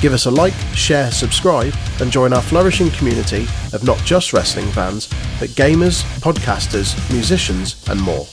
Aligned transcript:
Give 0.00 0.12
us 0.12 0.26
a 0.26 0.30
like, 0.30 0.54
share, 0.74 1.10
subscribe, 1.10 1.74
and 2.00 2.12
join 2.12 2.32
our 2.32 2.40
flourishing 2.40 2.88
community 2.90 3.46
of 3.72 3.82
not 3.82 3.98
just 4.04 4.32
wrestling 4.32 4.68
fans, 4.68 5.08
but 5.40 5.48
gamers, 5.50 6.04
podcasters, 6.20 6.94
musicians, 7.12 7.84
and 7.88 8.00
more. 8.00 8.26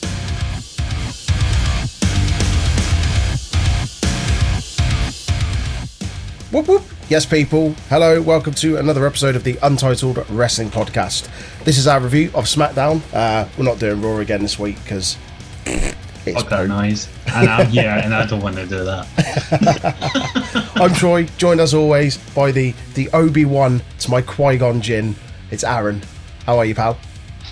Whoop 6.51 6.67
whoop. 6.67 6.83
Yes, 7.09 7.25
people. 7.25 7.71
Hello, 7.89 8.21
welcome 8.21 8.53
to 8.55 8.77
another 8.77 9.05
episode 9.05 9.35
of 9.35 9.43
the 9.43 9.57
Untitled 9.61 10.27
Wrestling 10.29 10.69
Podcast. 10.69 11.27
This 11.65 11.77
is 11.77 11.87
our 11.87 11.99
review 11.99 12.27
of 12.33 12.45
SmackDown. 12.45 13.01
Uh, 13.13 13.47
we're 13.57 13.65
not 13.65 13.79
doing 13.79 14.01
Raw 14.01 14.17
again 14.17 14.41
this 14.41 14.57
week 14.57 14.77
because 14.83 15.17
it's 15.65 16.39
Fuck 16.41 16.49
that 16.49 16.59
poop. 16.61 16.69
noise. 16.69 17.09
And 17.27 17.49
I'm 17.49 17.69
yeah, 17.71 18.03
and 18.03 18.13
I 18.13 18.25
don't 18.25 18.41
want 18.41 18.55
to 18.55 18.65
do 18.65 18.83
that. 18.85 20.61
I'm 20.75 20.93
Troy, 20.93 21.23
joined 21.37 21.61
as 21.61 21.73
always 21.73 22.17
by 22.33 22.51
the 22.51 22.73
the 22.95 23.09
Obi 23.13 23.45
Wan 23.45 23.81
to 23.99 24.11
my 24.11 24.21
Qui 24.21 24.57
Gon 24.57 24.81
Jinn. 24.81 25.15
It's 25.51 25.63
Aaron. 25.63 26.01
How 26.45 26.57
are 26.57 26.65
you, 26.65 26.75
pal? 26.75 26.97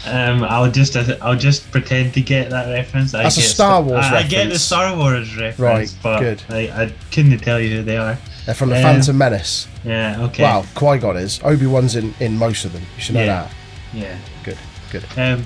Um, 0.06 0.44
I'll 0.44 0.70
just 0.70 0.98
I'll 1.22 1.38
just 1.38 1.72
pretend 1.72 2.14
to 2.16 2.22
get 2.22 2.50
that 2.50 2.70
reference. 2.70 3.14
I 3.14 3.24
That's 3.24 3.38
a 3.38 3.42
get 3.42 3.48
Star 3.50 3.82
Sta- 3.82 3.90
Wars 3.90 4.06
I, 4.06 4.18
I 4.20 4.24
get 4.24 4.50
the. 4.50 4.60
Star 4.60 4.96
Wars 4.98 5.38
reference, 5.38 5.58
Right, 5.60 5.98
but 6.04 6.20
good. 6.20 6.44
I, 6.50 6.84
I 6.84 6.94
couldn't 7.12 7.38
tell 7.40 7.60
you 7.60 7.78
who 7.78 7.84
they 7.84 7.98
are. 7.98 8.18
They're 8.46 8.56
from 8.56 8.70
the 8.70 8.76
Yeah. 8.76 8.82
Phantom 8.94 9.18
Menace. 9.18 9.68
Yeah. 9.86 10.22
Okay. 10.24 10.44
Wow. 10.44 10.66
Qui 10.76 10.98
Gon 10.98 11.16
is. 11.16 11.40
Obi 11.44 11.66
Wan's 11.66 11.96
in 11.96 12.14
in 12.20 12.38
most 12.38 12.66
of 12.66 12.74
them. 12.74 12.82
You 12.98 13.02
should 13.02 13.16
know 13.16 13.24
Yeah. 13.24 13.44
that. 13.44 13.52
Yeah. 13.94 14.18
Good, 14.44 14.58
good. 14.92 15.06
Um, 15.18 15.46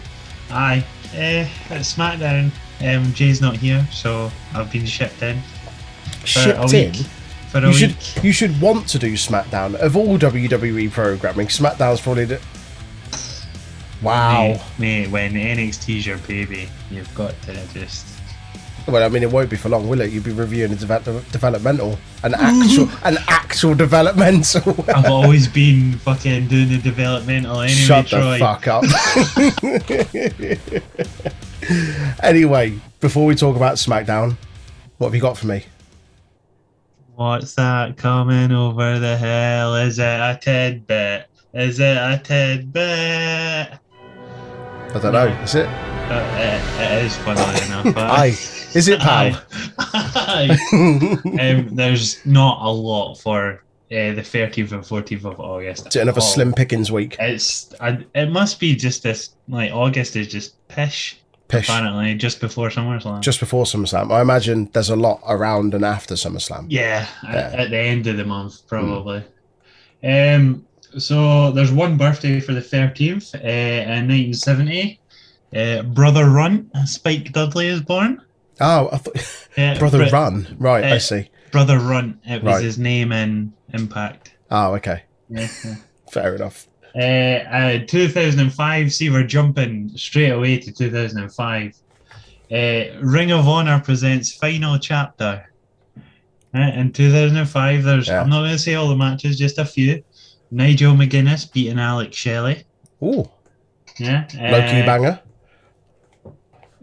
aye. 0.50 0.84
Uh, 1.14 1.46
at 1.70 1.82
SmackDown. 1.82 2.50
Um, 2.82 3.14
Jay's 3.14 3.42
not 3.42 3.56
here, 3.58 3.88
so 3.92 4.32
I've 4.54 4.72
been 4.72 4.86
shipped 4.86 5.22
in 5.23 5.38
a 5.38 6.28
Shipped 6.28 6.73
in. 6.73 6.94
A 7.53 7.62
You 7.62 7.73
should 7.73 7.95
you 8.23 8.31
should 8.31 8.59
want 8.62 8.88
to 8.90 9.00
do 9.00 9.14
SmackDown 9.14 9.76
of 9.76 9.95
all 9.95 10.17
WWE 10.17 10.92
programming. 10.92 11.48
SmackDown's 11.48 12.02
probably 12.02 12.26
the. 12.26 12.42
Wow. 14.02 14.59
Mate, 14.78 15.08
mate, 15.08 15.09
when 15.09 15.34
NXT's 15.34 16.06
your 16.06 16.17
baby, 16.20 16.70
you've 16.92 17.14
got 17.16 17.39
to 17.44 17.56
just. 17.73 18.06
Well, 18.88 19.04
I 19.04 19.09
mean, 19.09 19.23
it 19.23 19.31
won't 19.31 19.50
be 19.50 19.58
for 19.58 19.67
long, 19.67 19.89
will 19.89 20.00
it? 20.00 20.12
You'll 20.12 20.23
be 20.23 20.31
reviewing 20.31 20.72
a 20.72 20.76
deve- 20.76 21.31
developmental, 21.31 22.00
an 22.23 22.36
actual, 22.36 22.86
mhm. 22.86 23.08
an 23.08 23.17
actual 23.28 23.76
developmental. 23.76 24.86
I've 24.95 25.11
always 25.11 25.45
been 25.48 25.94
fucking 26.00 26.48
doing 26.48 26.70
the 26.70 26.78
developmental 26.78 27.59
anyway, 27.59 27.76
Shut 27.76 28.08
Troy. 28.08 28.39
the 28.39 28.39
fuck 28.39 28.67
up. 28.67 28.84
anyway, 32.23 32.80
before 33.02 33.26
we 33.26 33.36
talk 33.36 33.58
about 33.58 33.76
SmackDown, 33.76 34.38
what 35.00 35.08
have 35.08 35.16
you 35.16 35.22
got 35.22 35.38
for 35.38 35.48
me? 35.48 35.66
What's 37.18 37.56
that 37.56 37.98
coming 37.98 38.52
over 38.52 39.00
the 39.00 39.18
hill? 39.18 39.73
Is 39.73 39.98
it 39.98 40.04
a 40.04 40.38
tidbit? 40.40 41.26
Is 41.52 41.80
it 41.80 41.98
a 41.98 42.22
tidbit? 42.23 43.80
I 44.94 45.00
don't 45.02 45.14
know. 45.14 45.26
Is 45.42 45.56
it? 45.56 45.66
Uh, 45.66 46.38
it, 46.38 46.80
it 46.80 47.06
is 47.06 47.18
funny 47.18 47.42
enough. 47.66 47.98
Aye. 47.98 48.28
Is 48.76 48.88
it, 48.88 49.00
pal? 49.00 49.42
Aye. 49.80 50.60
um, 51.42 51.76
there's 51.76 52.23
not 52.23 52.61
a 52.61 52.70
lot 52.70 53.16
for 53.16 53.64
uh, 53.92 54.14
the 54.14 54.22
13th 54.22 54.72
and 54.73 54.84
14th 54.84 55.26
of 55.26 55.39
August. 55.39 55.88
Is 55.88 55.95
it 55.95 56.02
another 56.04 56.22
Slim 56.22 56.54
pickings 56.54 56.92
week? 56.92 57.16
It's 57.20 57.73
I, 57.82 58.05
it 58.14 58.30
must 58.30 58.60
be 58.60 58.76
just 58.76 59.02
this 59.02 59.32
like 59.48 59.72
August 59.72 60.16
is 60.16 60.28
just 60.28 60.67
pish 60.67 61.20
Pish. 61.48 61.70
apparently 61.70 62.16
just 62.16 62.40
before 62.42 62.70
SummerSlam. 62.70 63.22
Just 63.22 63.40
before 63.40 63.64
SummerSlam. 63.66 64.12
I 64.12 64.22
imagine 64.22 64.70
there's 64.74 64.90
a 64.90 64.96
lot 64.96 65.22
around 65.28 65.74
and 65.74 65.86
after 65.86 66.16
SummerSlam. 66.16 66.66
Yeah, 66.70 67.08
Yeah. 67.24 67.30
At, 67.30 67.60
at 67.60 67.70
the 67.70 67.78
end 67.78 68.08
of 68.08 68.18
the 68.18 68.26
month, 68.26 68.68
probably. 68.68 69.24
Um, 70.04 70.66
so 70.98 71.52
there's 71.52 71.72
one 71.72 71.98
birthday 71.98 72.40
for 72.40 72.54
the 72.54 72.62
13th 72.62 73.36
uh, 73.36 73.40
in 73.48 74.08
1970. 74.08 75.00
Uh, 75.56 75.82
Brother 75.84 76.30
Run, 76.30 76.70
Spike 76.86 77.32
Dudley 77.32 77.68
is 77.68 77.82
born. 77.82 78.22
Oh, 78.60 78.90
I 78.92 78.98
thought 78.98 79.44
Uh, 79.58 79.76
Brother 79.80 80.06
Br- 80.10 80.14
Run. 80.14 80.56
Right, 80.60 80.84
I 80.84 80.96
uh, 80.98 81.00
see. 81.00 81.30
Brother 81.52 81.80
Run, 81.80 82.20
it 82.26 82.44
was 82.44 82.56
Right. 82.56 82.64
his 82.64 82.78
name 82.78 83.12
in 83.12 83.54
Impact. 83.74 84.34
Oh, 84.52 84.74
okay. 84.76 85.04
Yeah. 85.30 85.48
Fair 86.12 86.36
enough. 86.36 86.68
Uh, 86.95 86.99
uh, 87.80 87.80
2005, 87.87 88.93
see, 88.93 89.09
we're 89.09 89.23
jumping 89.23 89.89
straight 89.95 90.30
away 90.31 90.58
to 90.59 90.71
2005. 90.71 91.73
Uh, 92.49 92.55
Ring 93.02 93.31
of 93.31 93.48
Honor 93.48 93.80
presents 93.83 94.31
Final 94.33 94.80
Chapter. 94.80 95.45
Uh, 96.55 96.59
in 96.59 96.92
2005, 96.93 97.83
there's, 97.83 98.08
Yeah. 98.08 98.21
I'm 98.21 98.30
not 98.30 98.39
going 98.42 98.52
to 98.53 98.58
say 98.59 98.75
all 98.75 98.87
the 98.87 98.95
matches, 98.95 99.37
just 99.37 99.58
a 99.58 99.65
few. 99.65 100.03
Nigel 100.49 100.95
McGuinness 100.95 101.52
beating 101.52 101.77
Alex 101.80 102.15
Shelley. 102.15 102.64
Ooh, 103.04 103.30
Yeah. 103.99 104.25
low 104.33 104.61
key 104.61 104.81
Uh, 104.81 104.86
banger. 104.86 105.19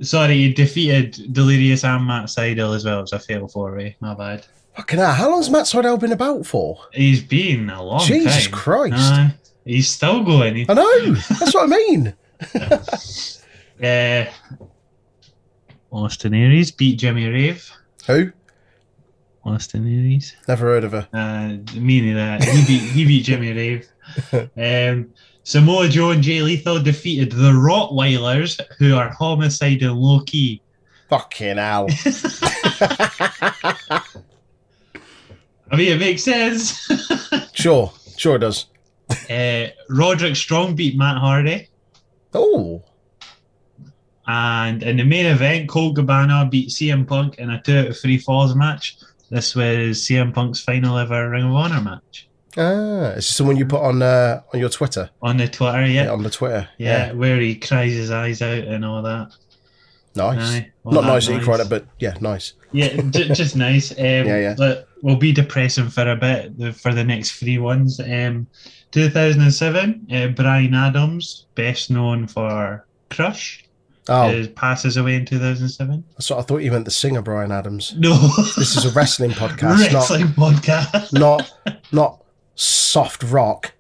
Sorry, 0.03 0.35
he 0.35 0.53
defeated 0.53 1.33
Delirious 1.33 1.85
and 1.85 2.07
Matt 2.07 2.27
Sydal 2.27 2.75
as 2.75 2.85
well. 2.85 2.99
It 2.99 3.03
was 3.03 3.13
a 3.13 3.19
fatal 3.19 3.49
four 3.49 3.75
way. 3.77 3.97
My 4.01 4.15
bad. 4.15 4.45
Fucking 4.77 4.99
hell, 4.99 5.13
how 5.15 5.31
long's 5.31 5.49
Matt 5.51 5.65
Sydal 5.67 5.99
been 6.01 6.11
about 6.13 6.45
for? 6.45 6.79
He's 6.93 7.23
been 7.23 7.71
a 7.71 7.81
long 7.83 8.01
Jesus 8.05 8.25
time. 8.25 8.35
Jesus 8.35 8.47
Christ. 8.49 8.97
Uh, 9.13 9.29
he's 9.65 9.89
still 9.89 10.23
going. 10.25 10.67
I 10.69 10.75
know. 10.75 11.13
That's 11.15 11.55
what 11.55 11.65
I 11.65 11.67
mean. 11.67 12.15
Uh, 13.83 14.25
Austin 15.91 16.33
Aries 16.33 16.71
beat 16.71 16.97
Jimmy 16.97 17.27
Rave. 17.27 17.69
Who? 18.07 18.31
Austin 19.45 19.85
Aries. 19.87 20.37
Never 20.47 20.67
heard 20.67 20.85
of 20.85 20.93
her. 20.93 21.09
Uh, 21.13 21.57
meaning 21.77 22.15
that 22.15 22.45
he 22.45 22.65
beat 22.67 22.83
he 22.93 23.05
beat 23.05 23.25
Jimmy 23.25 23.53
Rave. 23.53 23.89
Um, 24.57 25.11
Samoa 25.43 25.89
Joe 25.89 26.11
and 26.13 26.23
Jay 26.23 26.41
Lethal 26.41 26.81
defeated 26.81 27.33
the 27.33 27.51
Rottweilers, 27.51 28.61
who 28.79 28.95
are 28.95 29.11
homicide 29.11 29.83
and 29.83 29.97
Low 29.97 30.21
Ki. 30.21 30.63
Fucking 31.11 31.57
hell. 31.57 31.89
I 35.71 35.77
mean, 35.77 35.93
it 35.93 35.99
makes 35.99 36.23
sense. 36.23 36.89
sure, 37.55 37.93
sure 38.17 38.37
it 38.37 38.41
does. 38.41 38.67
Uh, 39.31 39.69
Roderick 39.91 40.37
Strong 40.37 40.77
beat 40.77 40.97
Matt 40.97 41.19
Hardy, 41.19 41.69
Oh, 42.33 42.83
and 44.27 44.83
in 44.83 44.97
the 44.97 45.05
main 45.05 45.27
event, 45.27 45.69
Colt 45.69 45.97
Cabana 45.97 46.49
beat 46.51 46.71
CM 46.71 47.07
Punk 47.07 47.37
in 47.39 47.51
a 47.51 47.61
two 47.63 47.77
out 47.79 47.87
of 47.89 47.99
three 47.99 48.19
falls 48.19 48.55
match. 48.55 48.97
This 49.31 49.55
was 49.55 49.99
CM 49.99 50.33
Punk's 50.33 50.61
final 50.61 50.97
ever 50.99 51.29
Ring 51.31 51.45
of 51.45 51.53
Honor 51.55 51.81
match 51.81 52.29
ah, 52.57 53.11
is 53.11 53.17
this 53.17 53.35
someone 53.35 53.57
you 53.57 53.67
put 53.67 53.83
on 53.83 54.01
uh, 54.01 54.41
on 54.53 54.61
your 54.61 54.69
Twitter? 54.69 55.11
on 55.23 55.37
the 55.37 55.49
Twitter. 55.49 55.85
Yeah, 55.87 56.11
on 56.13 56.23
the 56.23 56.31
Twitter. 56.31 56.69
yeah, 56.79 57.13
where 57.13 57.39
he 57.41 57.57
cries 57.57 57.93
his 57.93 58.11
eyes 58.13 58.43
out 58.43 58.59
and 58.65 58.85
all 58.85 59.03
that. 59.03 59.33
nice. 60.15 60.39
Aye, 60.55 60.73
all 60.85 60.93
Not 60.93 61.05
nice 61.05 61.27
that 61.27 61.33
you 61.33 61.39
noise. 61.39 61.45
cried 61.47 61.61
it, 61.61 61.69
but 61.69 61.85
yeah, 61.99 62.15
nice. 62.21 62.53
Yeah, 62.73 62.97
j- 63.11 63.29
just 63.35 63.57
nice. 63.57 63.91
Um, 63.93 63.97
Yeah, 63.99 64.39
yeah. 64.39 64.55
But 64.57 64.89
we'll 65.03 65.17
be 65.17 65.33
depressing 65.33 65.89
for 65.89 66.09
a 66.09 66.15
bit 66.17 66.77
for 66.77 66.95
the 66.95 67.03
next 67.05 67.33
three 67.33 67.59
ones. 67.59 67.99
Um, 68.01 68.47
2007, 68.95 70.07
uh, 70.15 70.29
Brian 70.29 70.73
Adams, 70.73 71.47
best 71.57 71.91
known 71.91 72.29
for 72.29 72.87
Crush, 73.11 73.65
Oh, 74.09 74.29
uh, 74.29 74.47
passes 74.55 74.97
away 74.97 75.17
in 75.17 75.25
2007. 75.27 76.05
So 76.21 76.39
I 76.39 76.43
thought 76.43 76.59
you 76.59 76.71
meant 76.71 76.85
the 76.85 76.91
singer 76.93 77.21
Bryan 77.23 77.51
Adams. 77.51 77.93
No, 77.97 78.13
This 78.57 78.77
is 78.77 78.85
a 78.85 78.91
wrestling 78.91 79.31
podcast, 79.33 79.79
not 79.93 79.95
wrestling 79.95 80.27
podcast. 80.29 81.13
not 81.19 81.51
not 81.91 82.23
soft 82.55 83.25
rock. 83.25 83.73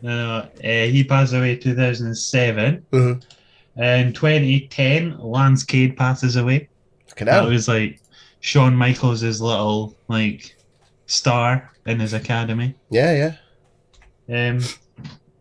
no, 0.00 0.08
uh, 0.10 0.48
he 0.62 1.04
passed 1.04 1.34
away 1.34 1.56
2007. 1.56 2.86
Mhm. 2.90 3.22
In 3.76 4.12
2010, 4.12 5.18
Lance 5.18 5.64
Cade 5.64 5.96
passes 5.96 6.36
away. 6.36 6.68
Fucking 7.08 7.26
That 7.26 7.44
was 7.46 7.68
like 7.68 8.00
Shawn 8.40 8.74
Michaels' 8.76 9.22
little 9.40 9.94
like 10.08 10.56
star 11.06 11.70
in 11.86 11.98
his 12.00 12.12
academy. 12.12 12.74
Yeah, 12.90 13.34
yeah. 14.28 14.48
Um, 14.50 14.60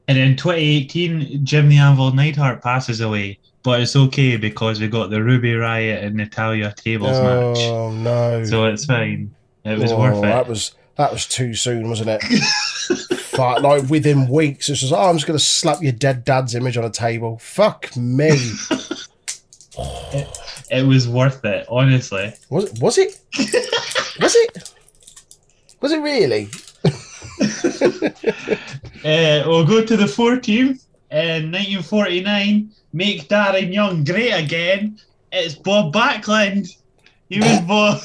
and 0.07 0.17
in 0.17 0.35
2018, 0.35 1.45
Jim 1.45 1.69
the 1.69 1.77
Anvil 1.77 2.11
Neidhart 2.13 2.61
passes 2.61 2.99
away, 3.01 3.39
but 3.63 3.79
it's 3.81 3.95
okay 3.95 4.37
because 4.37 4.79
we 4.81 4.87
got 4.87 5.09
the 5.11 5.21
Ruby 5.23 5.53
Riott 5.53 6.03
and 6.03 6.15
Natalya 6.15 6.73
Tables 6.75 7.17
match, 7.19 7.57
Oh 7.69 7.91
no. 7.91 8.43
so 8.43 8.65
it's 8.65 8.85
fine. 8.85 9.33
It 9.63 9.77
was 9.79 9.91
Oh, 9.91 9.99
worth 9.99 10.17
it. 10.17 10.21
That 10.21 10.47
was 10.47 10.73
that 10.97 11.11
was 11.13 11.25
too 11.27 11.53
soon, 11.53 11.87
wasn't 11.89 12.09
it? 12.09 12.21
Fuck, 13.31 13.61
like 13.61 13.83
within 13.89 14.27
weeks, 14.27 14.67
it's 14.69 14.81
just, 14.81 14.91
oh, 14.91 14.97
I'm 15.09 15.15
just 15.15 15.25
going 15.25 15.37
to 15.39 15.43
slap 15.43 15.81
your 15.81 15.93
dead 15.93 16.25
dad's 16.25 16.53
image 16.53 16.75
on 16.75 16.83
a 16.83 16.89
table. 16.89 17.37
Fuck 17.39 17.95
me. 17.95 18.31
It 20.69 20.85
was 20.85 21.07
worth 21.07 21.43
it, 21.45 21.65
honestly. 21.69 22.33
Was 22.49 22.65
it? 22.65 22.79
Was 22.81 22.97
it? 22.97 23.19
was 24.19 24.35
it? 24.35 24.73
Was 25.81 25.91
it 25.91 26.01
really? 26.01 26.49
Uh, 29.03 29.41
we'll 29.47 29.65
go 29.65 29.83
to 29.83 29.97
the 29.97 30.07
four 30.07 30.37
team. 30.37 30.79
In 31.09 31.51
1949, 31.51 32.69
make 32.93 33.27
Darren 33.27 33.73
Young 33.73 34.03
great 34.03 34.29
again. 34.31 34.99
It's 35.31 35.55
Bob 35.55 35.91
Backlund. 35.91 36.77
He 37.27 37.39
was 37.39 37.59
Bob. 37.67 37.99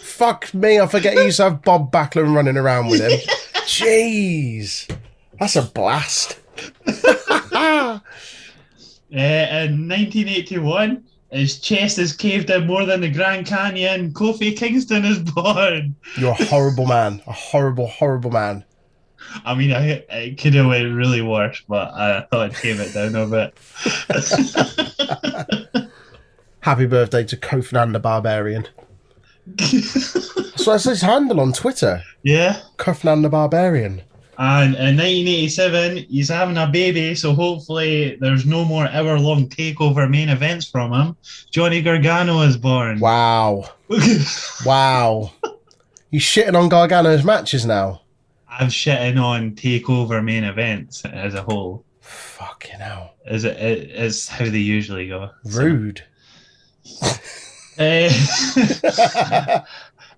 Fuck 0.00 0.54
me, 0.54 0.80
I 0.80 0.86
forget 0.86 1.18
he 1.18 1.24
used 1.24 1.36
to 1.36 1.44
have 1.44 1.62
Bob 1.62 1.92
Backlund 1.92 2.34
running 2.34 2.56
around 2.56 2.88
with 2.88 3.02
him. 3.02 3.10
Jeez. 3.66 4.88
That's 5.38 5.56
a 5.56 5.62
blast. 5.62 6.38
Uh, 6.86 7.98
in 9.10 9.86
1981, 9.86 11.04
his 11.30 11.60
chest 11.60 11.98
is 11.98 12.12
caved 12.12 12.50
in 12.50 12.66
more 12.66 12.84
than 12.84 13.00
the 13.00 13.10
Grand 13.10 13.46
Canyon. 13.46 14.12
Kofi 14.12 14.56
Kingston 14.56 15.04
is 15.04 15.18
born. 15.34 15.94
You're 16.18 16.30
a 16.30 16.44
horrible 16.44 16.86
man. 16.86 17.22
A 17.26 17.32
horrible, 17.32 17.86
horrible 17.86 18.30
man. 18.30 18.64
I 19.44 19.54
mean, 19.54 19.72
I, 19.72 20.04
it 20.10 20.38
could 20.38 20.54
have 20.54 20.66
went 20.66 20.94
really 20.94 21.22
worse, 21.22 21.62
but 21.68 21.92
I 21.94 22.22
thought 22.30 22.50
I'd 22.50 22.54
tame 22.54 22.80
it 22.80 22.92
down 22.94 23.14
a 23.14 23.26
bit. 23.26 23.54
Happy 26.60 26.86
birthday 26.86 27.24
to 27.24 27.36
Kofi 27.36 27.92
the 27.92 27.98
Barbarian. 28.00 28.66
So 30.60 30.72
that's 30.72 30.84
his 30.84 31.00
handle 31.00 31.40
on 31.40 31.54
Twitter. 31.54 32.02
yeah. 32.22 32.60
Kofi 32.76 33.22
the 33.22 33.30
Barbarian. 33.30 34.02
And 34.42 34.74
in 34.74 34.96
1987, 34.96 36.06
he's 36.08 36.30
having 36.30 36.56
a 36.56 36.66
baby, 36.66 37.14
so 37.14 37.34
hopefully 37.34 38.16
there's 38.20 38.46
no 38.46 38.64
more 38.64 38.88
hour-long 38.88 39.50
takeover 39.50 40.08
main 40.08 40.30
events 40.30 40.66
from 40.66 40.94
him. 40.94 41.14
Johnny 41.50 41.82
Gargano 41.82 42.40
is 42.40 42.56
born. 42.56 43.00
Wow. 43.00 43.68
Wow. 44.64 45.32
He's 46.10 46.22
shitting 46.22 46.58
on 46.58 46.70
Gargano's 46.70 47.22
matches 47.22 47.66
now. 47.66 48.00
I'm 48.48 48.68
shitting 48.68 49.22
on 49.22 49.56
takeover 49.56 50.24
main 50.24 50.44
events 50.44 51.04
as 51.04 51.34
a 51.34 51.42
whole. 51.42 51.84
Fucking 52.00 52.80
hell. 52.80 53.16
Is 53.26 53.44
it? 53.44 53.58
it 53.58 53.90
is 53.90 54.26
how 54.26 54.46
they 54.46 54.58
usually 54.58 55.08
go. 55.08 55.30
Rude. 55.44 56.02
Uh, 57.78 58.10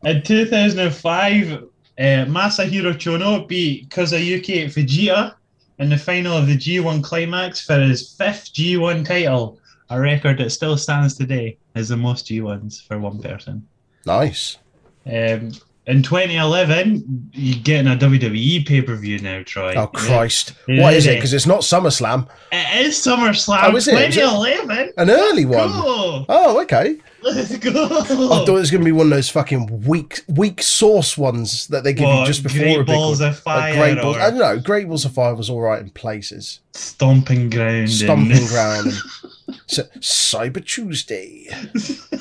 in 0.04 0.22
2005, 0.22 1.64
uh, 1.98 2.24
Masahiro 2.26 2.94
Chono 2.94 3.46
beat 3.46 3.88
Kazuyuki 3.90 4.64
Fujita 4.66 5.34
in 5.78 5.88
the 5.90 5.98
final 5.98 6.36
of 6.36 6.46
the 6.46 6.56
G1 6.56 7.02
Climax 7.02 7.64
for 7.64 7.80
his 7.80 8.14
fifth 8.14 8.52
G1 8.54 9.04
title, 9.06 9.58
a 9.90 10.00
record 10.00 10.38
that 10.38 10.50
still 10.50 10.76
stands 10.76 11.16
today 11.16 11.58
as 11.74 11.88
the 11.88 11.96
most 11.96 12.26
G1s 12.26 12.86
for 12.86 12.98
one 12.98 13.20
person. 13.20 13.66
Nice. 14.06 14.58
Um, 15.06 15.52
in 15.86 16.02
2011, 16.02 17.30
you're 17.32 17.62
getting 17.62 17.90
a 17.92 17.96
WWE 17.96 18.66
pay 18.66 18.82
per 18.82 18.94
view 18.94 19.18
now, 19.18 19.42
Troy. 19.42 19.74
Oh, 19.76 19.88
Christ. 19.88 20.54
Yeah. 20.68 20.82
What 20.82 20.94
is 20.94 21.06
it? 21.06 21.16
Because 21.16 21.32
it's 21.32 21.46
not 21.46 21.60
SummerSlam. 21.62 22.28
It 22.52 22.86
is 22.86 22.94
SummerSlam 22.94 23.60
Oh, 23.64 23.76
is 23.76 23.88
it? 23.88 23.94
Is 23.94 24.16
it? 24.16 24.20
2011. 24.20 24.92
An 24.96 25.10
early 25.10 25.44
one. 25.44 25.68
Go! 25.68 26.24
Oh, 26.28 26.60
okay. 26.62 26.98
Let's 27.22 27.56
go! 27.58 27.70
I 27.86 28.02
thought 28.04 28.48
it 28.48 28.52
was 28.52 28.70
going 28.70 28.80
to 28.80 28.84
be 28.84 28.92
one 28.92 29.06
of 29.06 29.10
those 29.10 29.28
fucking 29.28 29.84
weak, 29.86 30.20
weak 30.28 30.60
sauce 30.62 31.16
ones 31.16 31.69
that 31.69 31.84
they 31.84 31.92
give 31.92 32.08
you 32.08 32.26
just 32.26 32.42
before 32.42 32.60
Great 32.62 32.76
a 32.76 32.84
big 32.84 32.86
Balls 32.86 33.20
one. 33.20 33.28
of 33.30 33.38
Fire 33.38 33.70
Like 33.70 33.78
Great 33.94 34.02
Balls. 34.02 34.16
I 34.16 34.30
don't 34.30 34.38
know. 34.38 34.58
Great 34.60 34.88
Balls 34.88 35.04
of 35.04 35.12
Fire 35.12 35.34
was 35.34 35.48
all 35.48 35.60
right 35.60 35.80
in 35.80 35.90
places. 35.90 36.60
Stomping 36.72 37.48
ground. 37.50 37.90
Stomping 37.90 38.46
ground 38.46 38.92
Cyber 39.69 40.64
Tuesday 40.64 41.46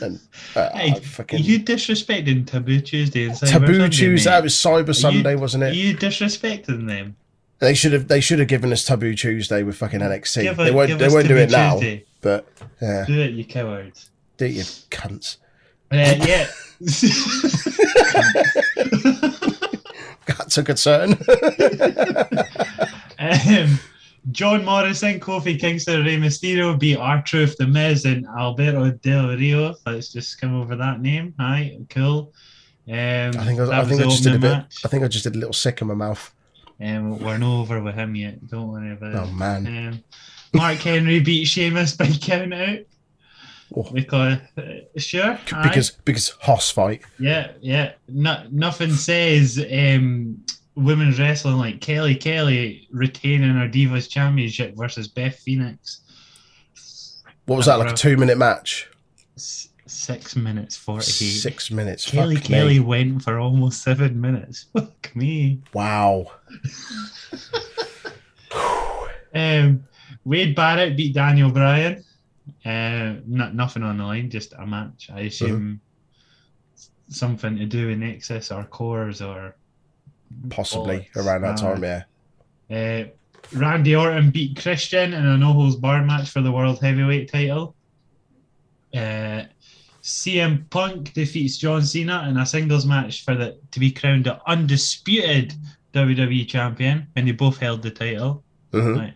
and 0.02 0.20
uh, 0.56 0.70
Hey, 0.78 1.00
fucking 1.00 1.40
you 1.44 1.60
disrespecting 1.60 2.46
Taboo 2.46 2.82
Tuesday 2.82 3.26
and 3.26 3.34
Cyber 3.34 3.50
Taboo 3.52 3.66
Sunday, 3.80 3.90
Tuesday. 3.90 4.30
mate. 4.30 4.36
That 4.36 4.44
was 4.44 4.54
Cyber 4.54 4.96
Sunday, 4.96 5.36
wasn't 5.36 5.64
Are 5.64 5.68
it? 5.68 5.76
you 5.76 5.96
disrespecting 5.96 6.88
them? 6.88 7.16
They 7.60 7.74
should 7.76 7.94
have. 7.94 8.08
They 8.08 8.22
should 8.22 8.40
have 8.40 8.48
given 8.48 8.72
us 8.74 8.84
Taboo 8.86 9.14
Tuesday 9.14 9.62
with 9.64 9.76
fucking 9.78 10.00
NXT. 10.00 10.42
Give 10.42 10.58
they 10.58 10.72
won't. 10.72 10.98
They 10.98 11.08
won't 11.10 11.28
do 11.28 11.38
it 11.38 11.52
now. 11.52 11.80
But 12.22 12.48
yeah, 12.82 13.06
Do 13.06 13.20
it, 13.20 13.32
you 13.32 13.46
cowards. 13.46 14.10
Do 14.42 14.48
you 14.48 14.64
cunts. 14.90 15.38
Uh, 15.92 16.16
yeah. 16.26 16.48
That's 20.26 20.58
a 20.58 20.64
concern. 20.64 21.12
um, 23.20 23.80
John 24.32 24.66
Morrison, 24.66 25.20
Kofi 25.20 25.60
Kingston, 25.60 26.04
Rey 26.04 26.18
Mysterio 26.18 26.80
beat 26.80 26.98
R 26.98 27.22
Truth, 27.22 27.58
The 27.58 27.68
Miz, 27.68 28.06
and 28.06 28.26
Alberto 28.36 28.90
Del 28.90 29.28
Rio. 29.38 29.76
Let's 29.86 30.12
just 30.12 30.42
come 30.42 30.60
over 30.60 30.76
that 30.76 31.02
name. 31.02 31.36
Hi, 31.40 31.78
cool. 31.90 32.34
Um, 32.88 32.96
I 32.96 33.46
think. 33.46 33.60
I, 33.60 33.82
I 33.82 33.86
think 33.86 34.02
I 34.02 34.06
just 34.06 34.24
did 34.24 34.36
a 34.36 34.40
bit. 34.40 34.50
match. 34.50 34.78
I 34.84 34.88
think 34.88 35.04
I 35.04 35.08
just 35.08 35.26
did 35.26 35.36
a 35.36 35.38
little 35.38 35.54
sick 35.54 35.82
in 35.82 35.88
my 35.88 35.94
mouth. 35.94 36.34
Um, 36.84 37.20
we're 37.20 37.38
not 37.38 37.62
over 37.62 37.80
with 37.80 37.94
him 37.94 38.16
yet. 38.16 38.48
Don't 38.48 38.70
worry 38.70 38.94
about 38.94 39.14
it. 39.14 39.18
Oh 39.18 39.32
man. 39.34 39.68
Um, 39.68 40.04
Mark 40.56 40.78
Henry 40.78 41.20
beat 41.20 41.46
Sheamus 41.46 41.96
by 41.96 42.08
count 42.08 42.56
out 42.56 42.80
Oh. 43.76 43.90
because 43.94 44.38
uh, 44.58 44.62
sure. 44.98 45.40
Because 45.64 45.92
because 45.92 46.30
Hoss 46.42 46.70
fight. 46.70 47.04
yeah 47.20 47.52
yeah 47.62 47.94
no, 48.10 48.44
nothing 48.52 48.92
says 48.92 49.64
um, 49.72 50.44
women's 50.76 51.20
wrestling 51.20 51.56
like 51.58 51.80
Kelly 51.80 52.16
Kelly 52.16 52.88
retaining 52.92 53.52
her 53.52 53.70
Divas 53.70 54.10
Championship 54.10 54.76
versus 54.76 55.08
Beth 55.08 55.36
Phoenix 55.36 56.02
What 57.46 57.56
was 57.58 57.66
that 57.68 57.76
like 57.80 57.92
a 57.92 57.96
two 57.96 58.18
minute 58.18 58.38
match? 58.38 58.90
Six 59.38 60.36
minutes 60.36 60.76
forty 60.76 61.06
eight. 61.26 61.40
Six 61.40 61.72
minutes. 61.72 62.10
Kelly 62.10 62.38
Kelly 62.38 62.80
Me. 62.80 62.86
went 62.86 63.24
for 63.24 63.40
almost 63.40 63.84
seven 63.84 64.20
minutes. 64.20 64.66
Fuck 64.74 65.16
me. 65.16 65.62
Wow. 65.74 66.32
Um, 69.34 69.86
Wade 70.26 70.56
Barrett 70.56 70.98
beat 70.98 71.14
Daniel 71.14 71.52
Bryan. 71.52 72.04
Uh, 72.66 73.16
not 73.26 73.56
nothing 73.56 73.84
on 73.84 73.98
the 73.98 74.04
line, 74.04 74.30
just 74.30 74.54
a 74.54 74.66
match. 74.66 75.10
I 75.14 75.22
assume 75.22 75.82
something 77.08 77.58
to 77.58 77.66
do 77.66 77.88
with 77.88 77.98
Nexus 77.98 78.52
or 78.52 78.64
Cores 78.66 79.22
or 79.22 79.56
Possibly 80.50 81.10
bollocks. 81.14 81.26
around 81.26 81.42
that 81.42 81.62
Uh, 81.64 81.76
time. 81.76 81.84
Yeah. 81.84 82.04
Uh, 83.04 83.08
Randy 83.58 83.96
Orton 83.96 84.30
beat 84.32 84.56
Christian 84.62 85.14
in 85.14 85.26
a 85.26 85.38
no 85.38 85.52
holds 85.54 85.76
bar 85.76 86.06
match 86.06 86.30
for 86.30 86.42
the 86.42 86.52
World 86.52 86.80
Heavyweight 86.82 87.32
title. 87.32 87.76
Uh, 88.94 89.44
CM 90.04 90.70
Punk 90.70 91.14
defeats 91.14 91.58
John 91.58 91.84
Cena 91.84 92.28
in 92.30 92.38
a 92.38 92.46
singles 92.46 92.86
match 92.86 93.24
for 93.26 93.36
the 93.36 93.58
to 93.72 93.80
be 93.80 93.92
crowned 93.92 94.26
the 94.26 94.40
undisputed 94.50 95.54
WWE 95.94 96.48
champion, 96.48 97.08
and 97.16 97.28
they 97.28 97.32
both 97.32 97.58
held 97.58 97.82
the 97.82 97.92
title. 97.92 98.44
Mhm. 98.72 99.14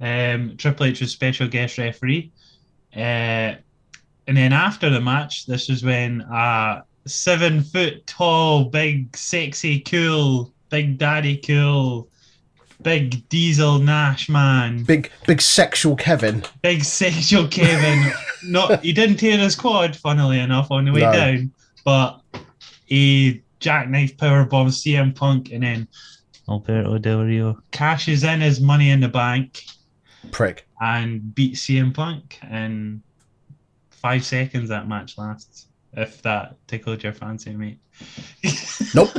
Right. 0.00 0.32
Um, 0.34 0.56
Triple 0.56 0.86
H 0.86 1.00
was 1.00 1.10
special 1.12 1.46
guest 1.48 1.76
referee. 1.78 2.32
Uh, 2.94 3.54
and 4.26 4.36
then 4.36 4.52
after 4.52 4.90
the 4.90 5.00
match, 5.00 5.46
this 5.46 5.68
is 5.70 5.82
when 5.84 6.20
a 6.22 6.82
seven 7.06 7.62
foot 7.62 8.06
tall, 8.06 8.64
big, 8.64 9.16
sexy, 9.16 9.80
cool, 9.80 10.52
big 10.68 10.98
daddy 10.98 11.36
cool, 11.36 12.08
big 12.82 13.28
diesel 13.28 13.78
Nash 13.78 14.28
man, 14.28 14.84
Big 14.84 15.10
big 15.26 15.40
sexual 15.40 15.96
Kevin. 15.96 16.42
big 16.62 16.84
sexual 16.84 17.46
Kevin. 17.48 18.12
Not 18.44 18.82
he 18.82 18.92
didn't 18.92 19.16
tear 19.16 19.38
his 19.38 19.54
quad, 19.56 19.96
funnily 19.96 20.38
enough, 20.38 20.70
on 20.70 20.84
the 20.86 20.92
way 20.92 21.00
No. 21.00 21.12
down, 21.12 21.52
but 21.84 22.20
he 22.86 23.42
jackknife 23.60 24.16
power 24.16 24.44
bomb 24.44 24.68
CM 24.68 25.14
Punk 25.14 25.52
and 25.52 25.62
then 25.62 25.86
Alberto 26.48 26.96
Del 26.98 27.22
Rio 27.24 27.58
cashes 27.72 28.24
in 28.24 28.40
his 28.40 28.60
money 28.60 28.90
in 28.90 29.00
the 29.00 29.08
bank 29.08 29.64
Prick. 30.32 30.66
and 30.80 31.34
beat 31.34 31.54
CM 31.54 31.92
Punk 31.94 32.38
in 32.50 33.02
five 33.90 34.24
seconds 34.24 34.68
that 34.68 34.88
match 34.88 35.18
lasts. 35.18 35.66
If 35.92 36.22
that 36.22 36.56
tickled 36.68 37.02
your 37.02 37.12
fancy, 37.12 37.54
mate. 37.54 37.78
Nope. 38.94 39.10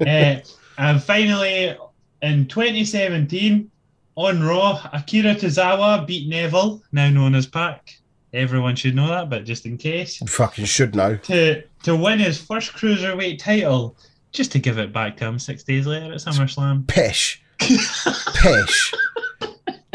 Uh, 0.00 0.36
and 0.78 1.02
finally, 1.02 1.76
in 2.22 2.46
2017, 2.46 3.70
on 4.16 4.42
Raw, 4.42 4.80
Akira 4.92 5.34
Tozawa 5.34 6.06
beat 6.06 6.28
Neville, 6.28 6.82
now 6.92 7.08
known 7.10 7.34
as 7.34 7.46
Pac. 7.46 7.98
Everyone 8.32 8.74
should 8.76 8.94
know 8.94 9.08
that, 9.08 9.30
but 9.30 9.44
just 9.44 9.66
in 9.66 9.76
case, 9.78 10.18
Fucking 10.26 10.64
should 10.64 10.94
know. 10.94 11.16
to 11.16 11.62
to 11.84 11.94
win 11.96 12.18
his 12.18 12.40
first 12.40 12.72
cruiserweight 12.72 13.38
title, 13.38 13.96
just 14.32 14.52
to 14.52 14.58
give 14.58 14.78
it 14.78 14.92
back 14.92 15.16
to 15.18 15.26
him 15.26 15.38
six 15.38 15.62
days 15.62 15.86
later 15.86 16.12
at 16.12 16.18
SummerSlam. 16.18 16.86
Pish. 16.86 17.42
Pish. 17.58 18.92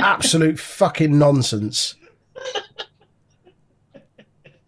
Absolute 0.02 0.60
fucking 0.60 1.18
nonsense. 1.18 1.96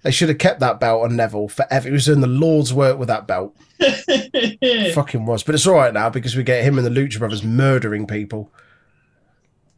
They 0.03 0.11
should 0.11 0.29
have 0.29 0.37
kept 0.37 0.59
that 0.59 0.79
belt 0.81 1.03
on 1.03 1.15
Neville 1.15 1.47
forever. 1.47 1.87
He 1.87 1.93
was 1.93 2.05
doing 2.05 2.19
the 2.19 2.27
Lord's 2.27 2.73
work 2.73 2.99
with 2.99 3.07
that 3.07 3.25
belt. 3.25 3.55
Fucking 4.93 5.25
was. 5.25 5.43
But 5.43 5.55
it's 5.55 5.65
all 5.65 5.75
right 5.75 5.93
now 5.93 6.09
because 6.09 6.35
we 6.35 6.43
get 6.43 6.63
him 6.63 6.77
and 6.77 6.85
the 6.85 6.91
Lucha 6.91 7.19
Brothers 7.19 7.43
murdering 7.43 8.05
people. 8.05 8.51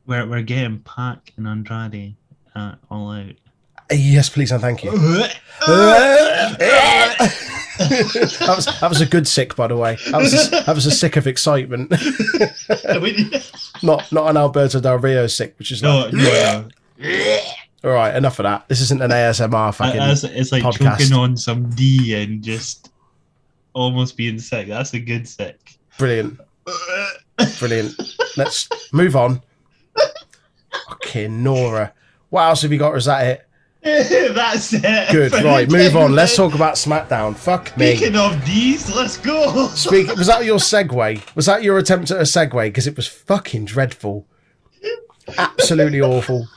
we're 0.08 0.28
we're 0.28 0.42
getting 0.42 0.80
Pac 0.80 1.32
and 1.38 1.48
Andrade 1.48 2.16
uh, 2.56 2.76
all 2.90 3.12
out. 3.12 3.34
Yes, 3.92 4.30
please 4.30 4.52
and 4.52 4.62
thank 4.62 4.84
you. 4.84 4.92
that, 7.78 8.54
was, 8.56 8.66
that 8.80 8.90
was 8.90 9.02
a 9.02 9.06
good 9.06 9.28
sick, 9.28 9.56
by 9.56 9.68
the 9.68 9.78
way. 9.78 9.98
That 10.12 10.18
was 10.18 10.34
a, 10.34 10.50
that 10.64 10.76
was 10.76 10.86
a 10.86 10.92
sick 10.92 11.16
of 11.18 11.28
excitement. 11.28 11.92
not 13.84 14.12
not 14.12 14.30
an 14.30 14.38
Alberto 14.38 14.80
Del 14.80 14.98
Rio 14.98 15.28
sick, 15.28 15.56
which 15.58 15.72
is 15.72 15.82
no, 15.82 16.00
like, 16.00 16.14
no, 16.14 16.68
no. 16.98 17.40
all 17.84 17.92
right, 17.92 18.16
enough 18.16 18.40
of 18.40 18.44
that. 18.44 18.68
This 18.68 18.82
isn't 18.82 19.02
an 19.02 19.12
ASMR 19.12 19.70
uh, 19.70 19.72
fucking. 19.72 20.02
It's, 20.02 20.24
it's 20.24 20.52
like 20.52 20.64
podcast. 20.64 21.00
choking 21.00 21.14
on 21.14 21.38
some 21.38 21.70
D 21.72 22.16
and 22.22 22.44
just 22.44 22.92
almost 23.74 24.18
being 24.18 24.40
sick. 24.40 24.68
That's 24.68 24.94
a 24.94 25.00
good 25.00 25.28
sick. 25.28 25.78
Brilliant. 25.98 26.40
Brilliant. 27.60 27.94
Let's 28.38 28.70
move 28.92 29.16
on. 29.16 29.42
Fucking 30.90 31.44
Nora. 31.44 31.94
What 32.30 32.44
else 32.44 32.62
have 32.64 32.72
you 32.72 32.80
got? 32.80 32.94
Or 32.94 32.98
is 32.98 33.06
that 33.06 33.26
it? 33.26 33.48
That's 34.34 34.74
it. 34.74 35.12
Good. 35.12 35.32
For 35.32 35.44
Right, 35.44 35.70
move 35.70 35.96
on. 35.96 36.14
Let's 36.14 36.36
talk 36.36 36.56
about 36.56 36.74
SmackDown. 36.74 37.36
Fuck 37.36 37.78
me. 37.78 37.96
Speaking 37.96 38.16
of 38.16 38.44
these, 38.44 38.92
let's 38.96 39.18
go. 39.18 39.68
Speak. 39.68 40.08
Was 40.18 40.26
that 40.26 40.44
your 40.44 40.58
segue? 40.58 41.36
Was 41.36 41.46
that 41.46 41.62
your 41.62 41.78
attempt 41.78 42.10
at 42.10 42.18
a 42.18 42.24
segue? 42.24 42.64
Because 42.64 42.88
it 42.88 42.98
was 42.98 43.06
fucking 43.08 43.66
dreadful. 43.66 44.26
Absolutely 45.38 46.02
awful. 46.02 46.48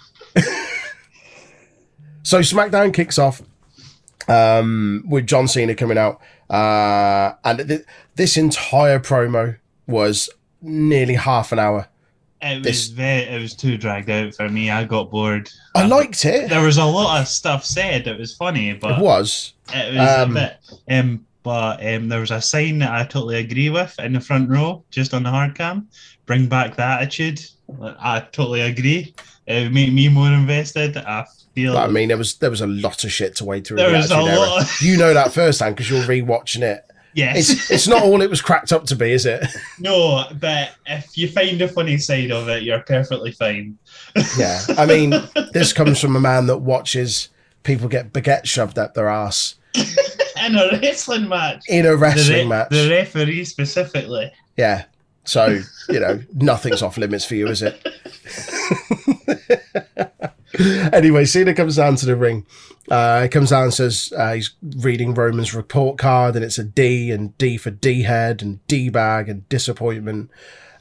so 2.22 2.40
SmackDown 2.40 2.94
kicks 2.94 3.18
off 3.18 3.42
um, 4.26 5.04
with 5.06 5.26
John 5.26 5.48
Cena 5.48 5.74
coming 5.74 5.98
out, 5.98 6.22
uh, 6.48 7.34
and 7.44 7.68
th- 7.68 7.84
this 8.14 8.38
entire 8.38 8.98
promo 8.98 9.58
was 9.86 10.30
nearly 10.62 11.14
half 11.14 11.52
an 11.52 11.58
hour. 11.58 11.88
It 12.40 12.64
was 12.64 12.88
very, 12.88 13.22
it 13.22 13.40
was 13.40 13.54
too 13.54 13.76
dragged 13.76 14.08
out 14.10 14.34
for 14.34 14.48
me. 14.48 14.70
I 14.70 14.84
got 14.84 15.10
bored. 15.10 15.50
I 15.74 15.86
liked 15.86 16.24
it. 16.24 16.48
There 16.48 16.62
was 16.64 16.76
a 16.78 16.84
lot 16.84 17.20
of 17.20 17.28
stuff 17.28 17.64
said. 17.64 18.06
It 18.06 18.18
was 18.18 18.34
funny, 18.36 18.72
but 18.74 18.98
It 18.98 19.02
was. 19.02 19.54
it 19.74 19.94
was 19.96 20.08
Um, 20.18 20.36
a 20.36 20.40
bit. 20.40 20.56
Um, 20.94 21.24
but 21.42 21.84
um, 21.84 22.08
there 22.08 22.20
was 22.20 22.30
a 22.30 22.40
sign 22.40 22.78
that 22.80 22.92
I 22.92 23.04
totally 23.04 23.36
agree 23.38 23.70
with 23.70 23.98
in 23.98 24.12
the 24.12 24.20
front 24.20 24.50
row, 24.50 24.84
just 24.90 25.14
on 25.14 25.22
the 25.24 25.30
hard 25.30 25.54
cam. 25.56 25.88
Bring 26.26 26.46
back 26.46 26.76
the 26.76 26.84
attitude. 26.84 27.40
I 27.80 28.20
totally 28.32 28.60
agree. 28.60 29.14
It 29.46 29.62
would 29.64 29.72
make 29.74 29.92
me 29.92 30.08
more 30.08 30.28
invested. 30.30 30.96
I 30.98 31.24
feel. 31.54 31.72
But 31.74 31.88
I 31.88 31.92
mean, 31.92 32.08
there 32.08 32.18
was 32.18 32.34
there 32.36 32.50
was 32.50 32.60
a 32.60 32.66
lot 32.66 33.02
of 33.04 33.10
shit 33.10 33.34
to 33.36 33.44
wade 33.46 33.66
through. 33.66 33.78
There 33.78 33.90
the 33.90 33.96
was 33.96 34.10
a 34.10 34.16
Era. 34.16 34.36
lot. 34.38 34.80
You 34.82 34.96
know 34.98 35.14
that 35.14 35.32
firsthand 35.32 35.74
because 35.76 35.88
you're 35.90 36.02
rewatching 36.02 36.62
it. 36.62 36.84
Yes. 37.18 37.50
It's 37.50 37.70
it's 37.70 37.88
not 37.88 38.02
all 38.02 38.22
it 38.22 38.30
was 38.30 38.40
cracked 38.40 38.72
up 38.72 38.84
to 38.86 38.96
be, 38.96 39.12
is 39.12 39.26
it? 39.26 39.44
no, 39.78 40.24
but 40.40 40.70
if 40.86 41.16
you 41.18 41.28
find 41.28 41.60
the 41.60 41.68
funny 41.68 41.98
side 41.98 42.30
of 42.30 42.48
it, 42.48 42.62
you're 42.62 42.80
perfectly 42.80 43.32
fine. 43.32 43.76
Yeah. 44.38 44.60
I 44.76 44.86
mean, 44.86 45.10
this 45.52 45.72
comes 45.72 46.00
from 46.00 46.16
a 46.16 46.20
man 46.20 46.46
that 46.46 46.58
watches 46.58 47.28
people 47.62 47.88
get 47.88 48.12
baguette 48.12 48.44
shoved 48.46 48.78
up 48.78 48.94
their 48.94 49.08
ass 49.08 49.56
in 49.74 50.56
a 50.56 50.78
wrestling 50.80 51.28
match. 51.28 51.64
in 51.68 51.84
a 51.86 51.90
The, 51.90 51.96
wrestling 51.98 52.38
re- 52.38 52.44
match. 52.46 52.70
the 52.70 52.88
referee 52.88 53.44
specifically. 53.44 54.32
yeah. 54.56 54.84
So, 55.24 55.60
you 55.90 56.00
know, 56.00 56.20
nothing's 56.32 56.80
off 56.80 56.96
limits 56.96 57.26
for 57.26 57.34
you, 57.34 57.48
is 57.48 57.60
it? 57.62 57.86
anyway, 60.92 61.24
Cena 61.24 61.54
comes 61.54 61.76
down 61.76 61.96
to 61.96 62.06
the 62.06 62.16
ring. 62.16 62.46
Uh, 62.90 63.22
he 63.22 63.28
comes 63.28 63.50
down 63.50 63.64
and 63.64 63.74
says 63.74 64.12
uh, 64.16 64.32
he's 64.32 64.54
reading 64.78 65.14
Roman's 65.14 65.54
report 65.54 65.98
card, 65.98 66.36
and 66.36 66.44
it's 66.44 66.58
a 66.58 66.64
D, 66.64 67.10
and 67.10 67.36
D 67.38 67.56
for 67.56 67.70
D 67.70 68.02
head, 68.02 68.42
and 68.42 68.66
D 68.66 68.88
bag, 68.88 69.28
and 69.28 69.48
disappointment. 69.48 70.30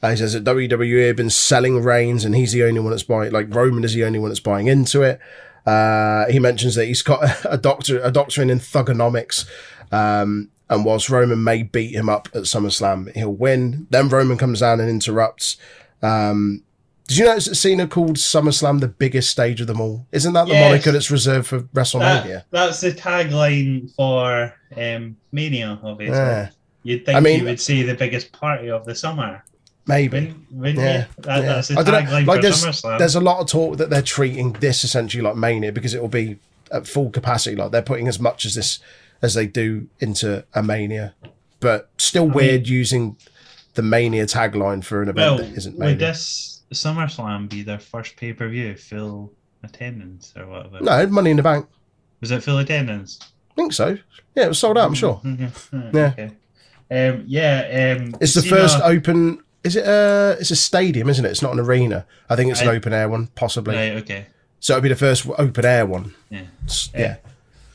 Uh, 0.01 0.12
he 0.12 0.17
says 0.17 0.33
that 0.33 0.43
WWE 0.43 1.07
have 1.07 1.15
been 1.15 1.29
selling 1.29 1.83
Reigns, 1.83 2.24
and 2.24 2.36
he's 2.36 2.51
the 2.53 2.63
only 2.63 2.79
one 2.79 2.91
that's 2.91 3.03
buying. 3.03 3.31
Like 3.31 3.53
Roman 3.53 3.83
is 3.83 3.93
the 3.93 4.05
only 4.05 4.19
one 4.19 4.29
that's 4.29 4.39
buying 4.39 4.67
into 4.67 5.01
it. 5.01 5.19
Uh, 5.65 6.27
he 6.27 6.39
mentions 6.39 6.75
that 6.75 6.86
he's 6.86 7.01
got 7.01 7.45
a 7.45 7.57
doctor, 7.57 8.01
a 8.01 8.12
doctorate 8.12 8.50
in 8.50 8.59
thuganomics. 8.59 9.45
Um, 9.91 10.50
and 10.69 10.86
whilst 10.86 11.09
Roman 11.09 11.43
may 11.43 11.63
beat 11.63 11.95
him 11.95 12.09
up 12.09 12.29
at 12.33 12.43
SummerSlam, 12.43 13.13
he'll 13.15 13.33
win. 13.33 13.88
Then 13.89 14.09
Roman 14.09 14.38
comes 14.38 14.59
down 14.59 14.79
and 14.79 14.89
interrupts. 14.89 15.57
Um, 16.01 16.63
did 17.07 17.17
you 17.17 17.25
notice 17.25 17.45
that 17.45 17.55
Cena 17.55 17.87
called 17.87 18.17
SummerSlam 18.17 18.79
the 18.81 18.87
biggest 18.87 19.29
stage 19.31 19.61
of 19.61 19.67
them 19.67 19.79
all? 19.81 20.05
Isn't 20.11 20.33
that 20.33 20.47
the 20.47 20.53
Yes. 20.53 20.69
moniker 20.69 20.91
that's 20.91 21.09
reserved 21.09 21.47
for 21.47 21.61
WrestleMania? 21.61 22.25
That, 22.25 22.45
that's 22.51 22.81
the 22.81 22.91
tagline 22.91 23.89
for 23.95 24.53
um, 24.75 25.15
Mania, 25.31 25.79
obviously. 25.83 26.17
Yeah, 26.17 26.49
You'd 26.83 27.05
think 27.05 27.17
I 27.17 27.19
mean- 27.21 27.39
you 27.39 27.45
would 27.45 27.59
see 27.61 27.83
the 27.83 27.95
biggest 27.95 28.31
party 28.33 28.69
of 28.69 28.85
the 28.85 28.93
summer, 28.95 29.43
maybe. 29.87 30.19
wouldn't, 30.19 30.51
wouldn't 30.51 30.79
Yeah, 30.79 30.97
you? 30.99 31.05
That, 31.23 31.37
yeah. 31.37 31.41
That's 31.53 31.67
the 31.69 31.79
I 31.79 31.83
know, 31.83 31.91
tagline 31.91 32.25
like 32.27 32.37
for 32.37 32.41
there's- 32.41 32.65
SummerSlam. 32.65 32.99
There's 32.99 33.15
a 33.15 33.21
lot 33.21 33.39
of 33.39 33.47
talk 33.47 33.77
that 33.77 33.89
they're 33.89 34.01
treating 34.01 34.53
this 34.53 34.83
essentially 34.83 35.23
like 35.23 35.35
Mania 35.35 35.71
because 35.71 35.93
it 35.93 36.01
will 36.01 36.09
be 36.09 36.37
at 36.71 36.85
full 36.87 37.09
capacity. 37.09 37.55
Like 37.55 37.71
they're 37.71 37.81
putting 37.81 38.07
as 38.09 38.19
much 38.19 38.45
as 38.45 38.55
this 38.55 38.79
as 39.21 39.33
they 39.33 39.47
do 39.47 39.87
into 39.99 40.45
a 40.53 40.61
Mania, 40.61 41.15
but 41.61 41.89
still 41.97 42.27
weird 42.29 42.67
using 42.67 43.15
the 43.75 43.81
Mania 43.81 44.25
tagline 44.25 44.83
for 44.83 45.01
an 45.01 45.09
event 45.09 45.31
well, 45.31 45.37
that 45.37 45.57
isn't 45.57 45.79
Mania. 45.79 45.95
this 45.95 46.56
SummerSlam 46.71 47.50
be 47.50 47.62
their 47.63 47.79
first 47.79 48.15
pay 48.17 48.33
per 48.33 48.47
view, 48.50 48.75
full 48.75 49.31
attendance 49.63 50.33
or 50.36 50.45
whatever? 50.47 50.81
No, 50.81 51.07
Money 51.07 51.31
in 51.31 51.38
the 51.38 51.43
Bank. 51.43 51.67
Was 52.21 52.31
it 52.31 52.43
full 52.43 52.57
attendance? 52.59 53.19
I 53.51 53.55
think 53.55 53.74
so. 53.74 53.97
Yeah, 54.36 54.45
it 54.45 54.50
was 54.50 54.59
sold 54.59 54.77
out. 54.77 54.88
I'm 54.88 54.93
sure. 54.93 55.21
Yeah. 55.25 56.13
Okay. 56.13 56.31
Um, 56.89 57.24
yeah. 57.27 57.97
Um, 58.00 58.15
It's 58.21 58.33
the 58.33 58.41
first 58.43 58.79
open. 58.81 59.43
Is 59.63 59.75
it 59.75 59.86
a? 59.86 60.38
It's 60.39 60.51
a 60.51 60.55
stadium, 60.55 61.09
isn't 61.09 61.25
it? 61.25 61.29
It's 61.29 61.41
not 61.41 61.53
an 61.53 61.59
arena. 61.59 62.05
I 62.29 62.36
think 62.36 62.51
it's 62.51 62.62
an 62.62 62.69
I- 62.69 62.75
open 62.75 62.93
air 62.93 63.09
one, 63.09 63.27
possibly. 63.36 63.75
Right. 63.75 63.91
Okay. 63.97 64.25
So 64.59 64.74
it'll 64.74 64.83
be 64.83 64.89
the 64.89 64.95
first 64.95 65.27
open 65.38 65.65
air 65.65 65.86
one. 65.86 66.13
Yeah. 66.29 66.43
Yeah. 66.95 67.17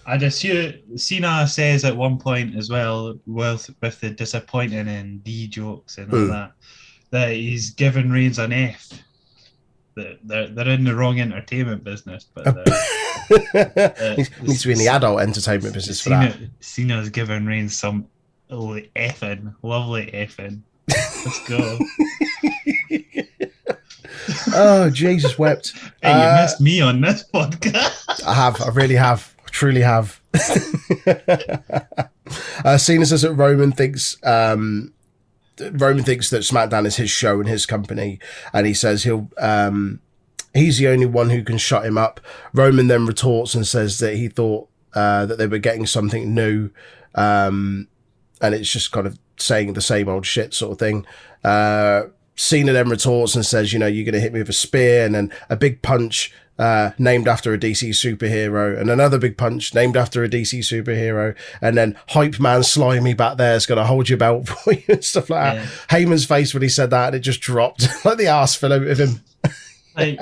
I'd 0.05 0.23
assume 0.25 0.75
Cena 0.97 1.47
says 1.47 1.85
at 1.85 1.97
one 1.97 2.19
point 2.19 2.57
as 2.57 2.69
well, 2.71 3.17
with 3.27 3.71
with 3.81 4.01
the 4.01 4.11
disappointing 4.11 4.89
and 4.89 5.23
D 5.23 5.47
jokes 5.47 5.99
and 5.99 6.13
all 6.13 6.19
Hmm. 6.21 6.29
that, 6.31 6.53
that 7.13 7.31
he's 7.33 7.71
given 7.71 8.11
Reigns 8.11 8.39
an 8.39 8.53
F. 8.53 8.89
They're, 9.95 10.49
they're 10.49 10.69
in 10.69 10.85
the 10.85 10.95
wrong 10.95 11.21
entertainment 11.21 11.85
business, 11.85 12.27
but 12.35 12.45
they're- 12.45 12.65
Needs 14.17 14.31
needs 14.43 14.63
to 14.63 14.69
be 14.69 14.73
in 14.73 14.79
the 14.79 14.89
adult 14.89 15.21
entertainment 15.21 15.73
business 15.75 16.01
for 16.01 16.11
that. 16.11 16.33
Cena, 16.35 16.51
Cena's 16.61 17.09
given 17.09 17.47
Reigns 17.47 17.75
some 17.77 18.07
lovely 18.51 18.91
effing, 18.97 19.55
lovely 19.63 20.07
effing. 20.13 20.61
Let's 20.89 21.49
go. 21.49 21.79
Oh, 24.55 24.91
Jesus 24.91 25.39
wept. 25.39 25.73
hey, 26.03 26.11
you 26.13 26.15
Uh, 26.19 26.39
missed 26.43 26.61
me 26.61 26.81
on 26.81 27.01
this 27.01 27.25
podcast. 27.33 28.23
I 28.27 28.35
have. 28.35 28.61
I 28.61 28.69
really 28.69 28.95
have. 28.95 29.35
I 29.45 29.49
truly 29.51 29.81
have. 29.81 30.21
uh, 32.65 32.79
Cena 32.79 33.07
says 33.07 33.23
that 33.23 33.33
Roman 33.35 33.73
thinks 33.73 34.17
um, 34.25 34.93
Roman 35.73 36.05
thinks 36.05 36.31
that 36.31 36.43
SmackDown 36.43 36.87
is 36.87 36.97
his 36.97 37.11
show 37.11 37.41
and 37.41 37.49
his 37.49 37.67
company, 37.67 38.19
and 38.53 38.67
he 38.67 38.75
says 38.75 39.05
he'll 39.05 39.29
um, 39.39 40.01
he's 40.55 40.79
the 40.79 40.89
only 40.89 41.07
one 41.07 41.31
who 41.31 41.43
can 41.43 41.59
shut 41.59 41.85
him 41.85 41.99
up. 41.99 42.21
Roman 42.53 42.89
then 42.89 43.07
retorts 43.07 43.55
and 43.55 43.67
says 43.67 43.99
that 43.99 44.17
he 44.17 44.29
thought 44.29 44.69
uh, 44.95 45.27
that 45.27 45.39
they 45.39 45.47
were 45.47 45.59
getting 45.59 45.87
something 45.87 46.35
new, 46.35 46.71
um, 47.15 47.89
and 48.41 48.55
it's 48.55 48.71
just 48.71 48.93
kind 48.93 49.07
of 49.07 49.19
saying 49.39 49.73
the 49.73 49.81
same 49.81 50.09
old 50.09 50.27
shit 50.27 50.55
sort 50.55 50.73
of 50.73 50.79
thing. 50.79 51.07
Uh, 51.45 52.05
Cena 52.35 52.73
then 52.73 52.89
retorts 52.89 53.35
and 53.35 53.45
says, 53.45 53.73
you 53.73 53.79
know, 53.79 53.87
you're 53.87 54.05
going 54.05 54.15
to 54.15 54.21
hit 54.21 54.33
me 54.33 54.41
with 54.41 54.49
a 54.49 54.55
spear 54.55 55.05
and 55.05 55.15
then 55.15 55.33
a 55.51 55.57
big 55.57 55.83
punch 55.83 56.33
uh, 56.59 56.91
named 56.99 57.27
after 57.29 57.53
a 57.55 57.59
DC 57.59 57.91
superhero 57.91 58.79
and 58.79 58.91
another 58.91 59.19
big 59.19 59.37
punch 59.37 59.75
named 59.75 59.97
after 59.97 60.23
a 60.23 60.29
DC 60.29 60.59
superhero. 60.61 61.35
And 61.61 61.77
then 61.77 61.97
hype 62.09 62.39
man 62.39 62.63
slimy 62.63 63.15
back 63.15 63.37
there 63.39 63.55
is 63.57 63.67
going 63.67 63.79
to 63.79 63.85
hold 63.87 64.09
your 64.09 64.19
belt 64.19 64.49
for 64.49 64.73
you 64.75 64.83
and 64.89 65.05
stuff 65.05 65.31
like 65.31 65.55
Yeah. 65.55 65.63
that. 65.63 65.69
Heyman's 65.89 66.25
face 66.27 66.53
when 66.55 66.63
he 66.63 66.69
said 66.69 66.91
that 66.91 67.09
and 67.09 67.17
it 67.17 67.21
just 67.21 67.41
dropped 67.41 67.89
like 68.05 68.19
the 68.19 68.27
ass 68.27 68.55
fell 68.55 68.73
out 68.73 68.83
of 68.87 68.99
him. 68.99 69.21
like 69.97 70.19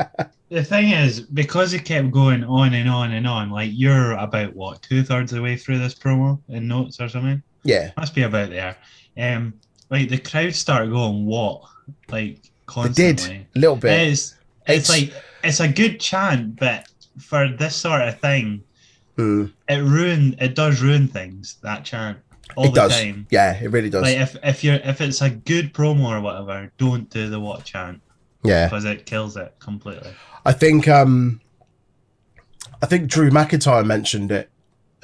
the 0.48 0.64
thing 0.64 0.90
is 0.90 1.20
because 1.20 1.72
it 1.74 1.84
kept 1.84 2.10
going 2.10 2.42
on 2.44 2.74
and 2.74 2.88
on 2.88 3.12
and 3.12 3.26
on 3.26 3.50
like 3.50 3.70
you're 3.72 4.12
about 4.12 4.54
what 4.56 4.82
two 4.82 5.02
thirds 5.02 5.32
of 5.32 5.36
the 5.36 5.42
way 5.42 5.56
through 5.56 5.78
this 5.78 5.94
promo 5.94 6.40
in 6.48 6.66
notes 6.66 7.00
or 7.00 7.08
something 7.08 7.42
Yeah. 7.62 7.90
must 7.96 8.14
be 8.14 8.22
about 8.22 8.50
there 8.50 8.76
um 9.18 9.52
like 9.90 10.08
the 10.08 10.18
crowd 10.18 10.54
started 10.54 10.90
going 10.90 11.26
what 11.26 11.62
like 12.10 12.38
constantly 12.66 13.36
did 13.38 13.46
a 13.54 13.58
little 13.58 13.76
bit. 13.76 14.08
it's, 14.08 14.34
it's 14.66 14.88
It's- 14.88 15.12
like 15.12 15.22
it's 15.44 15.60
a 15.60 15.68
good 15.68 16.00
chant 16.00 16.56
but 16.58 16.86
for 17.18 17.48
this 17.48 17.74
sort 17.76 18.02
of 18.02 18.18
thing 18.20 18.62
Hmm. 19.16 19.46
it 19.68 19.78
ruin 19.82 20.34
it 20.40 20.54
does 20.54 20.80
ruin 20.80 21.06
things 21.08 21.56
that 21.62 21.84
chant 21.84 22.18
all 22.56 22.64
It 22.66 22.68
the 22.74 22.80
does. 22.88 22.92
time 22.98 23.26
Yeah, 23.30 23.58
it 23.60 23.70
really 23.70 23.90
does. 23.90 24.02
like 24.02 24.16
if, 24.16 24.36
if 24.42 24.64
you're 24.64 24.76
if 24.82 25.00
it's 25.00 25.20
a 25.20 25.30
good 25.30 25.74
promo 25.74 26.16
or 26.16 26.20
whatever 26.20 26.72
don't 26.78 27.10
do 27.10 27.28
the 27.28 27.38
what 27.38 27.64
chant 27.64 28.00
yeah. 28.44 28.66
because 28.66 28.84
it 28.84 29.04
kills 29.06 29.36
it 29.36 29.54
completely 29.58 30.10
I 30.46 30.52
think 30.52 30.88
um 30.88 31.40
I 32.82 32.86
think 32.86 33.10
Drew 33.10 33.30
McIntyre 33.30 33.84
mentioned 33.84 34.32
it 34.32 34.48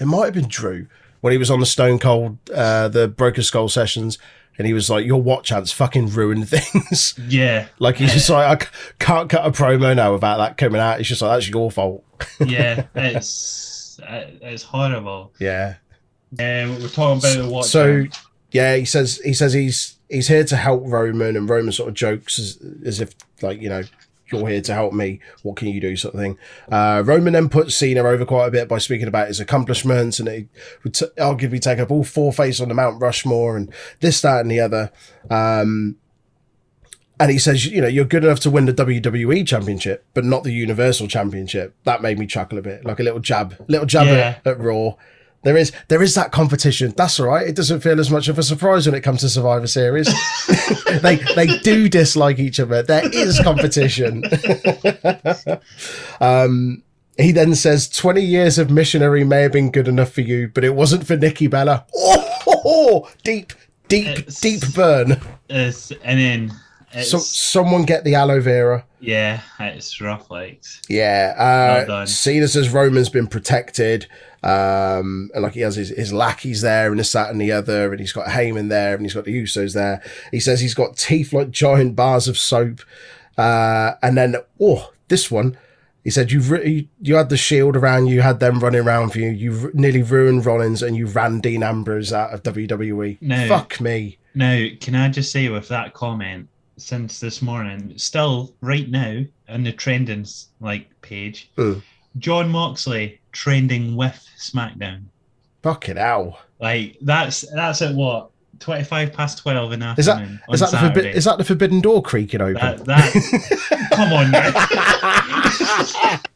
it 0.00 0.06
might 0.06 0.26
have 0.26 0.34
been 0.34 0.48
Drew 0.48 0.86
when 1.20 1.32
he 1.32 1.38
was 1.38 1.50
on 1.50 1.58
the 1.60 1.66
Stone 1.66 1.98
Cold, 1.98 2.38
uh, 2.54 2.86
the 2.88 3.08
Broken 3.08 3.42
Skull 3.42 3.68
sessions, 3.68 4.16
and 4.58 4.66
he 4.66 4.72
was 4.72 4.88
like, 4.90 5.06
"Your 5.06 5.22
watch 5.22 5.52
ants 5.52 5.72
fucking 5.72 6.10
ruined 6.10 6.48
things." 6.48 7.14
Yeah, 7.28 7.66
like 7.78 7.96
he's 7.96 8.12
just 8.12 8.30
like, 8.30 8.62
"I 8.62 8.94
can't 8.98 9.28
cut 9.28 9.46
a 9.46 9.50
promo 9.50 9.94
now 9.96 10.14
about 10.14 10.38
that 10.38 10.56
coming 10.56 10.80
out. 10.80 11.00
It's 11.00 11.08
just 11.08 11.22
like 11.22 11.36
that's 11.36 11.48
your 11.48 11.70
fault. 11.70 12.04
yeah, 12.46 12.86
it's 12.94 13.98
uh, 14.00 14.26
it's 14.40 14.62
horrible. 14.62 15.32
Yeah. 15.38 15.76
Um, 16.38 16.80
we're 16.80 16.88
talking 16.88 17.18
about 17.18 17.42
the 17.42 17.48
watch. 17.50 17.66
So 17.66 18.04
yeah, 18.50 18.76
he 18.76 18.84
says 18.84 19.20
he 19.24 19.32
says 19.32 19.52
he's 19.52 19.96
he's 20.08 20.28
here 20.28 20.44
to 20.44 20.56
help 20.56 20.82
Roman, 20.84 21.36
and 21.36 21.48
Roman 21.48 21.72
sort 21.72 21.88
of 21.88 21.94
jokes 21.94 22.38
as, 22.38 22.58
as 22.84 23.00
if 23.00 23.14
like 23.42 23.60
you 23.60 23.68
know 23.68 23.82
you're 24.32 24.48
here 24.48 24.60
to 24.60 24.74
help 24.74 24.92
me. 24.92 25.20
What 25.42 25.56
can 25.56 25.68
you 25.68 25.80
do, 25.80 25.96
sort 25.96 26.14
of 26.14 26.20
thing. 26.20 26.38
Uh, 26.70 27.02
Roman 27.04 27.32
then 27.32 27.48
puts 27.48 27.74
Cena 27.74 28.02
over 28.02 28.24
quite 28.24 28.46
a 28.46 28.50
bit 28.50 28.68
by 28.68 28.78
speaking 28.78 29.08
about 29.08 29.28
his 29.28 29.40
accomplishments, 29.40 30.18
and 30.18 30.28
he 30.28 30.48
would 30.84 30.94
t- 30.94 31.06
arguably 31.18 31.60
take 31.60 31.78
up 31.78 31.90
all 31.90 32.04
four 32.04 32.32
faces 32.32 32.60
on 32.60 32.68
the 32.68 32.74
Mount 32.74 33.00
Rushmore, 33.00 33.56
and 33.56 33.72
this, 34.00 34.20
that, 34.22 34.40
and 34.40 34.50
the 34.50 34.60
other. 34.60 34.90
Um, 35.30 35.96
and 37.18 37.30
he 37.30 37.38
says, 37.38 37.64
you 37.64 37.80
know, 37.80 37.88
you're 37.88 38.04
good 38.04 38.24
enough 38.24 38.40
to 38.40 38.50
win 38.50 38.66
the 38.66 38.74
WWE 38.74 39.46
Championship, 39.46 40.04
but 40.12 40.24
not 40.24 40.44
the 40.44 40.52
Universal 40.52 41.08
Championship. 41.08 41.74
That 41.84 42.02
made 42.02 42.18
me 42.18 42.26
chuckle 42.26 42.58
a 42.58 42.62
bit, 42.62 42.84
like 42.84 43.00
a 43.00 43.02
little 43.02 43.20
jab, 43.20 43.54
little 43.68 43.86
jab 43.86 44.06
Yeah. 44.06 44.38
at, 44.44 44.46
at 44.46 44.58
Raw. 44.60 44.94
There 45.46 45.56
is 45.56 45.70
there 45.86 46.02
is 46.02 46.16
that 46.16 46.32
competition. 46.32 46.92
That's 46.96 47.20
all 47.20 47.28
right. 47.28 47.46
It 47.46 47.54
doesn't 47.54 47.78
feel 47.78 48.00
as 48.00 48.10
much 48.10 48.26
of 48.26 48.36
a 48.36 48.42
surprise 48.42 48.84
when 48.84 48.96
it 48.96 49.02
comes 49.02 49.20
to 49.20 49.28
Survivor 49.28 49.68
Series. 49.68 50.08
they 51.02 51.20
they 51.36 51.46
do 51.58 51.88
dislike 51.88 52.40
each 52.40 52.58
other. 52.58 52.82
There 52.82 53.08
is 53.12 53.38
competition. 53.38 54.24
um, 56.20 56.82
he 57.16 57.30
then 57.30 57.54
says, 57.54 57.88
20 57.88 58.22
years 58.22 58.58
of 58.58 58.70
missionary 58.70 59.22
may 59.22 59.42
have 59.42 59.52
been 59.52 59.70
good 59.70 59.86
enough 59.86 60.10
for 60.10 60.20
you, 60.22 60.48
but 60.52 60.64
it 60.64 60.74
wasn't 60.74 61.06
for 61.06 61.16
Nikki 61.16 61.46
Bella. 61.46 61.86
Oh, 61.94 63.08
deep, 63.22 63.52
deep, 63.86 64.08
It's- 64.08 64.40
deep 64.40 64.74
burn. 64.74 65.20
And 65.48 65.84
then 66.02 66.52
it's, 66.96 67.10
So 67.10 67.18
someone 67.18 67.84
get 67.84 68.04
the 68.04 68.14
aloe 68.14 68.40
vera. 68.40 68.84
yeah, 69.00 69.40
it's 69.60 70.00
rough. 70.00 70.30
Like 70.30 70.62
Yeah. 70.88 71.34
Well 71.38 71.82
Uh, 71.82 71.84
done. 71.84 72.06
Cena 72.06 72.48
says 72.48 72.70
Roman's 72.70 73.08
been 73.08 73.26
protected. 73.26 74.06
Um, 74.42 75.30
and 75.34 75.42
like 75.42 75.54
he 75.54 75.60
has 75.60 75.74
his, 75.76 75.88
his 75.88 76.12
lackeys 76.12 76.60
there 76.60 76.90
and 76.90 77.00
this, 77.00 77.12
that, 77.12 77.30
and 77.30 77.40
the 77.40 77.52
other. 77.52 77.90
And 77.90 77.98
he's 78.00 78.12
got 78.12 78.26
Heyman 78.28 78.68
there 78.68 78.94
and 78.94 79.02
he's 79.04 79.14
got 79.14 79.24
the 79.24 79.42
Usos 79.42 79.74
there. 79.74 80.02
He 80.30 80.40
says 80.40 80.60
he's 80.60 80.74
got 80.74 80.96
teeth 80.96 81.32
like 81.32 81.50
giant 81.50 81.96
bars 81.96 82.28
of 82.28 82.38
soap. 82.38 82.80
Uh, 83.36 83.92
and 84.02 84.16
then, 84.16 84.36
oh, 84.60 84.92
this 85.08 85.30
one. 85.30 85.56
He 86.04 86.10
said 86.10 86.30
"You've 86.30 86.52
re- 86.52 86.88
you 87.02 87.16
had 87.16 87.30
the 87.30 87.36
shield 87.36 87.76
around 87.76 88.06
you, 88.06 88.22
had 88.22 88.38
them 88.38 88.60
running 88.60 88.80
around 88.82 89.10
for 89.10 89.18
you. 89.18 89.28
You 89.30 89.60
r- 89.64 89.70
nearly 89.74 90.04
ruined 90.04 90.46
Rollins 90.46 90.80
and 90.80 90.94
you 90.96 91.06
ran 91.08 91.40
Dean 91.40 91.64
Ambrose 91.64 92.12
out 92.12 92.32
of 92.32 92.44
WWE. 92.44 93.18
No. 93.20 93.48
Fuck 93.48 93.80
me. 93.80 94.18
now, 94.32 94.66
can 94.80 94.94
I 94.94 95.08
just 95.08 95.32
say 95.32 95.48
with 95.48 95.66
that 95.66 95.94
comment, 95.94 96.48
since 96.76 97.18
this 97.20 97.40
morning, 97.42 97.94
still 97.96 98.52
right 98.60 98.88
now 98.90 99.22
on 99.48 99.62
the 99.64 99.72
trending 99.72 100.26
like 100.60 100.88
page, 101.02 101.50
Mm. 101.56 101.82
Jon 102.18 102.48
Moxley 102.48 103.20
trending 103.32 103.96
with 103.96 104.24
SmackDown. 104.38 105.02
Fucking 105.62 105.96
hell. 105.96 106.38
Like 106.60 106.96
that's 107.02 107.44
that's 107.54 107.82
at 107.82 107.94
what 107.94 108.30
twenty 108.60 108.84
five 108.84 109.12
past 109.12 109.38
twelve 109.38 109.72
in 109.72 109.80
the 109.80 109.94
Is 109.98 110.06
that 110.06 110.12
afternoon 110.18 110.40
is 110.50 110.62
on 110.62 110.70
that 110.70 110.94
the 110.94 111.00
forbi- 111.00 111.12
is 111.14 111.24
that 111.24 111.38
the 111.38 111.44
forbidden 111.44 111.80
door 111.80 112.02
creaking 112.02 112.40
open? 112.40 112.54
that 112.54 112.84
that? 112.86 113.88
come 113.92 114.12
on, 114.12 114.30
now. 114.30 114.50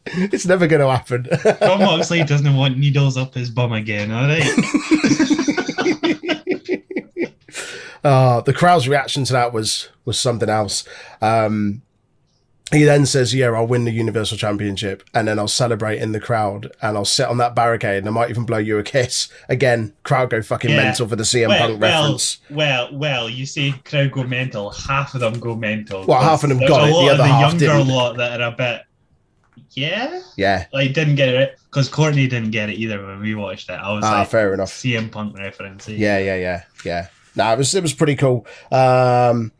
it's 0.31 0.45
never 0.45 0.67
going 0.67 0.81
to 0.81 0.89
happen. 0.89 1.27
Jon 1.67 1.79
Moxley 1.79 2.23
doesn't 2.23 2.55
want 2.55 2.77
needles 2.77 3.17
up 3.17 3.33
his 3.33 3.49
bum 3.49 3.73
again. 3.73 4.11
All 4.11 4.27
right. 4.27 4.43
uh, 8.03 8.41
the 8.41 8.53
crowd's 8.53 8.87
reaction 8.87 9.23
to 9.25 9.33
that 9.33 9.53
was 9.53 9.89
was 10.05 10.19
something 10.19 10.49
else. 10.49 10.83
Um, 11.21 11.81
he 12.71 12.83
then 12.85 13.05
says, 13.05 13.35
"Yeah, 13.35 13.51
I'll 13.51 13.67
win 13.67 13.83
the 13.83 13.91
Universal 13.91 14.37
Championship, 14.37 15.03
and 15.13 15.27
then 15.27 15.37
I'll 15.37 15.49
celebrate 15.49 16.01
in 16.01 16.13
the 16.13 16.21
crowd, 16.21 16.71
and 16.81 16.95
I'll 16.95 17.03
sit 17.03 17.27
on 17.27 17.37
that 17.39 17.53
barricade, 17.53 17.97
and 17.97 18.07
I 18.07 18.11
might 18.11 18.29
even 18.29 18.45
blow 18.45 18.59
you 18.59 18.77
a 18.77 18.83
kiss." 18.83 19.27
Again, 19.49 19.93
crowd 20.03 20.29
go 20.29 20.41
fucking 20.41 20.69
Yeah. 20.71 20.77
mental 20.77 21.07
for 21.07 21.17
the 21.17 21.25
CM 21.25 21.49
well, 21.49 21.59
Punk 21.67 21.81
well, 21.81 22.03
reference. 22.03 22.37
well, 22.49 22.89
well, 22.93 23.29
you 23.29 23.45
say 23.45 23.73
crowd 23.83 24.11
go 24.13 24.23
mental. 24.23 24.69
Half 24.69 25.15
of 25.15 25.19
them 25.19 25.37
go 25.39 25.53
mental. 25.55 26.05
Well, 26.05 26.21
half 26.21 26.43
of 26.43 26.49
them 26.49 26.59
got 26.65 26.87
it, 26.87 26.93
the 26.93 27.09
other 27.09 27.17
the 27.17 27.23
half 27.25 27.41
younger 27.51 27.59
didn't. 27.67 27.87
lot 27.89 28.15
that 28.17 28.39
are 28.39 28.53
a 28.53 28.55
bit, 28.55 28.83
yeah, 29.71 30.21
Yeah, 30.37 30.65
like 30.71 30.93
didn't 30.93 31.15
get 31.15 31.27
it 31.29 31.59
because 31.69 31.89
Courtney 31.89 32.27
didn't 32.27 32.51
get 32.51 32.69
it 32.69 32.75
either 32.75 33.05
when 33.05 33.19
we 33.19 33.35
watched 33.35 33.69
it. 33.69 33.73
I 33.73 33.91
was 33.91 34.03
ah, 34.05 34.19
like, 34.19 34.29
fair 34.29 34.53
enough. 34.53 34.71
CM 34.71 35.11
Punk 35.11 35.37
reference. 35.37 35.89
eh? 35.89 35.93
Yeah, 35.97 36.19
yeah, 36.19 36.35
yeah, 36.35 36.63
yeah. 36.85 37.07
No, 37.35 37.51
it 37.53 37.57
was 37.57 37.73
it 37.75 37.81
was 37.81 37.93
pretty 37.93 38.15
cool. 38.15 38.45
Um, 38.71 39.51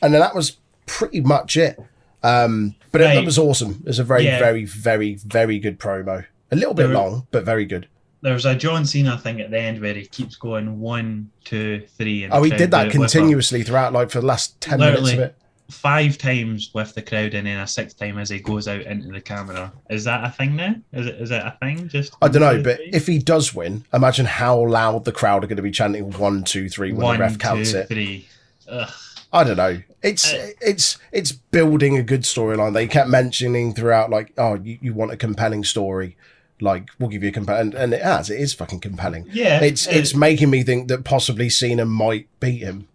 and 0.00 0.12
then 0.14 0.20
that 0.20 0.34
was 0.34 0.56
pretty 0.86 1.20
much 1.20 1.56
it. 1.56 1.78
Um, 2.22 2.74
but 2.92 3.00
it, 3.00 3.16
it 3.18 3.24
was 3.24 3.38
awesome. 3.38 3.80
It 3.80 3.86
was 3.88 3.98
a 3.98 4.04
very, 4.04 4.24
Yeah. 4.24 4.38
very, 4.38 4.64
very, 4.64 5.14
very 5.14 5.58
good 5.58 5.78
promo. 5.78 6.24
A 6.50 6.56
little 6.56 6.74
bit 6.74 6.86
There- 6.88 6.94
long, 6.96 7.26
but 7.30 7.44
very 7.44 7.64
good. 7.64 7.88
There 8.20 8.32
was 8.34 8.44
a 8.46 8.54
John 8.54 8.86
Cena 8.86 9.18
thing 9.18 9.40
at 9.40 9.50
the 9.50 9.58
end 9.58 9.80
where 9.80 9.94
he 9.94 10.06
keeps 10.06 10.36
going 10.36 10.78
one, 10.78 11.30
two, 11.44 11.82
three. 11.98 12.22
And 12.22 12.32
Oh, 12.32 12.44
he 12.44 12.50
did 12.50 12.70
that 12.70 12.82
it 12.82 12.86
with 12.86 12.94
him. 12.94 13.00
continuously 13.02 13.64
throughout, 13.64 13.92
like 13.92 14.10
for 14.10 14.20
the 14.20 14.26
last 14.26 14.60
ten 14.60 14.78
minutes 14.78 15.10
of 15.12 15.18
it. 15.18 15.34
Five 15.70 16.18
times 16.18 16.70
with 16.74 16.94
the 16.94 17.00
crowd 17.00 17.32
and 17.34 17.46
then 17.46 17.58
a 17.58 17.66
sixth 17.66 17.98
time 17.98 18.18
as 18.18 18.28
he 18.28 18.40
goes 18.40 18.68
out 18.68 18.82
into 18.82 19.08
the 19.08 19.20
camera. 19.22 19.72
Is 19.88 20.04
that 20.04 20.22
a 20.24 20.28
thing 20.30 20.54
now? 20.56 20.74
Is 20.92 21.06
it? 21.06 21.14
Is 21.14 21.30
it 21.30 21.42
a 21.42 21.56
thing? 21.60 21.88
Just 21.88 22.14
I 22.20 22.28
don't 22.28 22.42
know, 22.42 22.62
but 22.62 22.76
three? 22.76 22.90
if 22.92 23.06
he 23.06 23.18
does 23.18 23.54
win, 23.54 23.84
imagine 23.94 24.26
how 24.26 24.66
loud 24.66 25.04
the 25.06 25.12
crowd 25.12 25.44
are 25.44 25.46
going 25.46 25.56
to 25.56 25.62
be 25.62 25.70
chanting 25.70 26.10
one, 26.12 26.44
two, 26.44 26.68
three 26.68 26.92
when 26.92 27.02
one, 27.02 27.16
the 27.16 27.20
ref 27.22 27.38
counts 27.38 27.72
two, 27.72 27.78
it. 27.78 27.88
three. 27.88 28.26
Ugh. 28.68 28.90
I 29.32 29.44
don't 29.44 29.56
know. 29.56 29.80
It's 30.02 30.30
Uh, 30.30 30.50
it's 30.60 30.98
it's 31.10 31.32
building 31.32 31.96
a 31.96 32.02
good 32.02 32.22
storyline. 32.22 32.74
They 32.74 32.86
kept 32.86 33.08
mentioning 33.08 33.72
throughout, 33.72 34.10
like, 34.10 34.32
oh, 34.36 34.56
you, 34.56 34.78
you 34.82 34.92
want 34.92 35.12
a 35.12 35.16
compelling 35.16 35.64
story, 35.64 36.18
like 36.60 36.90
we'll 36.98 37.08
give 37.08 37.22
you 37.22 37.30
a 37.30 37.32
compelling, 37.32 37.74
and 37.74 37.94
it 37.94 38.02
has. 38.02 38.28
It 38.28 38.38
is 38.40 38.52
fucking 38.52 38.80
compelling. 38.80 39.26
Yeah, 39.32 39.62
It's 39.62 39.86
it- 39.86 39.96
it's 39.96 40.14
making 40.14 40.50
me 40.50 40.62
think 40.64 40.88
that 40.88 41.04
possibly 41.04 41.48
Cena 41.48 41.86
might 41.86 42.28
beat 42.40 42.58
him. 42.62 42.88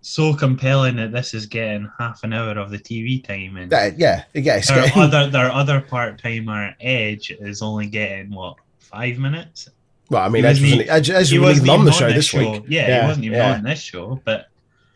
So 0.00 0.32
compelling 0.32 0.96
that 0.96 1.12
this 1.12 1.34
is 1.34 1.46
getting 1.46 1.90
half 1.98 2.24
an 2.24 2.32
hour 2.32 2.52
of 2.52 2.70
the 2.70 2.78
TV 2.78 3.22
time, 3.22 3.56
and 3.56 3.70
Yeah, 3.70 3.90
yeah, 3.96 4.24
yeah. 4.34 4.60
Their 4.60 4.84
getting, 4.84 5.02
other 5.02 5.30
their 5.30 5.50
other 5.50 5.80
part 5.80 6.20
timer 6.22 6.74
Edge 6.80 7.30
is 7.30 7.62
only 7.62 7.86
getting 7.86 8.30
what 8.30 8.56
five 8.78 9.18
minutes. 9.18 9.68
well, 10.08 10.22
I 10.22 10.28
mean, 10.28 10.44
he 10.44 10.48
Edge 10.48 10.60
wasn't 10.60 10.78
wasn't, 10.78 10.90
Edge, 10.90 11.10
Edge 11.10 11.30
He 11.30 11.38
wasn't 11.38 11.66
even 11.66 11.80
on 11.80 11.84
the 11.84 11.90
even 11.90 11.98
show 11.98 12.12
this 12.12 12.26
show. 12.26 12.52
week. 12.52 12.64
Yeah, 12.68 13.00
he 13.02 13.06
wasn't 13.06 13.24
even 13.26 13.38
yeah. 13.38 13.54
on 13.54 13.62
this 13.62 13.80
show, 13.80 14.20
but 14.24 14.48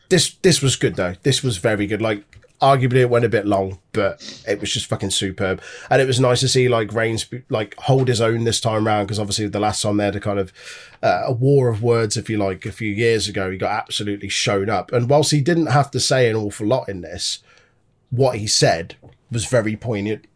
this 0.08 0.34
this 0.42 0.62
was 0.62 0.76
good 0.76 0.94
though. 0.96 1.14
This 1.22 1.42
was 1.42 1.56
very 1.56 1.86
good. 1.86 2.00
Like 2.02 2.24
arguably 2.62 3.00
it 3.00 3.10
went 3.10 3.24
a 3.24 3.28
bit 3.28 3.44
long, 3.44 3.80
but 3.92 4.22
it 4.46 4.60
was 4.60 4.72
just 4.72 4.86
fucking 4.86 5.10
superb. 5.10 5.60
And 5.90 6.00
it 6.00 6.06
was 6.06 6.20
nice 6.20 6.40
to 6.40 6.48
see 6.48 6.68
like 6.68 6.94
Reigns 6.94 7.26
like 7.50 7.74
hold 7.76 8.08
his 8.08 8.20
own 8.20 8.44
this 8.44 8.60
time 8.60 8.86
round 8.86 9.08
because 9.08 9.18
obviously 9.18 9.48
the 9.48 9.60
last 9.60 9.82
time 9.82 9.96
they 9.96 10.04
had 10.04 10.16
a 10.16 10.20
kind 10.20 10.38
of 10.38 10.52
uh, 11.02 11.24
a 11.26 11.32
war 11.32 11.68
of 11.68 11.82
words, 11.82 12.16
if 12.16 12.30
you 12.30 12.38
like, 12.38 12.64
a 12.64 12.72
few 12.72 12.90
years 12.90 13.28
ago, 13.28 13.50
he 13.50 13.58
got 13.58 13.72
absolutely 13.72 14.28
shown 14.28 14.70
up. 14.70 14.92
And 14.92 15.10
whilst 15.10 15.32
he 15.32 15.40
didn't 15.40 15.66
have 15.66 15.90
to 15.90 16.00
say 16.00 16.30
an 16.30 16.36
awful 16.36 16.66
lot 16.66 16.88
in 16.88 17.00
this, 17.00 17.40
what 18.10 18.38
he 18.38 18.46
said 18.46 18.94
was 19.30 19.46
very 19.46 19.76
poignant 19.76 20.26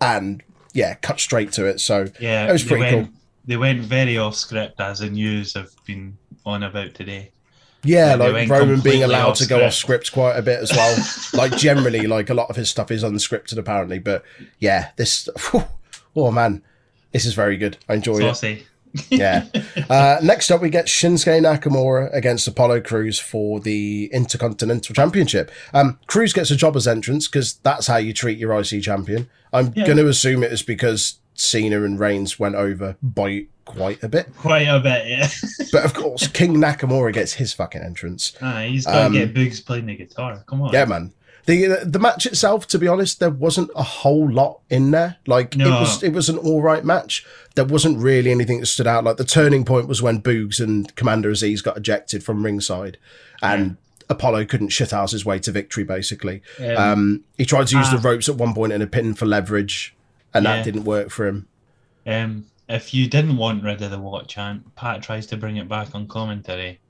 and 0.00 0.42
yeah, 0.72 0.94
cut 0.94 1.18
straight 1.18 1.50
to 1.52 1.66
it. 1.66 1.80
So 1.80 2.06
yeah, 2.20 2.46
That 2.46 2.52
was 2.52 2.62
pretty 2.62 2.82
went, 2.82 3.06
cool. 3.06 3.14
They 3.44 3.56
went 3.56 3.80
very 3.80 4.18
off 4.18 4.36
script, 4.36 4.80
as 4.80 5.00
the 5.00 5.10
news 5.10 5.54
have 5.54 5.70
been 5.84 6.16
on 6.44 6.62
about 6.62 6.94
today. 6.94 7.32
Yeah, 7.86 8.14
Like, 8.16 8.32
like 8.32 8.48
Roman 8.48 8.80
being 8.80 9.02
allowed 9.02 9.36
to 9.36 9.46
go 9.46 9.64
off 9.64 9.74
script. 9.74 10.12
quite 10.12 10.36
a 10.36 10.42
bit 10.42 10.60
as 10.60 10.70
well. 10.72 10.96
like 11.34 11.56
generally, 11.56 12.06
like 12.06 12.28
a 12.30 12.34
lot 12.34 12.50
of 12.50 12.56
his 12.56 12.68
stuff 12.70 12.90
is 12.90 13.02
unscripted 13.02 13.58
apparently. 13.58 13.98
But 13.98 14.22
yeah, 14.58 14.90
this 14.96 15.28
oh 16.16 16.30
man, 16.30 16.62
this 17.12 17.24
is 17.24 17.34
very 17.34 17.56
good. 17.56 17.76
I 17.88 17.94
enjoy 17.94 18.18
it. 18.18 18.20
Saucy. 18.22 18.66
Yeah. 19.10 19.44
Uh, 19.90 20.16
next 20.22 20.50
up, 20.50 20.62
we 20.62 20.70
get 20.70 20.86
Shinsuke 20.86 21.42
Nakamura 21.42 22.08
against 22.14 22.48
Apollo 22.48 22.80
Crews 22.80 23.18
for 23.18 23.60
the 23.60 24.08
Intercontinental 24.10 24.94
Championship. 24.94 25.50
Um, 25.74 25.98
Crews 26.06 26.32
gets 26.32 26.50
a 26.50 26.56
jobber's 26.56 26.86
entrance 26.88 27.28
because 27.28 27.56
that's 27.62 27.88
how 27.88 27.98
you 27.98 28.14
treat 28.14 28.38
your 28.38 28.58
IC 28.58 28.82
champion. 28.82 29.28
I'm 29.52 29.74
Yeah. 29.76 29.84
going 29.84 29.98
to 29.98 30.08
assume 30.08 30.42
it 30.42 30.50
is 30.50 30.62
because 30.62 31.18
Cena 31.36 31.82
and 31.82 31.98
Reigns 31.98 32.38
went 32.38 32.54
over 32.54 32.96
by 33.02 33.46
quite 33.64 34.02
a 34.02 34.08
bit. 34.08 34.34
Quite 34.36 34.68
a 34.68 34.80
bit, 34.80 35.06
yeah. 35.06 35.28
But 35.72 35.84
of 35.84 35.94
course, 35.94 36.28
King 36.28 36.54
Nakamura 36.56 37.12
gets 37.12 37.34
his 37.34 37.52
fucking 37.52 37.82
entrance. 37.82 38.32
Ah, 38.40 38.60
he's 38.62 38.84
got 38.86 38.92
to 38.92 39.06
Um, 39.06 39.12
get 39.12 39.34
Boogs 39.34 39.64
playing 39.64 39.86
the 39.86 39.96
guitar. 39.96 40.42
Come 40.46 40.62
on. 40.62 40.72
Yeah, 40.72 40.84
man. 40.84 41.12
The 41.46 41.80
the 41.84 42.00
match 42.00 42.26
itself, 42.26 42.66
to 42.68 42.78
be 42.78 42.88
honest, 42.88 43.20
there 43.20 43.30
wasn't 43.30 43.70
a 43.76 43.82
whole 43.84 44.28
lot 44.28 44.60
in 44.68 44.90
there. 44.90 45.18
Like 45.28 45.54
it 45.54 45.64
was 45.64 46.02
it 46.02 46.12
was 46.12 46.28
an 46.28 46.38
all 46.38 46.60
right 46.60 46.84
match. 46.84 47.24
There 47.54 47.64
wasn't 47.64 47.98
really 47.98 48.32
anything 48.32 48.58
that 48.58 48.66
stood 48.66 48.88
out. 48.88 49.04
Like 49.04 49.16
the 49.16 49.24
turning 49.24 49.64
point 49.64 49.86
was 49.86 50.02
when 50.02 50.20
Boogs 50.20 50.58
and 50.58 50.92
Commander 50.96 51.30
Azeez 51.30 51.62
got 51.62 51.76
ejected 51.76 52.24
from 52.24 52.44
ringside, 52.44 52.98
and 53.42 53.76
Apollo 54.08 54.46
couldn't 54.46 54.70
shit 54.70 54.90
house 54.90 55.12
his 55.12 55.24
way 55.24 55.38
to 55.38 55.52
victory. 55.52 55.84
Basically, 55.84 56.42
Um, 56.58 56.76
um, 56.76 57.24
he 57.38 57.44
tried 57.44 57.68
to 57.68 57.76
use 57.78 57.86
ah. 57.90 57.96
the 57.96 58.02
ropes 58.08 58.28
at 58.28 58.34
one 58.34 58.52
point 58.52 58.72
in 58.72 58.82
a 58.82 58.86
pin 58.88 59.14
for 59.14 59.26
leverage, 59.26 59.94
and 60.36 60.44
Yeah. 60.44 60.56
that 60.56 60.64
didn't 60.64 60.84
work 60.84 61.10
for 61.10 61.26
him. 61.26 61.46
Um, 62.06 62.46
if 62.68 62.92
you 62.94 63.08
didn't 63.08 63.36
want 63.36 63.62
rid 63.64 63.82
of 63.82 63.90
the 63.90 63.98
watch, 63.98 64.28
chant, 64.28 64.74
Pat 64.76 65.02
tries 65.02 65.26
to 65.28 65.36
bring 65.36 65.56
it 65.56 65.68
back 65.68 65.94
on 65.94 66.06
commentary. 66.08 66.80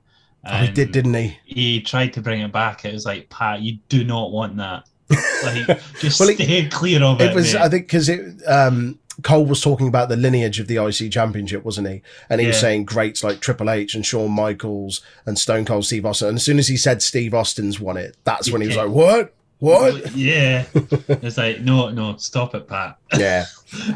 Oh, 0.45 0.57
he 0.57 0.67
did, 0.71 0.91
didn't 0.91 1.13
he? 1.15 1.37
He 1.45 1.81
tried 1.81 2.13
to 2.13 2.21
bring 2.21 2.41
it 2.41 2.51
back. 2.51 2.85
It 2.85 2.93
was 2.93 3.05
like, 3.05 3.29
Pat, 3.29 3.61
you 3.61 3.79
do 3.89 4.03
not 4.03 4.31
want 4.31 4.57
that. 4.57 4.83
Like, 5.43 5.79
just 5.99 6.19
Well, 6.19 6.29
it- 6.29 6.35
stay 6.35 6.67
clear 6.67 7.03
of 7.03 7.21
it. 7.21 7.31
It 7.31 7.35
was, 7.35 7.53
mate. 7.53 7.61
I 7.61 7.69
think, 7.69 7.85
because 7.87 8.09
it. 8.09 8.41
Um, 8.47 8.99
Cole 9.23 9.45
was 9.45 9.61
talking 9.61 9.87
about 9.87 10.09
the 10.09 10.15
lineage 10.15 10.59
of 10.59 10.67
the 10.67 10.77
IC 10.83 11.11
Championship, 11.11 11.63
wasn't 11.63 11.87
he? 11.87 12.01
And 12.29 12.39
he 12.41 12.45
was 12.47 12.59
saying 12.59 12.85
greats 12.85 13.23
like 13.23 13.39
Triple 13.39 13.69
H 13.69 13.95
and 13.95 14.05
Shawn 14.05 14.31
Michaels 14.31 15.01
and 15.25 15.37
Stone 15.39 15.65
Cold 15.65 15.85
Steve 15.85 16.05
Austin. 16.05 16.29
And 16.29 16.37
as 16.37 16.43
soon 16.43 16.59
as 16.59 16.67
he 16.67 16.77
said 16.77 17.01
Steve 17.01 17.33
Austin's 17.33 17.79
won 17.79 17.97
it, 17.97 18.15
that's 18.25 18.51
when 18.51 18.61
he 18.61 18.67
was 18.67 18.77
like, 18.77 18.89
"What? 18.89 19.33
What?" 19.59 20.15
Yeah. 20.15 20.65
it's 20.73 21.37
like, 21.37 21.61
no, 21.61 21.89
no, 21.89 22.17
stop 22.17 22.55
it, 22.55 22.67
Pat. 22.67 22.97
yeah. 23.17 23.45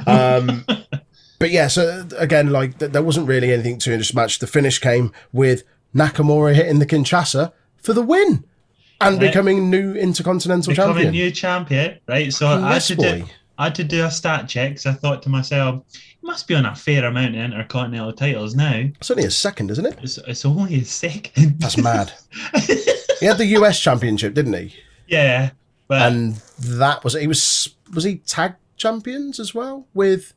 Um, 0.08 0.66
but 1.40 1.52
yeah, 1.52 1.68
so 1.68 2.08
again, 2.18 2.50
like 2.52 2.80
th- 2.80 2.92
there 2.92 3.04
wasn't 3.04 3.28
really 3.28 3.52
anything 3.54 3.78
to 3.80 3.98
this 3.98 4.14
match. 4.14 4.40
The 4.40 4.48
finish 4.48 4.80
came 4.80 5.12
with 5.32 5.64
Nakamura 5.96 6.54
hitting 6.56 6.80
the 6.80 6.86
Kinshasa 6.86 7.52
for 7.78 7.94
the 7.94 8.02
win 8.04 8.44
and 9.00 9.20
Yeah. 9.22 9.28
becoming 9.28 9.70
new 9.70 9.94
Intercontinental 9.96 10.72
Becoming 10.72 10.96
Champion. 10.96 11.12
new 11.14 11.32
champion, 11.32 12.00
right? 12.08 12.32
So 12.32 12.48
I 12.48 12.74
had, 12.74 12.82
to 12.84 12.96
boy. 12.96 13.20
do, 13.22 13.26
I 13.58 13.64
had 13.66 13.76
to 13.76 13.84
do 13.84 14.06
a 14.06 14.12
stat 14.12 14.48
check 14.48 14.70
because 14.72 14.86
I 14.86 14.94
thought 14.94 15.24
to 15.24 15.30
myself, 15.30 15.84
he 15.92 16.28
must 16.28 16.48
be 16.48 16.54
on 16.56 16.66
a 16.68 16.76
fair 16.76 17.06
amount 17.06 17.36
of 17.36 17.42
intercontinental 17.42 18.14
titles 18.14 18.54
now. 18.56 18.76
It's 19.00 19.10
only 19.10 19.24
a 19.26 19.32
second, 19.32 19.72
isn't 19.72 19.86
it? 19.86 19.98
It's, 20.04 20.18
it's 20.20 20.46
only 20.46 20.76
his 20.76 20.92
second. 20.92 21.60
That's 21.60 21.78
mad. 21.78 22.14
he 23.20 23.26
had 23.26 23.40
the 23.40 23.48
US 23.58 23.80
Championship, 23.80 24.34
didn't 24.36 24.54
he? 24.54 24.76
Yeah, 25.12 25.52
but 25.88 26.02
And 26.02 26.36
that 26.60 27.04
was 27.04 27.14
he 27.14 27.28
was 27.28 27.76
was 27.94 28.04
he 28.04 28.18
tag 28.26 28.56
champions 28.78 29.40
as 29.40 29.54
well 29.54 29.86
with 29.94 30.34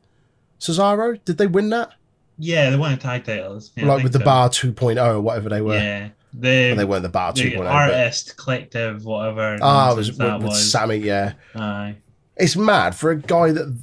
Cesaro? 0.59 1.19
Did 1.25 1.37
they 1.37 1.47
win 1.47 1.69
that? 1.69 1.93
yeah, 2.37 2.69
they 2.69 2.75
won 2.75 2.97
tag 2.99 3.23
titles. 3.23 3.71
Yeah, 3.75 3.85
like 3.85 4.03
with 4.03 4.11
the 4.11 4.19
so. 4.19 4.25
Bar 4.25 4.49
2.0 4.49 5.15
or 5.15 5.21
whatever 5.21 5.47
they 5.49 5.61
were. 5.61 5.75
Yeah, 5.77 6.09
the, 6.33 6.67
Well, 6.67 6.75
they 6.75 6.83
weren't 6.85 7.03
the 7.03 7.09
Bar 7.09 7.31
2.0. 7.31 7.51
the 7.51 7.57
but- 7.59 7.67
artist 7.67 8.35
collective, 8.37 9.05
whatever. 9.05 9.57
Ah, 9.61 9.93
it 9.93 9.95
was 9.95 10.09
with, 10.09 10.17
that 10.17 10.39
with 10.39 10.49
was. 10.49 10.71
Sami, 10.71 10.97
yeah. 10.97 11.33
Aye. 11.55 11.95
It's 12.35 12.57
mad 12.57 12.93
for 12.95 13.11
a 13.11 13.15
guy 13.15 13.51
that 13.53 13.77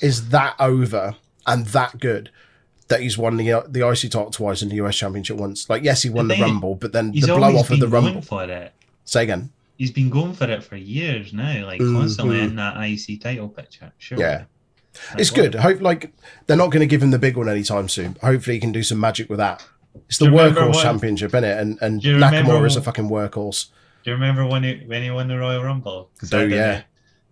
is 0.00 0.30
that 0.30 0.56
over 0.58 1.14
and 1.46 1.66
that 1.66 2.00
good 2.00 2.30
that 2.88 3.00
he's 3.00 3.16
won 3.16 3.36
the 3.36 3.64
the 3.68 3.88
IC 3.88 4.10
title 4.10 4.30
twice 4.32 4.60
and 4.62 4.70
the 4.72 4.76
US 4.84 4.96
Championship 4.96 5.36
once. 5.36 5.70
Like, 5.70 5.84
yes, 5.84 6.02
he 6.02 6.10
won 6.10 6.26
The 6.26 6.34
the 6.34 6.42
Rumble, 6.42 6.74
but 6.74 6.92
then 6.92 7.12
the 7.12 7.20
blow 7.20 7.56
off 7.56 7.70
of 7.70 7.78
the 7.78 7.86
Rumble. 7.86 8.20
for 8.20 8.42
it. 8.42 8.72
Say 9.04 9.22
again. 9.22 9.50
He's 9.82 9.90
been 9.90 10.10
going 10.10 10.32
for 10.34 10.44
it 10.48 10.62
for 10.62 10.76
years 10.76 11.32
now, 11.32 11.66
like 11.66 11.80
Mhm. 11.80 11.98
constantly 11.98 12.40
in 12.40 12.54
that 12.54 12.76
IC 12.76 13.16
title 13.18 13.48
picture. 13.48 13.90
Sure. 13.98 14.16
Yeah, 14.16 14.44
Like, 15.10 15.20
it's 15.20 15.30
good. 15.30 15.56
Hope 15.56 15.80
like 15.80 16.12
they're 16.46 16.56
not 16.56 16.70
going 16.70 16.82
to 16.82 16.86
give 16.86 17.02
him 17.02 17.10
the 17.10 17.18
big 17.18 17.36
one 17.36 17.48
anytime 17.48 17.88
soon. 17.88 18.16
Hopefully, 18.22 18.54
he 18.56 18.60
can 18.60 18.70
do 18.70 18.84
some 18.84 19.00
magic 19.00 19.28
with 19.28 19.38
that. 19.38 19.64
It's 20.08 20.18
the 20.18 20.26
Do 20.26 20.30
you 20.30 20.38
remember 20.38 20.60
workhorse 20.60 20.74
what- 20.74 20.82
championship, 20.84 21.30
isn't 21.30 21.42
it? 21.44 21.58
And 21.58 21.78
and 21.80 22.00
Do 22.00 22.08
you 22.10 22.14
remember 22.14 22.52
Nakamura 22.52 22.66
is 22.66 22.76
a 22.76 22.80
fucking 22.82 23.08
workhorse. 23.10 23.66
Do 24.04 24.10
you 24.10 24.14
remember 24.14 24.46
when 24.46 24.62
he 24.62 24.82
when 24.86 25.02
he 25.02 25.10
won 25.10 25.26
the 25.26 25.36
Royal 25.38 25.64
Rumble? 25.64 26.10
I 26.22 26.26
do, 26.26 26.38
didn't. 26.38 26.50
yeah. 26.52 26.82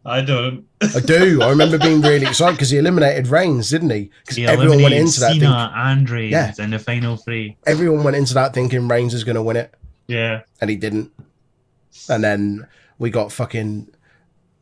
I 0.05 0.21
don't. 0.23 0.65
I 0.83 1.01
do. 1.01 1.43
I 1.43 1.51
remember 1.55 1.79
being 1.79 2.01
really 2.01 2.27
excited 2.27 2.55
because 2.55 2.71
he 2.71 2.79
eliminated 2.79 3.29
Reigns, 3.29 3.71
didn't 3.71 3.91
he? 3.91 4.11
Because 4.27 4.39
everyone 4.39 4.83
went 4.83 4.95
into 4.95 5.21
that. 5.21 5.33
Cena, 5.35 5.47
Think, 5.47 5.77
Andres, 5.77 6.31
Yeah. 6.33 6.53
in 6.59 6.71
the 6.71 6.79
final 6.79 7.17
three. 7.17 7.57
everyone 7.67 8.03
went 8.03 8.17
into 8.17 8.35
that 8.35 8.55
thinking 8.55 8.89
Reigns 8.89 9.13
is 9.15 9.23
going 9.25 9.37
to 9.37 9.43
win 9.43 9.57
it. 9.57 9.73
Yeah. 10.09 10.41
and 10.61 10.69
he 10.71 10.75
didn't. 10.77 11.13
And 12.09 12.23
then 12.25 12.67
we 12.99 13.11
got 13.11 13.33
fucking 13.33 13.89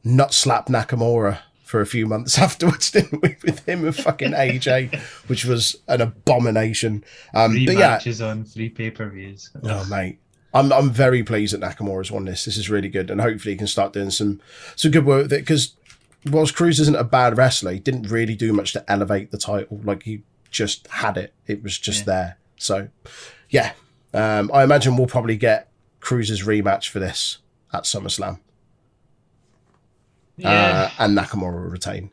nut 0.04 0.32
slap 0.32 0.66
Nakamura 0.68 1.40
for 1.64 1.80
a 1.80 1.86
few 1.86 2.06
months 2.06 2.38
afterwards, 2.46 2.90
didn't 2.90 3.22
we? 3.22 3.36
With 3.44 3.66
him 3.66 3.84
and 3.84 3.94
fucking 3.94 4.32
AJ, 4.32 4.94
which 5.28 5.44
was 5.44 5.76
an 5.88 6.00
abomination. 6.00 7.04
Um, 7.34 7.52
Three 7.52 7.66
but 7.66 7.74
yeah, 7.76 7.88
matches 7.90 8.22
on 8.22 8.44
three 8.44 8.68
pay 8.70 8.90
per 8.90 9.08
views. 9.08 9.50
oh 9.64 9.84
mate, 9.90 10.18
I'm 10.54 10.72
I'm 10.72 10.90
very 10.90 11.22
pleased 11.22 11.52
that 11.54 11.60
Nakamura's 11.60 12.10
won 12.10 12.24
this. 12.24 12.44
This 12.46 12.56
is 12.56 12.70
really 12.70 12.88
good, 12.88 13.10
and 13.10 13.20
hopefully 13.20 13.52
he 13.54 13.58
can 13.58 13.66
start 13.66 13.92
doing 13.92 14.10
some 14.10 14.40
some 14.76 14.90
good 14.90 15.04
work 15.04 15.24
with 15.24 15.32
it. 15.34 15.40
Because 15.40 15.74
whilst 16.26 16.54
Crews 16.56 16.80
isn't 16.80 16.96
a 16.96 17.04
bad 17.04 17.36
wrestler, 17.36 17.72
he 17.72 17.78
didn't 17.80 18.10
really 18.10 18.34
do 18.34 18.52
much 18.52 18.72
to 18.72 18.90
elevate 18.90 19.30
the 19.30 19.38
title. 19.38 19.80
Like 19.84 20.04
he 20.04 20.22
just 20.50 20.86
had 20.88 21.16
it; 21.18 21.34
it 21.46 21.62
was 21.62 21.78
just 21.78 22.00
Yeah. 22.00 22.04
there. 22.06 22.38
So 22.56 22.88
yeah, 23.50 23.72
um, 24.14 24.50
I 24.54 24.62
imagine 24.64 24.96
we'll 24.96 25.06
probably 25.06 25.36
get 25.36 25.68
Crews's 26.00 26.44
rematch 26.44 26.88
for 26.88 26.98
this 26.98 27.38
at 27.72 27.84
SummerSlam. 27.84 28.38
Yeah. 30.36 30.50
uh, 30.50 30.90
and 31.04 31.18
Nakamura 31.18 31.62
will 31.64 31.70
retain. 31.70 32.10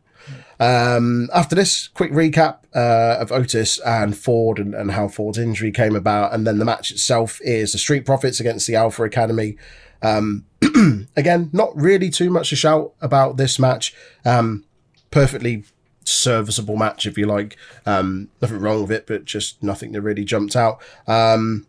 Um, 0.60 1.30
after 1.34 1.56
this, 1.56 1.90
quick 1.90 2.12
recap 2.12 2.60
uh, 2.74 3.18
of 3.20 3.32
Otis 3.32 3.80
and 3.80 4.18
Ford 4.18 4.58
and, 4.58 4.74
and 4.74 4.92
how 4.92 5.08
Ford's 5.08 5.38
injury 5.38 5.72
came 5.72 5.96
about, 5.96 6.34
and 6.34 6.48
then 6.48 6.58
the 6.58 6.66
match 6.66 6.92
itself 6.92 7.40
is 7.42 7.72
the 7.72 7.78
Street 7.78 8.06
Profits 8.06 8.40
against 8.40 8.68
the 8.68 8.76
Alpha 8.76 9.04
Academy. 9.04 9.58
Um, 10.02 10.46
again, 11.16 11.50
not 11.54 11.76
really 11.76 12.10
too 12.10 12.30
much 12.30 12.50
to 12.50 12.56
shout 12.56 12.94
about 13.02 13.38
this 13.38 13.60
match. 13.60 13.94
Um, 14.24 14.66
perfectly 15.12 15.64
serviceable 16.04 16.78
match, 16.78 17.06
if 17.06 17.18
you 17.18 17.26
like. 17.26 17.58
Um, 17.86 18.30
nothing 18.42 18.60
wrong 18.60 18.82
with 18.82 18.92
it, 18.92 19.08
but 19.08 19.26
just 19.26 19.62
nothing 19.62 19.92
that 19.92 20.02
really 20.02 20.24
jumped 20.24 20.56
out. 20.56 20.82
Um, 21.08 21.68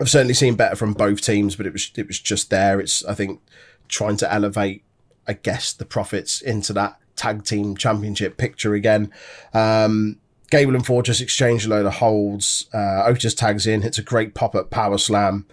I've 0.00 0.08
certainly 0.08 0.34
seen 0.34 0.54
better 0.54 0.76
from 0.76 0.94
both 0.94 1.20
teams, 1.20 1.56
but 1.56 1.66
it 1.66 1.72
was 1.72 1.90
it 1.96 2.06
was 2.06 2.18
just 2.18 2.50
there. 2.50 2.80
It's 2.80 3.04
I 3.04 3.14
think 3.14 3.40
trying 3.88 4.16
to 4.18 4.32
elevate 4.32 4.82
I 5.26 5.34
guess 5.34 5.72
the 5.72 5.84
profits 5.84 6.40
into 6.40 6.72
that 6.72 6.98
tag 7.16 7.44
team 7.44 7.76
championship 7.76 8.36
picture 8.38 8.74
again. 8.74 9.12
Um, 9.52 10.18
Gable 10.50 10.74
and 10.74 10.84
Ford 10.84 11.04
just 11.04 11.20
exchange 11.20 11.66
a 11.66 11.68
load 11.68 11.86
of 11.86 11.94
holds. 11.94 12.68
Uh, 12.74 13.04
Otis 13.04 13.34
tags 13.34 13.66
in, 13.66 13.82
hits 13.82 13.98
a 13.98 14.02
great 14.02 14.34
pop 14.34 14.54
up 14.54 14.70
power 14.70 14.98
slam. 14.98 15.46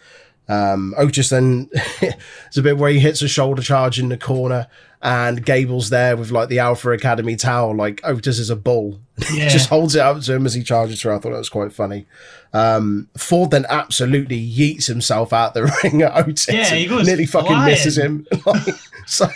Um, 0.49 0.93
Otis 0.97 1.29
then 1.29 1.69
it's 2.01 2.57
a 2.57 2.61
bit 2.61 2.77
where 2.77 2.91
he 2.91 2.99
hits 2.99 3.21
a 3.21 3.27
shoulder 3.27 3.61
charge 3.61 3.99
in 3.99 4.09
the 4.09 4.17
corner, 4.17 4.67
and 5.01 5.45
Gable's 5.45 5.89
there 5.89 6.15
with 6.15 6.31
like 6.31 6.49
the 6.49 6.59
Alpha 6.59 6.91
Academy 6.91 7.35
towel. 7.35 7.75
Like 7.75 7.99
Otis 8.03 8.39
is 8.39 8.49
a 8.49 8.55
bull, 8.55 8.99
Yeah. 9.33 9.49
just 9.49 9.69
holds 9.69 9.95
it 9.95 10.01
up 10.01 10.21
to 10.21 10.33
him 10.35 10.45
as 10.45 10.53
he 10.53 10.63
charges 10.63 11.01
through. 11.01 11.15
I 11.15 11.19
thought 11.19 11.31
that 11.31 11.37
was 11.37 11.49
quite 11.49 11.73
funny. 11.73 12.05
Um, 12.53 13.09
Ford 13.17 13.51
then 13.51 13.65
absolutely 13.69 14.39
yeets 14.39 14.87
himself 14.87 15.33
out 15.33 15.53
the 15.53 15.63
ring 15.83 16.01
at 16.01 16.15
Otis. 16.15 16.47
Yeah, 16.47 16.73
he 16.75 16.87
goes 16.87 17.05
nearly 17.05 17.25
fucking 17.25 17.47
flying. 17.49 17.65
misses 17.65 17.97
him. 17.97 18.25
Like, 18.45 18.63
so, 19.05 19.27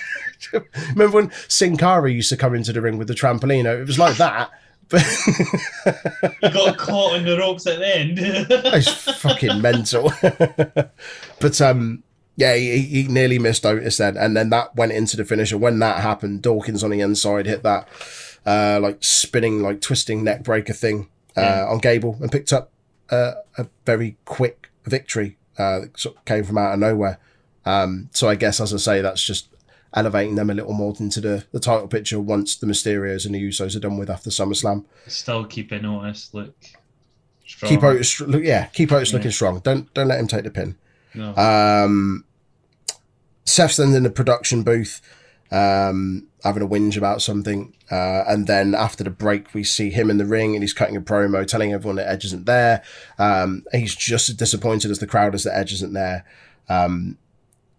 remember 0.90 1.16
when 1.18 1.32
Sin 1.50 1.78
Cara 1.78 2.10
used 2.12 2.30
to 2.30 2.38
come 2.38 2.56
into 2.56 2.72
the 2.74 2.82
ring 2.82 2.98
with 2.98 3.08
the 3.10 3.14
trampoline? 3.14 3.66
It 3.66 3.86
was 3.86 4.00
like 4.00 4.16
that. 4.18 4.50
But 4.92 5.02
he 6.42 6.50
got 6.50 6.78
caught 6.78 7.16
in 7.16 7.26
the 7.26 7.38
ropes 7.40 7.66
at 7.68 7.80
the 7.80 7.98
end. 7.98 8.20
it's 8.22 8.90
fucking 9.22 9.62
mental. 9.62 10.12
but 11.40 11.62
um, 11.62 12.04
yeah, 12.36 12.56
he, 12.56 12.80
he 12.82 13.04
nearly 13.08 13.40
missed 13.40 13.66
Otis 13.66 13.98
then, 13.98 14.18
and 14.18 14.36
then 14.36 14.50
that 14.50 14.76
went 14.76 14.92
into 14.92 15.18
the 15.18 15.26
finish. 15.26 15.52
And 15.52 15.62
when 15.62 15.80
that 15.80 16.02
happened, 16.02 16.42
Dawkins 16.42 16.84
on 16.84 16.92
the 16.92 17.02
inside 17.02 17.46
hit 17.46 17.64
that 17.64 17.88
uh, 18.46 18.80
like 18.82 19.04
spinning, 19.04 19.62
like 19.62 19.82
twisting 19.82 20.24
neck 20.24 20.44
breaker 20.44 20.74
thing 20.74 21.08
uh, 21.38 21.42
Yeah. 21.42 21.66
on 21.70 21.78
Gable 21.80 22.18
and 22.22 22.32
picked 22.32 22.52
up 22.54 22.72
uh, 23.10 23.34
a 23.58 23.68
very 23.86 24.18
quick 24.26 24.70
victory. 24.86 25.38
Uh, 25.58 25.82
that 25.82 26.00
sort 26.00 26.16
of 26.18 26.26
came 26.26 26.44
from 26.44 26.58
out 26.58 26.74
of 26.74 26.80
nowhere. 26.80 27.20
Um, 27.66 28.10
so 28.14 28.28
I 28.28 28.36
guess, 28.36 28.60
as 28.60 28.74
I 28.74 28.78
say, 28.78 29.02
that's 29.02 29.24
just 29.24 29.48
elevating 29.94 30.36
them 30.36 30.50
a 30.50 30.54
little 30.54 30.74
more 30.74 30.94
into 31.00 31.20
the, 31.22 31.46
the 31.52 31.60
title 31.60 31.88
picture 31.88 32.20
once 32.20 32.56
the 32.56 32.68
Mysterios 32.68 33.26
and 33.26 33.36
the 33.36 33.42
Usos 33.42 33.76
are 33.76 33.80
done 33.80 33.98
with 33.98 34.10
after 34.10 34.30
SummerSlam. 34.30 34.86
Still 35.08 35.46
keeping 35.46 35.86
Otis 35.86 36.34
look 36.34 36.56
strong. 37.46 37.70
Keep 37.70 37.84
Otis, 37.84 38.22
look, 38.22 38.44
yeah, 38.44 38.66
keep 38.68 38.92
Otis 38.92 39.12
Yeah. 39.12 39.18
looking 39.18 39.32
strong. 39.32 39.60
Don't 39.60 39.94
don't 39.94 40.08
let 40.08 40.20
him 40.20 40.28
take 40.28 40.44
the 40.44 40.52
pin. 40.52 40.76
No. 41.14 41.36
Um, 41.36 42.24
Seth's 43.46 43.78
then 43.78 43.94
in 43.94 44.04
the 44.04 44.10
production 44.10 44.64
booth, 44.64 45.02
um, 45.52 46.28
having 46.44 46.64
a 46.64 46.68
whinge 46.68 46.96
about 46.96 47.22
something. 47.22 47.74
Uh, 47.90 48.24
and 48.28 48.48
then 48.48 48.74
after 48.74 49.04
the 49.04 49.10
break, 49.10 49.54
we 49.54 49.64
see 49.66 49.90
him 49.90 50.10
in 50.10 50.18
the 50.18 50.26
ring 50.26 50.54
and 50.56 50.64
he's 50.64 50.72
cutting 50.74 50.96
a 50.96 51.02
promo, 51.02 51.46
telling 51.46 51.74
everyone 51.74 51.98
that 51.98 52.08
Edge 52.10 52.24
isn't 52.26 52.46
there. 52.46 52.82
Um, 53.20 53.66
he's 53.74 53.94
just 53.96 54.30
as 54.30 54.36
disappointed 54.36 54.90
as 54.92 55.00
the 55.00 55.08
crowd 55.08 55.36
as 55.36 55.44
that 55.44 55.58
Edge 55.58 55.74
isn't 55.74 55.92
there. 55.92 56.24
Um, 56.70 57.18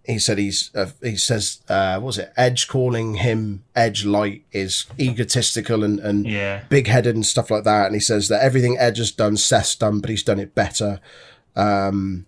he 0.04 0.18
said 0.18 0.38
he's 0.38 0.70
uh, 0.74 0.90
he 1.02 1.16
says 1.16 1.60
uh, 1.68 1.94
what 1.96 2.06
was 2.06 2.18
it 2.18 2.32
Edge 2.36 2.66
calling 2.68 3.14
him 3.16 3.62
Edge 3.76 4.04
Light 4.04 4.44
is 4.52 4.86
egotistical 4.98 5.84
and 5.84 6.00
and 6.00 6.26
yeah. 6.26 6.64
big 6.68 6.86
headed 6.88 7.14
and 7.14 7.24
stuff 7.26 7.50
like 7.50 7.64
that. 7.64 7.86
And 7.86 7.94
he 7.94 8.00
says 8.00 8.28
that 8.28 8.42
everything 8.42 8.76
Edge 8.78 8.98
has 8.98 9.12
done, 9.12 9.36
Seth's 9.36 9.76
done, 9.76 10.00
but 10.00 10.10
he's 10.10 10.22
done 10.24 10.40
it 10.40 10.54
better. 10.54 11.00
Um, 11.56 12.26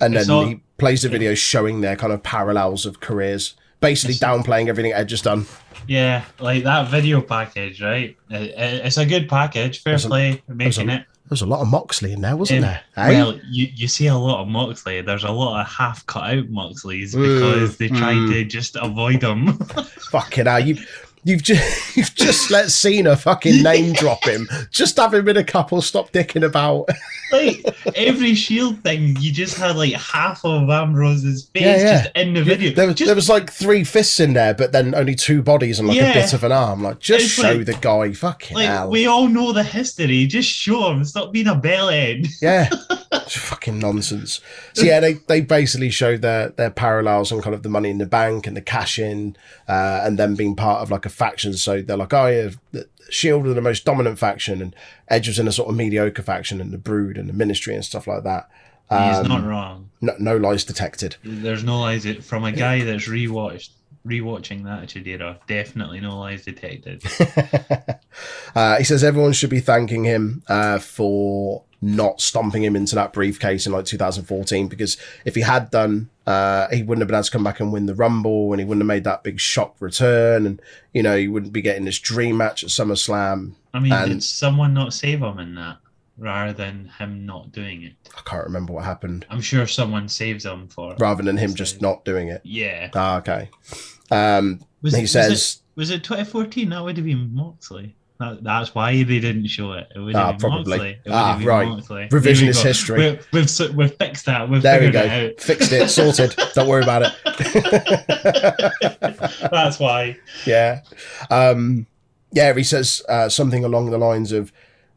and 0.00 0.14
It's 0.16 0.26
then 0.26 0.46
he 0.48 0.60
plays 0.78 1.02
the 1.02 1.08
video 1.08 1.34
showing 1.34 1.80
their 1.80 1.96
kind 1.96 2.12
of 2.12 2.22
parallels 2.22 2.86
of 2.86 3.00
careers, 3.00 3.54
basically 3.80 4.14
downplaying 4.16 4.68
everything 4.68 4.92
Edge 4.92 5.10
has 5.12 5.22
done. 5.22 5.46
Yeah, 5.86 6.24
like 6.40 6.64
that 6.64 6.88
video 6.88 7.20
package, 7.20 7.82
right? 7.82 8.16
It- 8.30 8.40
it- 8.50 8.86
It's 8.86 8.96
a 8.98 9.06
good 9.06 9.28
package. 9.28 9.82
Fair 9.82 9.98
play 9.98 10.42
making 10.48 10.88
it. 10.88 11.04
There's 11.32 11.40
a 11.40 11.46
lot 11.46 11.62
of 11.62 11.68
Moxley 11.68 12.12
in 12.12 12.20
there, 12.20 12.36
wasn't 12.36 12.58
Um, 12.58 12.62
there? 12.62 12.82
Well, 12.94 13.40
you, 13.48 13.66
you 13.74 13.88
see 13.88 14.06
a 14.06 14.14
lot 14.14 14.42
of 14.42 14.48
Moxley. 14.48 15.00
There's 15.00 15.24
a 15.24 15.30
lot 15.30 15.62
of 15.62 15.66
half 15.66 16.04
cut 16.04 16.24
out 16.24 16.50
Moxleys 16.52 17.14
Mm, 17.14 17.22
because 17.22 17.78
they 17.78 17.88
tried 17.88 18.16
mm. 18.16 18.32
to 18.32 18.44
just 18.44 18.76
avoid 18.76 19.22
them. 19.22 19.54
Fucking 20.10 20.44
hell. 20.44 20.60
You, 20.60 20.76
You've 21.24 21.42
just 21.42 21.96
you've 21.96 22.14
just 22.14 22.50
let 22.50 22.70
Cena 22.70 23.16
fucking 23.16 23.62
name 23.62 23.92
drop 23.92 24.24
him. 24.24 24.48
Just 24.70 24.96
have 24.96 25.14
him 25.14 25.28
in 25.28 25.36
a 25.36 25.44
couple. 25.44 25.80
Stop 25.82 26.12
dicking 26.12 26.44
about. 26.44 26.88
Like 27.32 27.64
every 27.96 28.34
Shield 28.34 28.82
thing, 28.82 29.16
you 29.18 29.32
just 29.32 29.56
had 29.56 29.74
like 29.74 29.94
half 29.94 30.44
of 30.44 30.68
Ambrose's 30.68 31.46
face 31.54 31.62
Yeah, 31.62 31.76
yeah. 31.78 32.02
just 32.02 32.14
in 32.14 32.34
the 32.34 32.44
video. 32.44 32.74
There 32.74 32.86
was, 32.86 32.94
just 32.96 33.06
there 33.06 33.14
was 33.14 33.30
like 33.30 33.50
three 33.50 33.84
fists 33.84 34.20
in 34.20 34.34
there, 34.34 34.52
but 34.52 34.72
then 34.72 34.94
only 34.94 35.14
two 35.14 35.40
bodies 35.42 35.78
and 35.78 35.88
like 35.88 35.96
a 35.96 36.12
bit 36.12 36.34
of 36.34 36.44
an 36.44 36.52
arm. 36.52 36.82
Like 36.82 36.98
just 36.98 37.24
It's 37.24 37.32
show 37.32 37.54
like- 37.54 37.64
the 37.64 37.72
guy. 37.72 38.12
Fucking 38.12 38.54
like 38.54 38.66
hell. 38.66 38.90
we 38.90 39.06
all 39.06 39.28
know 39.28 39.52
the 39.52 39.62
history. 39.62 40.26
Just 40.26 40.50
show 40.50 40.90
him. 40.90 41.02
Stop 41.06 41.32
being 41.32 41.46
a 41.46 41.54
bell 41.54 41.88
end. 41.88 42.28
Yeah, 42.42 42.68
it's 43.12 43.38
fucking 43.38 43.78
nonsense. 43.78 44.42
So 44.74 44.82
yeah, 44.82 45.00
they, 45.00 45.14
they 45.26 45.40
basically 45.40 45.88
showed 45.88 46.20
their 46.20 46.50
their 46.50 46.68
parallels 46.70 47.32
and 47.32 47.42
kind 47.42 47.54
of 47.54 47.62
the 47.62 47.70
money 47.70 47.88
in 47.88 47.96
the 47.96 48.04
bank 48.04 48.46
and 48.46 48.54
the 48.54 48.60
cash 48.60 48.98
in, 48.98 49.36
uh, 49.66 50.02
and 50.04 50.18
then 50.18 50.34
being 50.34 50.54
part 50.54 50.82
of 50.82 50.90
like 50.90 51.06
a 51.06 51.08
faction. 51.12 51.52
So 51.54 51.82
they're 51.82 51.96
like, 51.96 52.12
oh 52.12 52.26
yeah, 52.26 52.50
the 52.72 52.88
Shield 53.10 53.46
are 53.46 53.54
the 53.54 53.60
most 53.60 53.84
dominant 53.84 54.18
faction, 54.18 54.62
and 54.62 54.74
Edge 55.08 55.28
was 55.28 55.38
in 55.38 55.46
a 55.48 55.52
sort 55.52 55.68
of 55.68 55.76
mediocre 55.76 56.22
faction, 56.22 56.60
and 56.60 56.72
the 56.72 56.78
Brood 56.78 57.18
and 57.18 57.28
the 57.28 57.32
Ministry 57.34 57.74
and 57.74 57.84
stuff 57.84 58.06
like 58.06 58.24
that. 58.24 58.48
He's 58.90 59.18
Um, 59.18 59.28
not 59.28 59.44
wrong. 59.46 59.90
No, 60.00 60.14
no 60.18 60.36
lies 60.36 60.64
detected. 60.64 61.16
There's 61.24 61.64
no 61.64 61.80
lies 61.80 62.06
from 62.24 62.44
a 62.44 62.52
guy 62.52 62.84
that's 62.84 63.08
rewatched 63.08 63.70
rewatching 64.06 64.64
that 64.64 64.78
Attitude 64.82 65.06
Era. 65.06 65.38
Definitely 65.46 66.00
no 66.00 66.18
lies 66.18 66.44
detected. 66.44 67.02
uh, 68.54 68.76
he 68.78 68.84
says 68.84 69.04
everyone 69.04 69.32
should 69.32 69.50
be 69.50 69.60
thanking 69.60 70.04
him 70.04 70.42
uh, 70.48 70.78
for 70.78 71.64
not 71.80 72.20
stomping 72.20 72.62
him 72.62 72.76
into 72.76 72.94
that 72.94 73.12
briefcase 73.12 73.66
in 73.66 73.72
like 73.72 73.84
2014 73.84 74.68
because 74.68 74.96
if 75.24 75.34
he 75.34 75.40
had 75.40 75.70
done, 75.70 76.10
uh, 76.26 76.68
he 76.70 76.82
wouldn't 76.82 77.00
have 77.02 77.08
been 77.08 77.16
able 77.16 77.24
to 77.24 77.30
come 77.30 77.44
back 77.44 77.60
and 77.60 77.72
win 77.72 77.86
the 77.86 77.94
Rumble 77.94 78.52
and 78.52 78.60
he 78.60 78.64
wouldn't 78.64 78.82
have 78.82 78.86
made 78.86 79.04
that 79.04 79.22
big 79.22 79.40
shock 79.40 79.76
return 79.80 80.46
and 80.46 80.60
you 80.92 81.02
know 81.02 81.16
he 81.16 81.28
wouldn't 81.28 81.52
be 81.52 81.62
getting 81.62 81.84
this 81.84 81.98
dream 81.98 82.36
match 82.36 82.62
at 82.62 82.70
SummerSlam. 82.70 83.52
I 83.74 83.80
mean, 83.80 83.92
And- 83.92 84.10
did 84.12 84.22
someone 84.22 84.74
not 84.74 84.92
save 84.92 85.20
him 85.22 85.38
in 85.38 85.54
that 85.56 85.78
rather 86.18 86.52
than 86.52 86.90
him 86.98 87.24
not 87.26 87.50
doing 87.52 87.82
it? 87.82 87.94
I 88.16 88.20
can't 88.24 88.44
remember 88.44 88.72
what 88.74 88.84
happened. 88.84 89.26
I'm 89.30 89.40
sure 89.40 89.66
someone 89.66 90.08
saves 90.08 90.44
him 90.44 90.68
for. 90.68 90.94
Rather 90.98 91.22
than 91.22 91.36
him 91.38 91.50
So- 91.50 91.56
just 91.56 91.80
not 91.82 92.04
doing 92.04 92.28
it. 92.28 92.40
Yeah. 92.44 92.90
Ah, 92.94 93.16
okay. 93.18 93.48
Um, 94.10 94.60
Was, 94.82 94.94
he 94.94 95.02
was 95.02 95.10
says, 95.12 95.60
it, 95.62 95.62
was 95.74 95.90
it 95.90 96.04
2014? 96.04 96.68
That 96.68 96.84
would 96.84 96.96
have 96.98 97.06
been 97.06 97.34
Moxley. 97.34 97.96
That, 98.22 98.44
that's 98.44 98.72
why 98.72 99.02
they 99.02 99.18
didn't 99.18 99.48
show 99.48 99.72
it. 99.72 99.88
It 99.96 100.14
have 100.14 100.36
Ah, 100.36 100.36
probably. 100.38 100.90
It 100.90 101.10
Ah, 101.10 101.40
right. 101.42 101.66
Revisionist 101.66 102.12
There 102.22 102.38
we 102.38 102.68
history. 102.68 103.18
We've, 103.32 103.76
we've, 103.76 103.94
fixed 103.96 104.26
that. 104.26 104.48
We've 104.48 104.62
there 104.62 104.80
we 104.80 104.92
go. 104.92 105.00
it 105.02 105.40
Fixed 105.40 105.72
it, 105.72 105.90
sorted. 105.90 106.36
Don't 106.54 106.68
worry 106.68 106.84
about 106.84 107.02
it. 107.02 107.12
that's 109.50 109.80
why. 109.80 110.16
yeah. 110.46 110.82
Um, 111.30 111.88
yeah, 112.30 112.54
he 112.54 112.62
says 112.62 113.02
uh, 113.08 113.28
something 113.28 113.64
along 113.64 113.90
the 113.90 113.98
lines 113.98 114.30
of, 114.30 114.52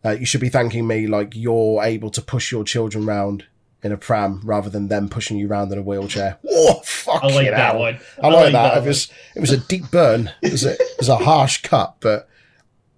uh, 0.06 0.12
you 0.12 0.28
should 0.28 0.42
be 0.42 0.50
thanking 0.50 0.86
me 0.86 1.08
like 1.08 1.36
you're 1.36 1.84
able 1.84 2.12
to 2.12 2.22
push 2.22 2.52
your 2.52 2.64
children 2.64 3.08
round 3.08 3.46
in 3.82 3.92
a 3.92 3.98
pram 3.98 4.40
rather 4.44 4.70
than 4.70 4.88
them 4.88 5.10
pushing 5.10 5.38
you 5.38 5.48
round 5.48 5.72
in 5.72 5.80
a 5.80 5.82
wheelchair. 5.82 6.38
Whoa, 6.44 6.76
fucking 6.84 7.32
I 7.32 7.34
like 7.34 7.50
that 7.50 7.72
hell. 7.72 7.80
one. 7.80 8.00
I 8.22 8.28
like, 8.28 8.52
that. 8.54 8.76
one. 8.76 8.84
It 8.84 8.88
was 8.88 9.12
it 9.36 9.40
was 9.40 9.52
a 9.52 9.58
deep 9.58 9.90
burn. 9.90 10.32
It 10.44 10.52
was 10.52 10.64
a, 10.64 10.74
it 10.74 10.98
was 11.00 11.10
a 11.10 11.18
harsh 11.18 11.64
cut, 11.64 11.96
but 12.02 12.30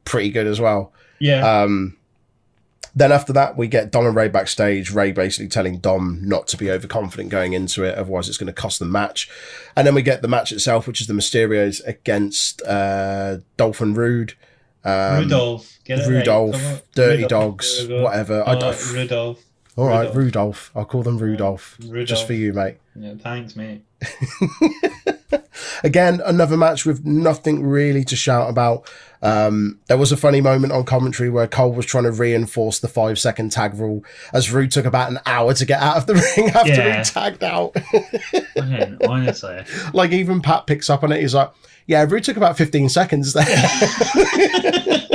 pretty 0.07 0.29
good 0.31 0.47
as 0.47 0.59
well. 0.59 0.91
Yeah. 1.19 1.61
Um, 1.61 1.97
then 2.95 3.11
after 3.11 3.31
that, 3.33 3.55
we 3.57 3.67
get 3.67 3.91
Dom 3.91 4.07
and 4.07 4.15
Rey 4.15 4.27
backstage. 4.27 4.89
Rey 4.91 5.11
basically 5.11 5.49
telling 5.49 5.77
Dom 5.77 6.19
not 6.23 6.47
to 6.47 6.57
be 6.57 6.71
overconfident 6.71 7.29
going 7.29 7.53
into 7.53 7.83
it, 7.83 7.95
otherwise 7.95 8.27
it's 8.27 8.37
going 8.39 8.47
to 8.47 8.53
cost 8.53 8.79
the 8.79 8.85
match. 8.85 9.29
And 9.75 9.85
then 9.85 9.93
we 9.93 10.01
get 10.01 10.23
the 10.23 10.27
match 10.27 10.51
itself, 10.51 10.87
which 10.87 10.99
is 11.01 11.05
the 11.07 11.13
Mysterios 11.13 11.85
against 11.85 12.61
uh, 12.63 13.37
Dolph 13.55 13.81
and 13.81 13.95
Rude. 13.95 14.33
Um, 14.83 15.23
Rudolph. 15.23 15.77
Get 15.83 15.99
it. 15.99 16.07
Rudolph. 16.07 16.81
Dirty 16.95 17.23
Rudolph. 17.23 17.29
Dogs, 17.57 17.87
whatever. 17.87 18.41
I 18.47 18.53
Uh, 18.53 18.59
don't, 18.59 18.93
Rudolph. 18.93 19.43
all 19.75 19.87
right, 19.87 19.99
Rudolph. 20.07 20.15
Rudolph. 20.15 20.71
I'll 20.75 20.85
call 20.85 21.03
them 21.03 21.17
Rudolph, 21.19 21.77
Rudolph. 21.81 22.07
just 22.07 22.25
for 22.25 22.33
you, 22.33 22.51
mate. 22.53 22.77
Yeah, 22.95 23.13
thanks, 23.21 23.55
mate. 23.55 23.83
Again, 25.83 26.21
another 26.25 26.57
match 26.57 26.85
with 26.85 27.05
nothing 27.05 27.63
really 27.65 28.03
to 28.05 28.15
shout 28.15 28.49
about. 28.49 28.89
Um, 29.21 29.79
there 29.87 29.97
was 29.97 30.11
a 30.11 30.17
funny 30.17 30.41
moment 30.41 30.73
on 30.73 30.85
commentary 30.85 31.29
where 31.29 31.47
Cole 31.47 31.73
was 31.73 31.85
trying 31.85 32.03
to 32.03 32.11
reinforce 32.11 32.79
the 32.79 32.87
five 32.87 33.17
second 33.17 33.51
tag 33.51 33.73
rule 33.73 34.03
as 34.31 34.51
Rude 34.51 34.71
took 34.71 34.85
about 34.85 35.09
an 35.09 35.19
hour 35.25 35.53
to 35.55 35.65
get 35.65 35.81
out 35.81 35.97
of 35.97 36.05
the 36.05 36.13
ring 36.37 36.49
after 36.51 36.73
Yeah. 36.73 36.97
he 36.99 37.03
tagged 37.03 37.43
out. 37.43 37.75
Man, 38.55 38.99
honestly. 39.07 39.63
like 39.93 40.11
even 40.11 40.41
Pat 40.41 40.67
picks 40.67 40.89
up 40.89 41.03
on 41.03 41.11
it. 41.11 41.21
He's 41.21 41.33
like, 41.33 41.51
"Yeah, 41.87 42.05
Rude 42.07 42.23
took 42.23 42.37
about 42.37 42.57
fifteen 42.57 42.89
seconds 42.89 43.33
there." 43.33 43.45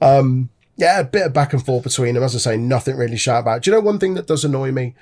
um, 0.00 0.50
yeah, 0.76 1.00
a 1.00 1.04
bit 1.04 1.26
of 1.26 1.32
back 1.32 1.52
and 1.52 1.64
forth 1.64 1.84
between 1.84 2.14
them. 2.14 2.22
As 2.22 2.34
I 2.34 2.38
say, 2.38 2.56
nothing 2.56 2.96
really 2.96 3.16
shout 3.16 3.42
about. 3.42 3.62
Do 3.62 3.70
you 3.70 3.76
know 3.76 3.80
one 3.82 3.98
thing 3.98 4.14
that 4.14 4.26
does 4.26 4.44
annoy 4.44 4.72
me? 4.72 4.94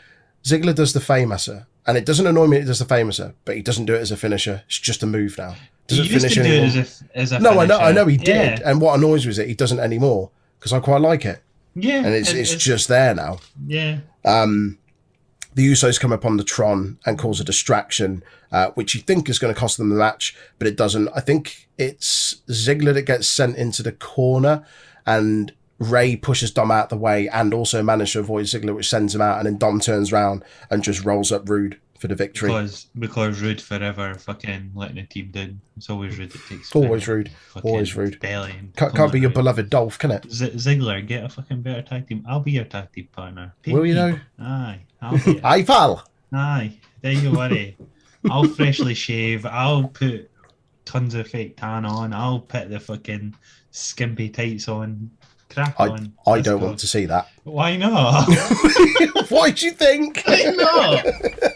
Ziggler 0.45 0.75
does 0.75 0.93
the 0.93 1.01
famouser, 1.01 1.67
and 1.87 1.97
it 1.99 2.07
doesn't 2.07 2.27
annoy 2.27 2.47
me. 2.47 2.59
It 2.59 2.67
does 2.67 2.79
the 2.79 2.85
famouser, 2.85 3.35
but 3.45 3.57
he 3.57 3.63
doesn't 3.63 3.87
do 3.87 3.95
it 3.95 4.01
as 4.01 4.11
a 4.11 4.17
finisher. 4.17 4.63
It's 4.67 4.79
just 4.79 5.03
a 5.03 5.07
move 5.07 5.37
now. 5.37 5.57
Does 5.87 5.99
he 5.99 6.05
used 6.05 6.15
finish 6.27 6.35
to 6.35 6.43
do 6.43 6.49
anymore? 6.49 6.65
it 6.67 6.77
as 6.77 6.77
a, 7.03 7.19
as 7.19 7.33
a 7.33 7.39
no, 7.39 7.61
I 7.61 7.67
know, 7.67 7.79
I 7.79 7.93
know 7.93 8.07
he 8.07 8.17
did. 8.17 8.59
Yeah, 8.61 8.69
And 8.71 8.81
what 8.81 8.97
annoys 8.99 9.25
me 9.25 9.31
is 9.31 9.37
that 9.37 9.49
he 9.49 9.55
doesn't 9.55 9.79
anymore 9.81 10.31
because 10.59 10.73
I 10.73 10.81
quite 10.81 11.01
like 11.01 11.25
it, 11.25 11.43
yeah 11.75 11.99
and 11.99 12.09
it's 12.09 12.31
it- 12.33 12.39
it's 12.39 12.55
just 12.57 12.89
there 12.89 13.15
now. 13.15 13.39
yeah. 13.67 13.99
Um, 14.25 14.79
the 15.55 15.67
Usos 15.73 15.99
come 15.99 16.13
upon 16.13 16.37
the 16.37 16.45
Tron 16.45 16.99
and 17.07 17.19
cause 17.19 17.41
a 17.41 17.45
distraction, 17.45 18.23
uh, 18.53 18.71
which 18.75 18.95
you 18.95 19.01
think 19.01 19.29
is 19.31 19.39
going 19.39 19.55
to 19.55 19.59
cost 19.59 19.79
them 19.79 19.89
the 19.89 19.95
match, 19.95 20.37
but 20.59 20.67
it 20.69 20.77
doesn't. 20.77 21.09
I 21.15 21.21
think 21.21 21.69
it's 21.79 22.43
Ziggler 22.51 22.93
that 22.93 23.03
gets 23.03 23.27
sent 23.27 23.57
into 23.57 23.83
the 23.83 23.93
corner, 23.93 24.67
and 25.07 25.53
Rey 25.79 26.15
pushes 26.17 26.51
Dom 26.51 26.71
out 26.71 26.91
the 26.91 26.97
way 26.99 27.29
and 27.29 27.55
also 27.55 27.83
manages 27.83 28.13
to 28.15 28.21
avoid 28.21 28.45
Ziggler, 28.47 28.75
which 28.75 28.89
sends 28.91 29.15
him 29.15 29.23
out. 29.23 29.39
And 29.39 29.47
then 29.47 29.57
Dom 29.57 29.81
turns 29.81 30.13
around 30.13 30.43
and 30.71 30.83
just 30.83 31.05
rolls 31.07 31.33
up 31.33 31.49
Rude 31.49 31.79
for 31.99 32.09
the 32.09 32.15
victory. 32.15 32.49
Because 32.49 32.87
because 32.99 33.41
Rude 33.41 33.61
forever 33.61 34.15
fucking 34.15 34.73
letting 34.75 34.97
the 34.97 35.03
team 35.05 35.31
down. 35.31 35.61
It's 35.77 35.91
always 35.91 36.19
Rude 36.19 36.31
that 36.33 36.47
takes 36.49 36.75
Always. 36.75 37.07
Rude. 37.09 37.31
Always 37.63 37.95
Rude. 37.97 38.19
Belly 38.21 38.55
Can't, 38.77 38.95
can't 38.95 39.13
be 39.13 39.21
your 39.21 39.31
beloved 39.31 39.71
Dolph, 39.71 39.99
can 39.99 40.11
it? 40.11 40.31
Z- 40.31 40.53
Ziggler, 40.53 41.07
get 41.07 41.25
a 41.25 41.29
fucking 41.29 41.63
better 41.63 41.83
tag 41.83 42.09
team. 42.09 42.25
I'll 42.29 42.41
be 42.41 42.53
your 42.53 42.65
tag 42.65 42.93
team 42.93 43.09
partner. 43.13 43.55
Pay 43.63 43.73
Will 43.73 43.87
you 43.87 43.95
though? 43.95 44.19
Aye, 44.39 44.81
I'll 45.03 45.19
be. 45.25 45.31
it. 45.39 45.45
Aye, 45.45 45.63
pal. 45.63 46.09
Aye, 46.33 46.73
don't 47.03 47.23
you 47.23 47.33
worry. 47.33 47.77
I'll 48.31 48.49
freshly 48.49 48.95
shave. 48.95 49.47
I'll 49.47 49.89
put 49.89 50.31
tons 50.85 51.15
of 51.15 51.29
fake 51.29 51.57
tan 51.57 51.85
on. 51.85 52.13
I'll 52.13 52.41
put 52.41 52.71
the 52.71 52.81
fucking 52.81 53.35
skimpy 53.71 54.29
tights 54.29 54.69
on. 54.69 55.11
Crack 55.49 55.77
I, 55.79 55.89
on. 55.89 56.13
I 56.27 56.31
Let's 56.33 56.45
don't 56.45 56.61
go. 56.61 56.67
want 56.67 56.79
to 56.81 56.87
see 56.87 57.07
that. 57.07 57.29
Why 57.45 57.77
not? 57.77 58.27
Why 59.29 59.51
do 59.51 59.67
you 59.67 59.73
think? 59.73 60.23
Why 60.27 60.53
not? 60.57 61.05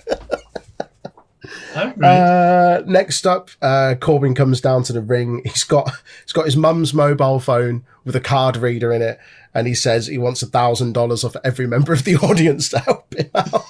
I'm. 2.02 2.80
Uh, 2.80 2.82
next 2.86 3.26
up, 3.26 3.50
uh, 3.60 3.94
Corbin 4.00 4.34
comes 4.34 4.60
down 4.60 4.82
to 4.84 4.92
the 4.92 5.00
ring. 5.00 5.42
He's 5.44 5.64
got 5.64 5.90
he's 6.22 6.32
got 6.32 6.46
his 6.46 6.56
mum's 6.56 6.94
mobile 6.94 7.40
phone 7.40 7.84
with 8.04 8.16
a 8.16 8.20
card 8.20 8.56
reader 8.56 8.92
in 8.92 9.02
it, 9.02 9.18
and 9.54 9.66
he 9.66 9.74
says 9.74 10.06
he 10.06 10.18
wants 10.18 10.42
a 10.42 10.46
thousand 10.46 10.92
dollars 10.92 11.24
off 11.24 11.36
every 11.44 11.66
member 11.66 11.92
of 11.92 12.04
the 12.04 12.16
audience 12.22 12.68
to 12.70 12.78
help 12.80 13.14
him 13.14 13.30
out. 13.34 13.64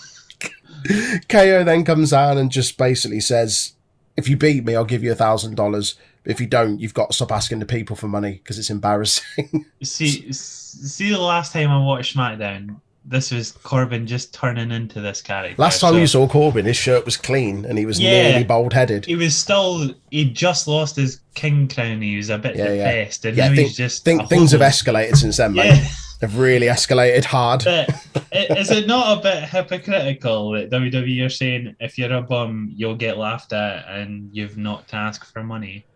KO 1.28 1.64
then 1.64 1.84
comes 1.84 2.10
down 2.10 2.38
and 2.38 2.50
just 2.50 2.78
basically 2.78 3.20
says, 3.20 3.74
"If 4.16 4.28
you 4.28 4.36
beat 4.36 4.64
me, 4.64 4.74
I'll 4.74 4.84
give 4.84 5.04
you 5.04 5.12
a 5.12 5.16
thousand 5.16 5.56
dollars. 5.56 5.96
If 6.24 6.40
you 6.40 6.46
don't, 6.46 6.78
you've 6.80 6.94
got 6.94 7.10
to 7.10 7.14
stop 7.14 7.32
asking 7.32 7.60
the 7.60 7.66
people 7.66 7.96
for 7.96 8.08
money 8.08 8.32
because 8.32 8.58
it's 8.58 8.70
embarrassing." 8.70 9.66
see, 9.82 10.32
see, 10.32 11.10
the 11.10 11.18
last 11.18 11.52
time 11.52 11.70
I 11.70 11.84
watched 11.84 12.16
SmackDown, 12.16 12.80
this 13.04 13.30
was 13.30 13.52
Corbin 13.52 14.06
just 14.06 14.34
turning 14.34 14.70
into 14.70 15.00
this 15.00 15.22
character. 15.22 15.60
Last 15.60 15.80
time 15.80 15.94
So 15.94 15.98
you 15.98 16.06
saw 16.06 16.28
Corbin, 16.28 16.66
his 16.66 16.76
shirt 16.76 17.04
was 17.04 17.16
clean 17.16 17.64
and 17.64 17.78
he 17.78 17.86
was 17.86 17.98
Yeah. 17.98 18.28
nearly 18.30 18.44
bald 18.44 18.72
headed. 18.72 19.06
he 19.06 19.16
was 19.16 19.34
still, 19.34 19.94
he 20.10 20.24
just 20.30 20.68
lost 20.68 20.96
his 20.96 21.20
king 21.34 21.66
crown. 21.66 22.02
He 22.02 22.16
was 22.16 22.28
a 22.30 22.38
bit 22.38 22.56
Yeah, 22.56 22.64
yeah. 22.72 22.76
depressed, 22.76 23.24
and 23.24 23.36
Yeah, 23.36 23.48
now 23.48 23.54
think, 23.54 23.68
he's 23.68 23.76
just. 23.76 24.04
think 24.04 24.28
things 24.28 24.52
have 24.52 24.60
escalated 24.60 25.16
since 25.16 25.38
then, 25.38 25.54
mate. 25.54 25.66
Yeah. 25.66 25.86
They've 26.20 26.36
really 26.36 26.66
escalated 26.66 27.24
hard. 27.24 27.64
But 27.64 27.88
is 28.32 28.70
it 28.70 28.86
not 28.86 29.18
a 29.18 29.22
bit 29.22 29.44
hypocritical 29.48 30.50
that 30.52 30.70
WWE 30.70 31.24
are 31.24 31.30
saying 31.30 31.74
if 31.80 31.96
you're 31.98 32.12
a 32.12 32.20
bum, 32.20 32.70
you'll 32.76 32.94
get 32.96 33.16
laughed 33.16 33.54
at 33.54 33.88
and 33.88 34.28
you've 34.32 34.58
not 34.58 34.86
to 34.88 34.96
ask 34.96 35.24
for 35.32 35.42
money? 35.42 35.86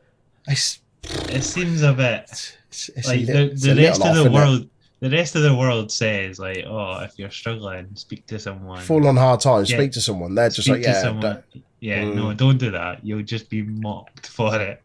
It's, 0.48 0.80
It 1.28 1.42
seems 1.44 1.82
a 1.82 1.92
bit 1.92 2.56
it's, 2.70 2.88
it's 2.96 3.06
like 3.06 3.16
a, 3.16 3.20
li- 3.20 3.24
the, 3.54 3.74
the 3.74 3.82
rest 3.82 4.00
little 4.00 4.06
of 4.26 4.32
the 4.32 4.38
isn't 4.38 4.62
it? 4.62 4.68
The 5.04 5.10
rest 5.10 5.36
of 5.36 5.42
the 5.42 5.54
world 5.54 5.92
says 5.92 6.38
like, 6.38 6.64
"Oh, 6.66 7.00
if 7.02 7.18
you're 7.18 7.30
struggling, 7.30 7.88
speak 7.94 8.24
to 8.28 8.38
someone." 8.38 8.80
Fall 8.80 9.06
on 9.06 9.18
hard 9.18 9.40
times, 9.40 9.70
Yeah. 9.70 9.76
speak 9.76 9.92
to 9.92 10.00
someone. 10.00 10.34
They're 10.34 10.48
just 10.48 10.62
Speak 10.66 10.76
like, 10.76 10.84
yeah. 10.84 11.02
someone. 11.02 11.42
Yeah, 11.80 12.04
Mm. 12.04 12.14
no, 12.14 12.32
don't 12.32 12.56
do 12.56 12.70
that. 12.70 13.04
You'll 13.04 13.22
just 13.22 13.50
be 13.50 13.60
mocked 13.62 14.26
for 14.28 14.56
it. 14.58 14.80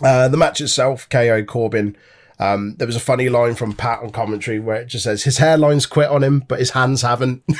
uh, 0.03 0.27
the 0.29 0.37
match 0.37 0.61
itself, 0.61 1.07
KO 1.09 1.43
Corbin. 1.43 1.95
Um, 2.39 2.73
there 2.77 2.87
was 2.87 2.95
a 2.95 2.99
funny 2.99 3.29
line 3.29 3.53
from 3.53 3.73
Pat 3.73 3.99
on 4.01 4.09
commentary 4.09 4.59
where 4.59 4.77
it 4.77 4.87
just 4.87 5.03
says 5.03 5.21
his 5.23 5.37
hairline's 5.37 5.85
quit 5.85 6.09
on 6.09 6.23
him, 6.23 6.43
but 6.47 6.57
his 6.57 6.71
hands 6.71 7.03
haven't. 7.03 7.43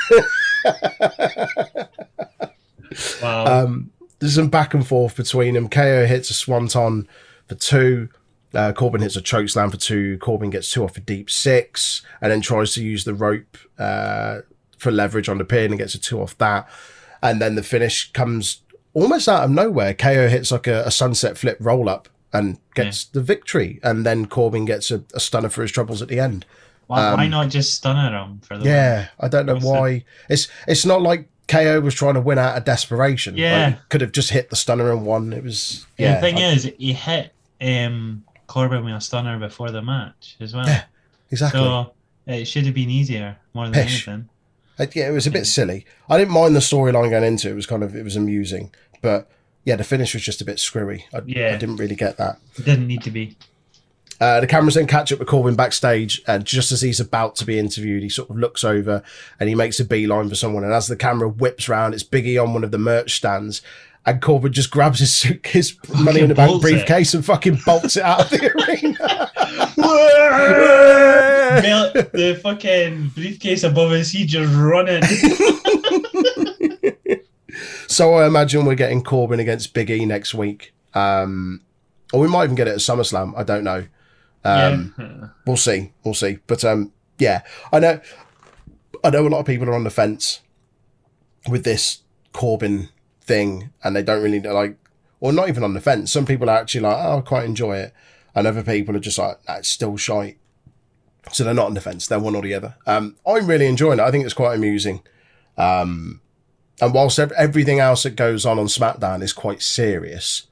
Wow. 3.22 3.46
Um, 3.64 3.90
there's 4.18 4.34
some 4.34 4.48
back 4.48 4.74
and 4.74 4.86
forth 4.86 5.16
between 5.16 5.54
them. 5.54 5.68
KO 5.70 6.04
hits 6.04 6.28
a 6.28 6.34
swanton 6.34 7.08
for 7.48 7.54
two. 7.54 8.10
Uh, 8.54 8.72
Corbin 8.72 9.00
hits 9.00 9.16
a 9.16 9.22
choke 9.22 9.48
slam 9.48 9.70
for 9.70 9.76
two. 9.76 10.18
Corbin 10.18 10.50
gets 10.50 10.70
two 10.70 10.84
off 10.84 10.96
a 10.96 11.00
deep 11.00 11.30
six, 11.30 12.02
and 12.20 12.30
then 12.30 12.40
tries 12.40 12.74
to 12.74 12.84
use 12.84 13.04
the 13.04 13.14
rope 13.14 13.56
uh, 13.78 14.40
for 14.78 14.90
leverage 14.90 15.28
on 15.28 15.38
the 15.38 15.44
pin 15.44 15.72
and 15.72 15.78
gets 15.78 15.94
a 15.94 16.00
two 16.00 16.20
off 16.20 16.36
that. 16.38 16.68
And 17.22 17.40
then 17.40 17.54
the 17.54 17.62
finish 17.62 18.12
comes 18.12 18.62
almost 18.94 19.28
out 19.28 19.44
of 19.44 19.50
nowhere. 19.50 19.94
KO 19.94 20.28
hits 20.28 20.50
like 20.50 20.66
a, 20.66 20.82
a 20.84 20.90
sunset 20.90 21.38
flip 21.38 21.56
roll 21.60 21.88
up 21.88 22.08
and 22.32 22.58
gets 22.74 23.04
the 23.04 23.22
victory. 23.22 23.78
And 23.82 24.04
then 24.04 24.26
Corbin 24.26 24.64
gets 24.64 24.90
a, 24.90 25.04
a 25.14 25.20
stunner 25.20 25.48
for 25.48 25.62
his 25.62 25.70
troubles 25.70 26.02
at 26.02 26.08
the 26.08 26.18
end. 26.18 26.44
why, 26.86 27.14
why 27.14 27.24
um, 27.24 27.30
not 27.30 27.48
just 27.50 27.74
stunner 27.74 28.16
him 28.16 28.40
for 28.40 28.58
the 28.58 28.64
Yeah, 28.64 29.08
I 29.20 29.28
don't 29.28 29.46
know 29.46 29.54
What's 29.54 29.66
why. 29.66 30.04
It's 30.28 30.48
it's 30.66 30.84
not 30.84 31.02
like 31.02 31.28
KO 31.48 31.80
was 31.80 31.94
trying 31.94 32.14
to 32.14 32.20
win 32.20 32.38
out 32.38 32.56
of 32.56 32.64
desperation. 32.64 33.36
Yeah. 33.36 33.66
Like, 33.66 33.88
could 33.88 34.00
have 34.00 34.12
just 34.12 34.30
hit 34.30 34.50
the 34.50 34.56
stunner 34.56 34.90
and 34.90 35.04
won. 35.04 35.32
It 35.32 35.44
was 35.44 35.86
yeah. 35.98 36.14
the 36.14 36.20
thing 36.20 36.38
I- 36.38 36.52
is, 36.52 36.64
he 36.78 36.92
hit 36.92 37.34
um, 37.60 38.24
Corbin 38.52 38.84
with 38.84 38.94
a 38.94 39.00
stunner 39.00 39.38
before 39.38 39.70
the 39.70 39.80
match 39.80 40.36
as 40.38 40.54
well. 40.54 40.66
Yeah, 40.66 40.84
exactly. 41.30 41.60
So 41.60 41.92
it 42.26 42.44
should 42.44 42.66
have 42.66 42.74
been 42.74 42.90
easier 42.90 43.38
more 43.54 43.64
than 43.64 43.72
Pish. 43.72 44.06
anything. 44.06 44.28
Uh, 44.78 44.86
yeah, 44.94 45.08
it 45.08 45.12
was 45.12 45.26
a 45.26 45.30
bit 45.30 45.46
silly. 45.46 45.86
I 46.10 46.18
didn't 46.18 46.34
mind 46.34 46.54
the 46.54 46.60
storyline 46.60 47.08
going 47.08 47.24
into 47.24 47.48
it. 47.48 47.52
It 47.52 47.54
was 47.54 47.66
kind 47.66 47.82
of 47.82 47.96
it 47.96 48.04
was 48.04 48.14
amusing, 48.14 48.70
but 49.00 49.30
yeah, 49.64 49.76
the 49.76 49.84
finish 49.84 50.12
was 50.12 50.22
just 50.22 50.42
a 50.42 50.44
bit 50.44 50.58
screwy. 50.58 51.06
I, 51.14 51.20
Yeah. 51.24 51.54
I 51.54 51.56
didn't 51.56 51.76
really 51.76 51.94
get 51.94 52.18
that. 52.18 52.38
It 52.58 52.66
didn't 52.66 52.86
need 52.88 53.02
to 53.04 53.10
be. 53.10 53.36
Uh, 54.20 54.40
the 54.40 54.46
cameras 54.46 54.74
then 54.74 54.86
catch 54.86 55.10
up 55.12 55.18
with 55.18 55.26
Corbin 55.28 55.56
backstage, 55.56 56.20
and 56.26 56.44
just 56.44 56.72
as 56.72 56.82
he's 56.82 57.00
about 57.00 57.34
to 57.36 57.44
be 57.46 57.58
interviewed, 57.58 58.02
he 58.02 58.08
sort 58.08 58.28
of 58.30 58.36
looks 58.36 58.62
over 58.64 59.02
and 59.40 59.48
he 59.48 59.54
makes 59.54 59.80
a 59.80 59.84
beeline 59.84 60.28
for 60.28 60.34
someone. 60.36 60.62
And 60.62 60.72
as 60.74 60.86
the 60.88 60.94
camera 60.96 61.28
whips 61.28 61.68
round, 61.68 61.94
it's 61.94 62.04
Biggie 62.04 62.40
on 62.40 62.52
one 62.54 62.64
of 62.64 62.70
the 62.70 62.78
merch 62.78 63.14
stands, 63.16 63.62
and 64.04 64.20
Corbin 64.20 64.52
just 64.52 64.70
grabs 64.70 64.98
his 64.98 65.14
suit- 65.14 65.46
his 65.46 65.76
money 65.94 66.20
in 66.20 66.28
the 66.28 66.34
bank 66.34 66.50
bolts 66.50 66.66
it. 66.66 66.70
briefcase 66.72 67.14
and 67.14 67.24
fucking 67.24 67.58
bolts 67.64 67.96
it 67.96 68.02
out 68.02 68.20
of 68.20 68.30
the 68.30 68.46
arena. 68.56 69.30
Mel- 71.62 71.92
the 71.92 72.38
fucking 72.42 73.08
briefcase 73.14 73.62
above 73.62 73.92
his 73.92 74.12
head 74.12 74.28
just 74.28 74.52
running. 74.54 75.02
so 77.86 78.14
I 78.14 78.26
imagine 78.26 78.64
we're 78.64 78.74
getting 78.74 79.02
Corbin 79.02 79.40
against 79.40 79.74
Big 79.74 79.90
E 79.90 80.04
next 80.06 80.34
week, 80.34 80.72
um, 80.94 81.60
or 82.12 82.20
we 82.20 82.28
might 82.28 82.44
even 82.44 82.56
get 82.56 82.68
it 82.68 82.72
at 82.72 82.78
SummerSlam. 82.78 83.34
I 83.36 83.42
don't 83.42 83.64
know. 83.64 83.86
Um, 84.44 84.94
yeah. 84.98 85.28
we'll 85.46 85.56
see 85.56 85.92
we'll 86.02 86.14
see 86.14 86.38
but 86.48 86.64
um 86.64 86.90
yeah 87.16 87.42
i 87.72 87.78
know 87.78 88.00
i 89.04 89.10
know 89.10 89.24
a 89.24 89.28
lot 89.28 89.38
of 89.38 89.46
people 89.46 89.68
are 89.68 89.74
on 89.74 89.84
the 89.84 89.90
fence 89.90 90.40
with 91.48 91.62
this 91.62 91.98
corbin 92.32 92.88
thing 93.24 93.70
and 93.82 93.94
they 93.94 94.02
don't 94.02 94.22
really 94.22 94.40
like 94.40 94.76
or 95.20 95.32
not 95.32 95.48
even 95.48 95.62
on 95.64 95.74
the 95.74 95.80
fence. 95.80 96.12
Some 96.12 96.26
people 96.26 96.50
are 96.50 96.58
actually 96.58 96.80
like 96.82 96.96
oh 96.98 97.18
i 97.18 97.20
quite 97.20 97.44
enjoy 97.44 97.76
it 97.78 97.94
and 98.34 98.46
other 98.46 98.62
people 98.62 98.96
are 98.96 99.00
just 99.00 99.18
like 99.18 99.38
nah, 99.48 99.56
it's 99.56 99.68
still 99.68 99.96
shite. 99.96 100.38
So 101.32 101.44
they're 101.44 101.54
not 101.54 101.66
on 101.66 101.74
the 101.74 101.80
fence 101.80 102.06
they're 102.06 102.18
one 102.18 102.34
or 102.34 102.42
the 102.42 102.54
other. 102.54 102.76
Um 102.86 103.16
i'm 103.26 103.46
really 103.46 103.66
enjoying 103.66 103.98
it. 103.98 104.02
I 104.02 104.10
think 104.10 104.24
it's 104.24 104.34
quite 104.34 104.54
amusing. 104.56 105.02
Um 105.56 106.20
and 106.80 106.92
whilst 106.94 107.18
everything 107.18 107.78
else 107.78 108.02
that 108.02 108.16
goes 108.16 108.44
on 108.44 108.58
on 108.58 108.66
smackdown 108.66 109.22
is 109.22 109.32
quite 109.32 109.62
serious 109.62 110.46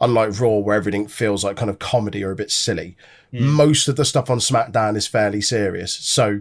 unlike 0.00 0.38
raw 0.40 0.56
where 0.58 0.76
everything 0.76 1.06
feels 1.08 1.42
like 1.44 1.56
kind 1.56 1.68
of 1.70 1.78
comedy 1.78 2.22
or 2.24 2.30
a 2.30 2.36
bit 2.36 2.50
silly 2.50 2.96
Yeah. 3.30 3.40
most 3.42 3.88
of 3.88 3.96
the 3.96 4.04
stuff 4.04 4.30
on 4.30 4.38
SmackDown 4.38 4.96
is 4.96 5.06
fairly 5.06 5.40
serious. 5.40 5.92
So 5.92 6.40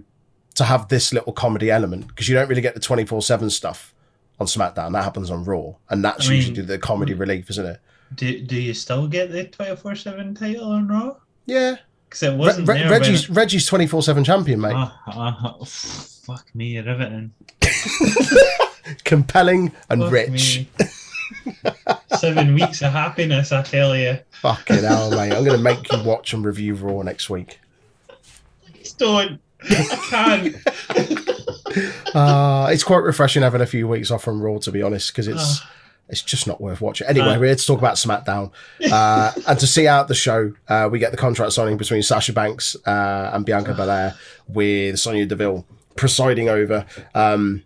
to 0.56 0.64
have 0.64 0.88
this 0.88 1.12
little 1.12 1.34
comedy 1.34 1.70
element, 1.70 2.08
because 2.08 2.30
you 2.30 2.36
don't 2.36 2.48
really 2.50 2.62
get 2.62 2.74
the 2.76 2.80
24 2.80 3.22
7 3.22 3.50
stuff 3.50 3.94
on 4.40 4.48
SmackDown, 4.48 4.92
that 4.94 5.04
happens 5.04 5.32
on 5.32 5.44
Raw. 5.44 5.74
And 5.90 6.04
that's 6.04 6.28
I 6.28 6.32
mean- 6.32 6.38
usually 6.38 6.62
the 6.62 6.78
comedy 6.78 7.14
relief, 7.14 7.50
isn't 7.50 7.66
it? 7.66 7.80
Do, 8.16 8.40
do 8.40 8.56
you 8.56 8.74
still 8.74 9.08
get 9.08 9.32
the 9.32 9.44
24 9.46 9.96
7 9.96 10.34
title 10.36 10.72
on 10.72 10.88
Raw? 10.88 11.18
Yeah. 11.46 11.76
Because 12.10 12.24
it 12.24 12.38
wasn't 12.38 12.68
Re-. 12.68 12.88
Reggie's, 12.88 13.30
Reggie's 13.30 13.66
24 13.66 14.02
7 14.04 14.24
champion, 14.24 14.62
mate. 14.62 14.74
Ah, 14.76 15.02
ah, 15.08 15.58
fuck 15.66 16.48
me, 16.56 16.78
riveting. 16.78 17.34
Compelling 19.04 19.74
and 19.90 20.04
Fuck 20.04 20.12
rich. 20.12 20.66
Seven 22.18 22.54
weeks 22.54 22.82
of 22.82 22.94
happiness, 22.94 23.52
I 23.52 23.62
tell 23.62 23.96
you. 23.96 24.18
Fucking 24.42 24.84
hell, 24.84 25.12
mate. 25.12 25.34
I'm 25.34 25.44
going 25.44 25.58
to 25.58 25.64
make 25.64 25.92
you 25.92 26.02
watch 26.04 26.34
and 26.34 26.46
review 26.46 26.76
Raw 26.76 27.02
next 27.02 27.30
week. 27.30 27.60
Please 28.72 28.94
don't. 28.94 29.42
I 29.64 30.00
can't. 30.10 31.28
Uh, 32.14 32.70
it's 32.72 32.84
quite 32.84 33.04
refreshing 33.04 33.44
having 33.44 33.62
a 33.62 33.66
few 33.66 33.88
weeks 33.88 34.12
off 34.12 34.24
from 34.24 34.42
Raw, 34.42 34.58
to 34.60 34.72
be 34.72 34.82
honest, 34.82 35.12
because 35.12 35.28
it's. 35.28 35.62
Ah. 35.62 35.72
It's 36.10 36.22
just 36.22 36.48
not 36.48 36.62
worth 36.62 36.80
watching. 36.80 37.06
Anyway, 37.06 37.28
Uh. 37.28 37.38
we're 37.38 37.48
here 37.48 37.56
to 37.58 37.66
talk 37.66 37.80
about 37.80 37.96
SmackDown. 37.96 38.52
Uh, 38.90 39.34
and 39.46 39.60
to 39.60 39.68
see 39.68 39.90
out 39.90 40.08
the 40.08 40.16
show, 40.16 40.54
uh, 40.70 40.88
we 40.90 41.00
get 41.00 41.12
the 41.12 41.18
contract 41.18 41.52
signing 41.52 41.76
between 41.76 42.02
Sasha 42.02 42.32
Banks 42.32 42.78
uh, 42.86 43.32
and 43.34 43.46
Bianca 43.46 43.74
Belair 43.74 44.16
with 44.48 44.98
Sonya 45.00 45.26
Deville 45.26 45.66
presiding 45.98 46.48
over. 46.48 46.86
Um, 47.14 47.64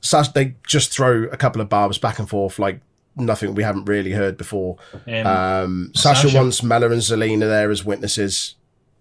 Sasha, 0.00 0.32
they 0.34 0.56
just 0.66 0.90
throw 0.90 1.24
a 1.30 1.36
couple 1.36 1.60
of 1.60 1.68
barbs 1.68 1.96
back 1.98 2.18
and 2.18 2.28
forth 2.28 2.58
like 2.58 2.80
nothing 3.14 3.54
we 3.54 3.62
haven't 3.62 3.84
really 3.84 4.10
heard 4.10 4.36
before. 4.36 4.76
Um, 5.06 5.26
Um, 5.26 5.92
Sasha, 5.94 6.22
Sasha- 6.22 6.36
wants 6.38 6.64
Mella 6.64 6.90
and 6.90 7.00
Zelina 7.00 7.40
there 7.46 7.70
as 7.70 7.84
witnesses. 7.84 8.56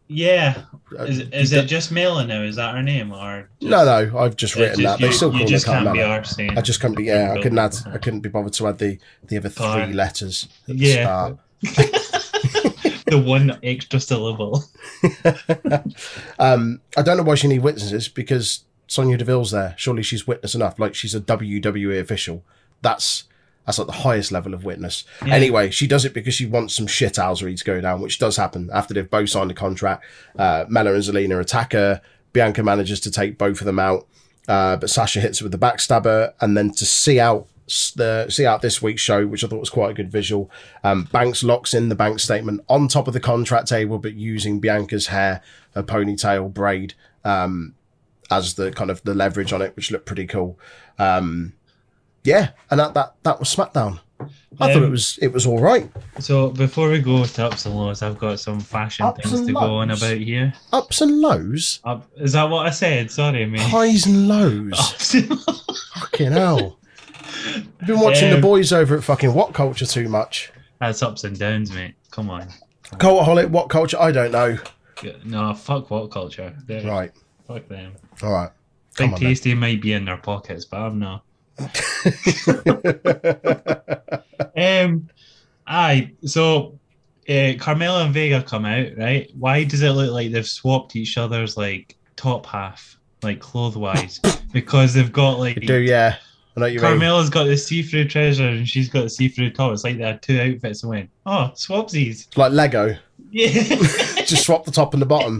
Yeah. 0.08 0.62
Uh, 0.98 1.04
Is, 1.04 1.20
is 1.20 1.54
it 1.54 1.66
just 1.66 1.92
Mela 1.92 2.26
now? 2.26 2.42
Is 2.42 2.56
that 2.56 2.74
her 2.76 2.82
name? 2.84 3.12
or 3.12 3.50
just, 3.60 3.70
No, 3.70 3.84
no, 3.86 4.18
I've 4.18 4.36
just 4.36 4.56
written 4.56 4.80
just- 4.82 4.84
that. 4.84 5.00
They 5.02 5.08
you, 5.08 5.14
still 5.14 5.32
you 5.34 5.40
call 5.40 5.48
just 5.48 5.66
it 5.68 5.70
can't 5.70 5.94
be. 5.94 6.50
I 6.50 6.62
just 6.62 6.80
couldn't 6.80 6.96
be. 6.98 7.04
Yeah, 7.06 7.34
I 7.34 7.42
couldn't 7.42 7.60
add. 7.60 7.76
I 7.88 7.98
couldn't 7.98 8.22
be 8.22 8.30
bothered 8.30 8.54
to 8.54 8.68
add 8.68 8.78
the 8.78 8.98
the 9.28 9.38
other 9.38 9.50
three 9.50 9.94
letters 9.94 10.48
at 10.70 10.78
the 10.78 10.86
Yeah. 10.86 11.04
start. 11.04 11.38
the 13.08 13.22
one 13.26 13.58
extra 13.64 14.00
syllable. 14.00 14.64
Um, 16.40 16.82
I 16.96 17.02
don't 17.02 17.18
know 17.18 17.24
why 17.24 17.36
she 17.36 17.48
need 17.48 17.60
witnesses 17.64 18.08
because 18.08 18.64
Sonya 18.88 19.18
Deville's 19.18 19.52
there. 19.52 19.74
Surely 19.78 20.04
she's 20.04 20.28
witness 20.28 20.56
enough. 20.56 20.80
Like 20.80 20.96
she's 20.96 21.16
a 21.16 21.20
WWE 21.22 22.00
official. 22.00 22.44
That's 22.82 23.24
that's 23.68 23.78
like 23.78 23.88
the 23.88 23.94
highest 23.94 24.32
level 24.32 24.54
of 24.54 24.64
witness. 24.64 25.04
Yeah. 25.26 25.36
Anyway, 25.36 25.70
she 25.70 25.88
does 25.88 26.06
it 26.06 26.14
because 26.14 26.34
she 26.34 26.46
wants 26.46 26.74
some 26.74 26.88
shit 26.88 27.16
housery 27.16 27.56
to 27.56 27.64
go 27.66 27.82
down, 27.82 28.02
which 28.02 28.18
does 28.18 28.38
happen 28.38 28.70
after 28.74 28.94
they've 28.94 29.10
both 29.10 29.30
signed 29.30 29.52
a 29.52 29.54
contract. 29.54 30.06
Uh, 30.40 30.64
Mella 30.70 30.94
and 30.94 31.04
Zelina 31.04 31.40
attack 31.40 31.74
her. 31.74 32.02
Bianca 32.32 32.64
manages 32.64 33.02
to 33.02 33.12
take 33.12 33.38
both 33.38 33.60
of 33.60 33.66
them 33.66 33.78
out, 33.78 34.08
uh, 34.48 34.78
but 34.78 34.90
Sasha 34.90 35.20
hits 35.20 35.40
her 35.40 35.46
with 35.46 35.52
the 35.52 35.58
backstabber, 35.58 36.34
and 36.40 36.56
then 36.56 36.72
to 36.72 36.86
see 36.86 37.20
out 37.20 37.48
the 37.98 38.28
see 38.30 38.46
out 38.46 38.62
this 38.62 38.82
week's 38.82 39.02
show, 39.02 39.28
which 39.28 39.44
I 39.44 39.48
thought 39.48 39.60
was 39.60 39.70
quite 39.70 39.92
a 39.92 39.94
good 39.94 40.10
visual. 40.10 40.50
Um, 40.84 41.04
Banks 41.12 41.44
locks 41.44 41.74
in 41.74 41.90
the 41.90 41.96
bank 41.96 42.20
statement 42.20 42.62
on 42.70 42.88
top 42.88 43.08
of 43.08 43.14
the 43.14 43.20
contract 43.20 43.68
table, 43.68 44.00
but 44.00 44.14
using 44.14 44.62
Bianca's 44.62 45.08
hair, 45.08 45.42
her 45.74 45.84
ponytail 45.84 46.54
braid, 46.54 46.94
um, 47.26 47.76
as 48.32 48.54
the 48.54 48.72
kind 48.72 48.90
of 48.90 49.04
the 49.04 49.14
leverage 49.14 49.52
on 49.52 49.62
it, 49.62 49.76
which 49.76 49.92
looked 49.92 50.06
pretty 50.06 50.26
cool. 50.26 50.58
Um, 50.98 51.54
yeah, 52.24 52.50
and 52.72 52.80
that 52.80 52.94
that 52.94 53.16
that 53.24 53.40
was 53.40 53.54
SmackDown. 53.56 54.00
I 54.60 54.74
thought 54.74 54.82
it 54.82 54.86
Um, 54.86 54.92
was 54.92 55.20
it 55.22 55.32
was 55.32 55.46
all 55.46 55.60
right. 55.60 55.90
So 56.20 56.50
before 56.50 56.90
we 56.90 57.00
go 57.00 57.24
to 57.24 57.46
ups 57.46 57.66
and 57.68 57.76
lows, 57.76 58.02
I've 58.02 58.18
got 58.18 58.40
some 58.40 58.60
fashion 58.60 59.06
Ups 59.06 59.30
things 59.30 59.46
to 59.46 59.54
go 59.54 59.76
on 59.76 59.92
about 59.92 60.18
here. 60.18 60.54
Ups 60.74 61.02
and 61.02 61.22
lows, 61.22 61.80
Up, 61.84 62.08
is 62.18 62.34
that 62.34 62.50
what 62.50 62.66
I 62.66 62.72
said? 62.72 63.12
Sorry, 63.12 63.46
mate. 63.46 63.62
highs 63.62 64.08
and 64.08 64.28
lows. 64.28 64.74
Ups 64.80 65.14
and 65.14 65.30
lows. 65.30 65.84
Fucking 66.00 66.32
hell! 66.32 66.80
I've 67.82 67.88
been 67.88 68.00
watching 68.00 68.30
the 68.32 68.36
Um, 68.38 68.42
boys 68.42 68.74
over 68.74 68.98
at 68.98 69.04
fucking 69.04 69.34
What 69.34 69.54
Culture 69.54 69.86
too 69.86 70.10
much. 70.10 70.52
That's 70.80 71.04
ups 71.04 71.24
and 71.24 71.38
downs, 71.38 71.72
mate. 71.72 71.94
Come 72.12 72.30
on. 72.32 72.48
Cultaholic, 72.94 73.50
What 73.50 73.70
Culture? 73.70 73.98
I 74.00 74.12
don't 74.12 74.32
know. 74.32 74.58
No, 75.26 75.54
fuck 75.54 75.92
what 75.92 76.10
culture. 76.10 76.56
They're- 76.66 76.88
Right. 76.88 77.12
Fuck 77.48 77.68
them. 77.68 77.94
All 78.24 78.32
right. 78.32 78.50
Big 78.98 79.06
Come 79.06 79.14
on, 79.14 79.20
then. 79.20 79.30
Tasty 79.30 79.54
might 79.54 79.80
be 79.82 79.94
in 79.94 80.06
their 80.06 80.18
pockets, 80.18 80.66
but 80.66 80.78
I'm 80.78 80.98
not. 80.98 81.24
Um, 84.58 85.08
aye. 85.68 86.12
So, 86.26 86.80
uh, 87.30 87.54
Carmella 87.58 88.06
and 88.06 88.14
Vega 88.14 88.42
come 88.42 88.66
out, 88.66 88.88
right? 88.98 89.30
Why 89.38 89.64
does 89.64 89.84
it 89.84 89.92
look 89.92 90.12
like 90.12 90.32
they've 90.32 90.48
swapped 90.48 90.96
each 90.96 91.18
other's 91.18 91.56
like 91.56 91.96
top 92.16 92.48
half, 92.48 92.98
like 93.22 93.40
cloth 93.40 93.76
wise? 93.76 94.20
because 94.52 94.94
they've 94.94 95.12
got 95.12 95.40
like 95.40 95.62
Do 95.62 95.78
yeah. 95.78 96.18
I 96.56 96.60
know 96.60 96.66
you 96.66 96.82
mean. 96.82 97.30
Got 97.30 97.44
the 97.44 97.56
see-through 97.56 98.08
treasure 98.08 98.48
and 98.48 98.68
she's 98.68 98.90
got 98.90 99.04
the 99.04 99.10
see-through 99.10 99.52
top. 99.52 99.74
It's 99.74 99.84
like 99.84 100.00
they 100.00 100.04
had 100.04 100.24
two 100.24 100.42
outfits 100.42 100.82
and 100.82 100.90
went, 100.90 101.10
oh, 101.28 101.52
swapsies. 101.54 102.36
Like 102.36 102.52
Lego. 102.52 102.98
Yeah. 103.30 103.52
Just 104.26 104.46
swap 104.46 104.66
the 104.66 104.72
top 104.72 104.94
and 104.94 105.02
the 105.02 105.06
bottom. 105.06 105.40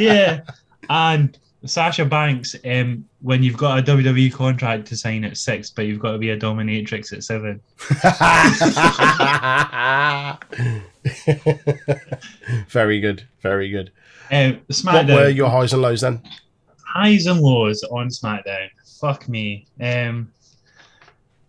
yeah. 0.00 0.40
And 0.88 1.38
Sasha 1.64 2.04
Banks, 2.04 2.54
um, 2.64 3.04
when 3.20 3.42
you've 3.42 3.56
got 3.56 3.80
a 3.80 3.82
WWE 3.82 4.32
contract 4.32 4.86
to 4.88 4.96
sign 4.96 5.24
at 5.24 5.36
six, 5.36 5.70
but 5.70 5.86
you've 5.86 5.98
got 5.98 6.12
to 6.12 6.18
be 6.18 6.30
a 6.30 6.38
dominatrix 6.38 7.12
at 7.12 7.24
seven. 7.24 7.60
very 12.68 13.00
good. 13.00 13.26
Very 13.40 13.70
good. 13.70 13.90
Um, 14.30 14.60
What 14.84 15.06
were 15.06 15.28
your 15.28 15.50
highs 15.50 15.72
and 15.72 15.82
lows 15.82 16.02
then? 16.02 16.22
highs 16.88 17.26
and 17.26 17.40
lows 17.40 17.82
on 17.84 18.08
SmackDown. 18.08 18.68
Fuck 19.00 19.28
me. 19.28 19.66
Um, 19.80 20.32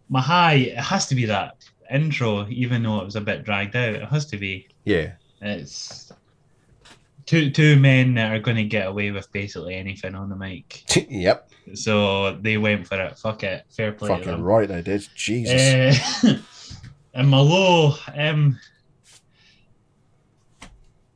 my 0.10 0.22
high, 0.22 0.56
it 0.56 0.78
has 0.78 1.08
to 1.08 1.16
be 1.16 1.26
that 1.26 1.56
intro, 1.92 2.48
even 2.50 2.84
though 2.84 3.00
it 3.00 3.06
was 3.06 3.16
a 3.16 3.22
bit 3.22 3.44
dragged 3.44 3.76
out. 3.76 3.96
It 3.96 4.08
has 4.10 4.26
to 4.28 4.38
be. 4.38 4.68
Yeah. 4.84 5.14
It's 5.42 6.12
two 7.30 7.52
two 7.52 7.76
men 7.80 8.16
that 8.16 8.34
are 8.34 8.40
going 8.40 8.58
to 8.58 8.64
get 8.64 8.88
away 8.88 9.12
with 9.12 9.32
basically 9.32 9.76
anything 9.76 10.16
on 10.16 10.30
the 10.30 10.36
mic. 10.36 10.84
yep. 11.10 11.52
So 11.76 12.34
they 12.42 12.58
went 12.58 12.88
for 12.88 13.00
it. 13.00 13.20
Fuck 13.20 13.44
it. 13.44 13.66
Fair 13.70 13.92
play. 13.92 14.10
Fucking 14.10 14.42
right, 14.42 14.68
they 14.68 14.82
did. 14.82 15.08
Jesus. 15.14 16.24
Uh, 16.24 16.38
and 17.14 17.30
my 17.30 17.38
low, 17.40 17.94
um, 18.16 18.60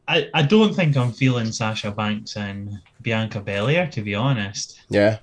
I 0.08 0.30
I 0.36 0.44
don't 0.44 0.76
think 0.76 0.96
I'm 0.96 1.12
feeling 1.12 1.52
Sasha 1.52 1.90
Banks 1.90 2.38
and 2.38 2.78
Bianca 3.02 3.40
Belair 3.42 3.88
to 3.88 4.02
be 4.04 4.14
honest. 4.14 4.82
yeah. 4.90 5.18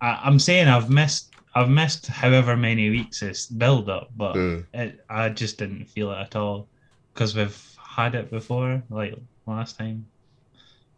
I, 0.00 0.18
I'm 0.24 0.38
saying 0.40 0.66
I've 0.66 0.90
missed 0.90 1.34
I've 1.54 1.68
missed 1.70 2.08
however 2.08 2.56
many 2.56 2.90
weeks 2.90 3.20
this 3.20 3.46
build 3.46 3.88
up, 3.88 4.08
but 4.16 4.34
Mm. 4.34 4.66
it, 4.74 5.04
I 5.08 5.28
just 5.28 5.58
didn't 5.58 5.84
feel 5.84 6.10
it 6.10 6.16
at 6.18 6.34
all 6.34 6.66
because 7.14 7.36
we've 7.36 7.76
had 7.78 8.14
it 8.16 8.30
before, 8.30 8.82
like 8.90 9.14
last 9.46 9.78
time. 9.78 10.06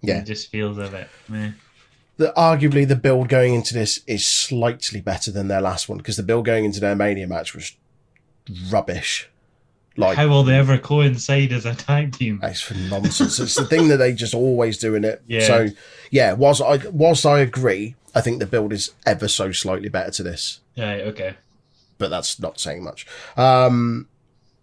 Yeah. 0.00 0.18
it 0.18 0.24
just 0.26 0.50
feels 0.50 0.78
a 0.78 0.88
bit 0.88 1.08
meh. 1.28 1.52
The, 2.16 2.32
arguably, 2.36 2.86
the 2.86 2.96
build 2.96 3.28
going 3.28 3.54
into 3.54 3.72
this 3.72 4.00
is 4.06 4.26
slightly 4.26 5.00
better 5.00 5.30
than 5.30 5.48
their 5.48 5.60
last 5.60 5.88
one 5.88 5.98
because 5.98 6.16
the 6.16 6.22
build 6.22 6.44
going 6.44 6.64
into 6.64 6.80
their 6.80 6.94
Mania 6.96 7.26
match 7.26 7.54
was 7.54 7.72
rubbish. 8.70 9.28
Like, 9.96 10.16
How 10.16 10.28
will 10.28 10.42
they 10.42 10.56
ever 10.56 10.78
coincide 10.78 11.52
as 11.52 11.66
a 11.66 11.74
tag 11.74 12.16
team? 12.16 12.40
It's 12.42 12.60
for 12.62 12.74
nonsense. 12.74 13.38
it's 13.38 13.54
the 13.54 13.64
thing 13.66 13.88
that 13.88 13.98
they 13.98 14.12
just 14.14 14.34
always 14.34 14.78
do 14.78 14.94
in 14.94 15.04
it. 15.04 15.22
Yeah. 15.26 15.46
So 15.46 15.66
yeah, 16.10 16.32
whilst 16.32 16.62
I 16.62 16.78
whilst 16.90 17.26
I 17.26 17.40
agree, 17.40 17.94
I 18.14 18.20
think 18.22 18.38
the 18.40 18.46
build 18.46 18.72
is 18.72 18.90
ever 19.06 19.28
so 19.28 19.52
slightly 19.52 19.88
better 19.90 20.10
to 20.12 20.22
this, 20.22 20.60
Yeah. 20.74 20.92
okay. 21.08 21.34
but 21.98 22.08
that's 22.08 22.40
not 22.40 22.58
saying 22.58 22.82
much. 22.84 23.06
Um, 23.36 24.08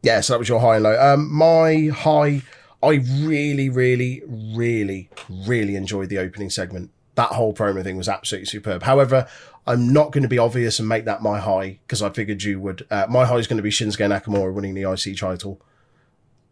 yeah, 0.01 0.21
so 0.21 0.33
that 0.33 0.39
was 0.39 0.49
your 0.49 0.59
high 0.61 0.75
and 0.75 0.83
low. 0.83 0.99
Um, 1.13 1.31
my 1.31 1.89
high, 1.93 2.41
I 2.81 2.95
really, 2.95 3.69
really, 3.69 4.23
really, 4.27 5.09
really 5.29 5.75
enjoyed 5.75 6.09
the 6.09 6.17
opening 6.17 6.49
segment. 6.49 6.91
That 7.15 7.29
whole 7.29 7.53
promo 7.53 7.83
thing 7.83 7.97
was 7.97 8.07
absolutely 8.07 8.45
superb. 8.45 8.83
However, 8.83 9.27
I'm 9.67 9.91
not 9.91 10.11
going 10.11 10.23
to 10.23 10.29
be 10.29 10.37
obvious 10.37 10.79
and 10.79 10.87
make 10.87 11.05
that 11.05 11.21
my 11.21 11.39
high 11.39 11.79
because 11.85 12.01
I 12.01 12.09
figured 12.09 12.43
you 12.43 12.59
would. 12.61 12.87
Uh, 12.89 13.05
my 13.09 13.25
high 13.25 13.37
is 13.37 13.47
going 13.47 13.57
to 13.57 13.63
be 13.63 13.69
Shinsuke 13.69 14.07
Nakamura 14.07 14.53
winning 14.53 14.73
the 14.73 14.89
IC 14.89 15.17
title, 15.17 15.61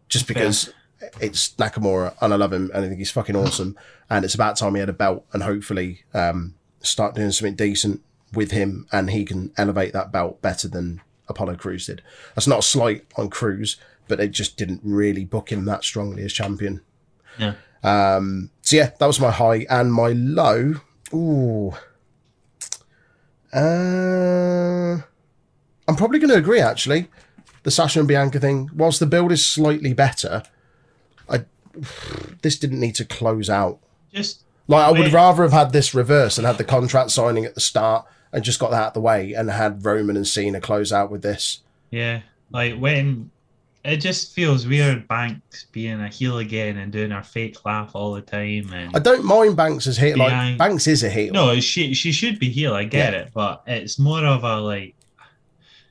just 0.10 0.28
because 0.28 0.74
it's 1.20 1.50
Nakamura 1.56 2.16
and 2.22 2.34
I 2.34 2.36
love 2.36 2.54
him 2.54 2.72
and 2.74 2.86
I 2.86 2.88
think 2.88 3.00
he's 3.00 3.12
fucking 3.12 3.36
awesome. 3.36 3.78
And 4.10 4.26
it's 4.26 4.36
about 4.36 4.58
time 4.58 4.76
he 4.76 4.80
had 4.80 4.90
a 4.90 4.94
belt 4.94 5.26
and 5.34 5.44
hopefully 5.44 6.04
um, 6.14 6.56
start 6.82 7.16
doing 7.16 7.32
something 7.32 7.56
decent 7.56 8.02
with 8.34 8.52
him 8.52 8.88
and 8.92 9.10
he 9.10 9.26
can 9.26 9.52
elevate 9.58 9.94
that 9.94 10.12
belt 10.12 10.42
better 10.42 10.68
than 10.68 11.02
Apollo 11.28 11.56
Crews 11.56 11.86
did. 11.86 12.02
That's 12.36 12.48
not 12.48 12.60
a 12.60 12.64
slight 12.64 13.06
on 13.16 13.30
Crews, 13.30 13.78
but 14.08 14.18
they 14.18 14.28
just 14.28 14.58
didn't 14.58 14.82
really 14.84 15.26
book 15.26 15.52
him 15.52 15.66
that 15.66 15.84
strongly 15.84 16.24
as 16.24 16.34
champion. 16.34 16.82
Yeah. 17.38 17.54
Um, 17.84 18.52
so 18.62 18.76
yeah, 18.78 18.92
that 19.00 19.06
was 19.06 19.20
my 19.20 19.32
high 19.32 19.66
and 19.70 19.94
my 19.94 20.10
low. 20.10 20.76
Ooh. 21.14 21.74
Uh, 23.54 25.02
I'm 25.88 25.96
probably 25.96 26.20
going 26.20 26.32
to 26.32 26.38
agree 26.38 26.60
actually. 26.60 27.08
The 27.64 27.72
Sasha 27.72 28.00
and 28.00 28.08
Bianca 28.08 28.40
thing, 28.40 28.70
whilst 28.74 29.00
the 29.00 29.06
build 29.06 29.32
is 29.32 29.46
slightly 29.46 29.94
better, 29.94 30.44
I 31.30 31.46
this 32.42 32.58
didn't 32.58 32.80
need 32.80 32.96
to 32.96 33.06
close 33.06 33.50
out. 33.50 33.80
Just 34.14 34.44
Like 34.68 34.88
I 34.88 34.92
would 34.92 35.14
rather 35.14 35.44
have 35.44 35.54
had 35.54 35.72
this 35.74 35.94
reverse 35.94 36.38
and 36.38 36.48
had 36.48 36.58
the 36.58 36.64
contract 36.64 37.12
signing 37.12 37.46
at 37.46 37.56
the 37.56 37.62
start 37.62 38.06
and 38.32 38.44
just 38.44 38.60
got 38.60 38.72
that 38.72 38.82
out 38.82 38.88
of 38.88 38.94
the 38.94 39.02
way 39.02 39.34
and 39.34 39.50
had 39.50 39.86
Roman 39.86 40.18
and 40.18 40.28
Cena 40.28 40.60
close 40.62 40.92
out 40.92 41.12
with 41.12 41.22
this. 41.22 41.60
Yeah, 41.92 42.22
like 42.52 42.78
when 42.78 43.32
it 43.88 43.98
just 43.98 44.34
feels 44.36 44.68
weird, 44.68 45.08
Banks 45.08 45.66
being 45.72 46.02
a 46.02 46.08
heel 46.10 46.40
again 46.40 46.78
and 46.78 46.92
doing 46.92 47.12
her 47.12 47.24
fake 47.24 47.64
laugh 47.66 47.92
all 47.94 48.14
the 48.14 48.22
time, 48.22 48.72
and 48.74 48.96
I 48.96 49.00
don't 49.00 49.24
mind 49.26 49.56
Banks 49.56 49.88
as 49.88 49.98
heel. 49.98 50.18
Like 50.18 50.58
Banks 50.58 50.88
is 50.88 51.04
a 51.04 51.10
heel. 51.10 51.34
no, 51.34 51.60
she 51.60 51.94
she 51.94 52.12
should 52.12 52.38
be 52.40 52.50
heel. 52.50 52.74
I 52.74 52.84
get 52.84 53.14
it, 53.14 53.32
but 53.34 53.64
it's 53.68 53.98
more 53.98 54.26
of 54.26 54.44
a 54.44 54.58
like 54.60 54.96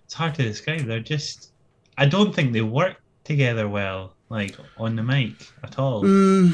it's 0.04 0.14
hard 0.14 0.34
to 0.36 0.42
describe. 0.42 0.80
They're 0.86 1.00
just 1.00 1.52
I 1.98 2.06
don't 2.06 2.34
think 2.34 2.52
they 2.52 2.60
work 2.62 2.96
together 3.24 3.68
well, 3.68 4.14
like 4.28 4.54
on 4.78 4.96
the 4.96 5.02
mic 5.02 5.34
at 5.64 5.78
all, 5.78 6.02
Mm, 6.02 6.50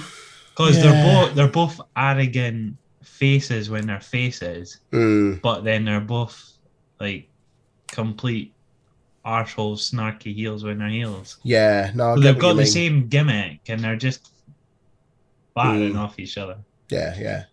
because 0.50 0.76
yeah. 0.76 0.82
they're 0.84 1.04
both 1.26 1.34
they're 1.34 1.48
both 1.48 1.80
arrogant 1.96 2.76
faces 3.02 3.68
when 3.70 3.86
they're 3.86 4.00
faces, 4.00 4.78
mm, 4.92 5.40
but 5.42 5.62
then 5.64 5.84
they're 5.84 6.00
both 6.00 6.52
like 7.00 7.28
complete 7.88 8.54
arsehole 9.24 9.76
snarky 9.76 10.34
heels 10.34 10.64
when 10.64 10.78
they're 10.78 10.88
heels. 10.88 11.38
yeah, 11.44 11.90
no, 11.94 12.18
they've 12.18 12.38
got 12.38 12.54
the 12.54 12.62
mean. 12.62 12.66
same 12.66 13.08
gimmick 13.08 13.60
and 13.68 13.80
they're 13.82 13.96
just 13.96 14.30
battering 15.54 15.92
Mm. 15.94 15.98
off 15.98 16.18
each 16.18 16.36
other. 16.38 16.56
Yeah, 16.88 17.14
yeah. 17.18 17.44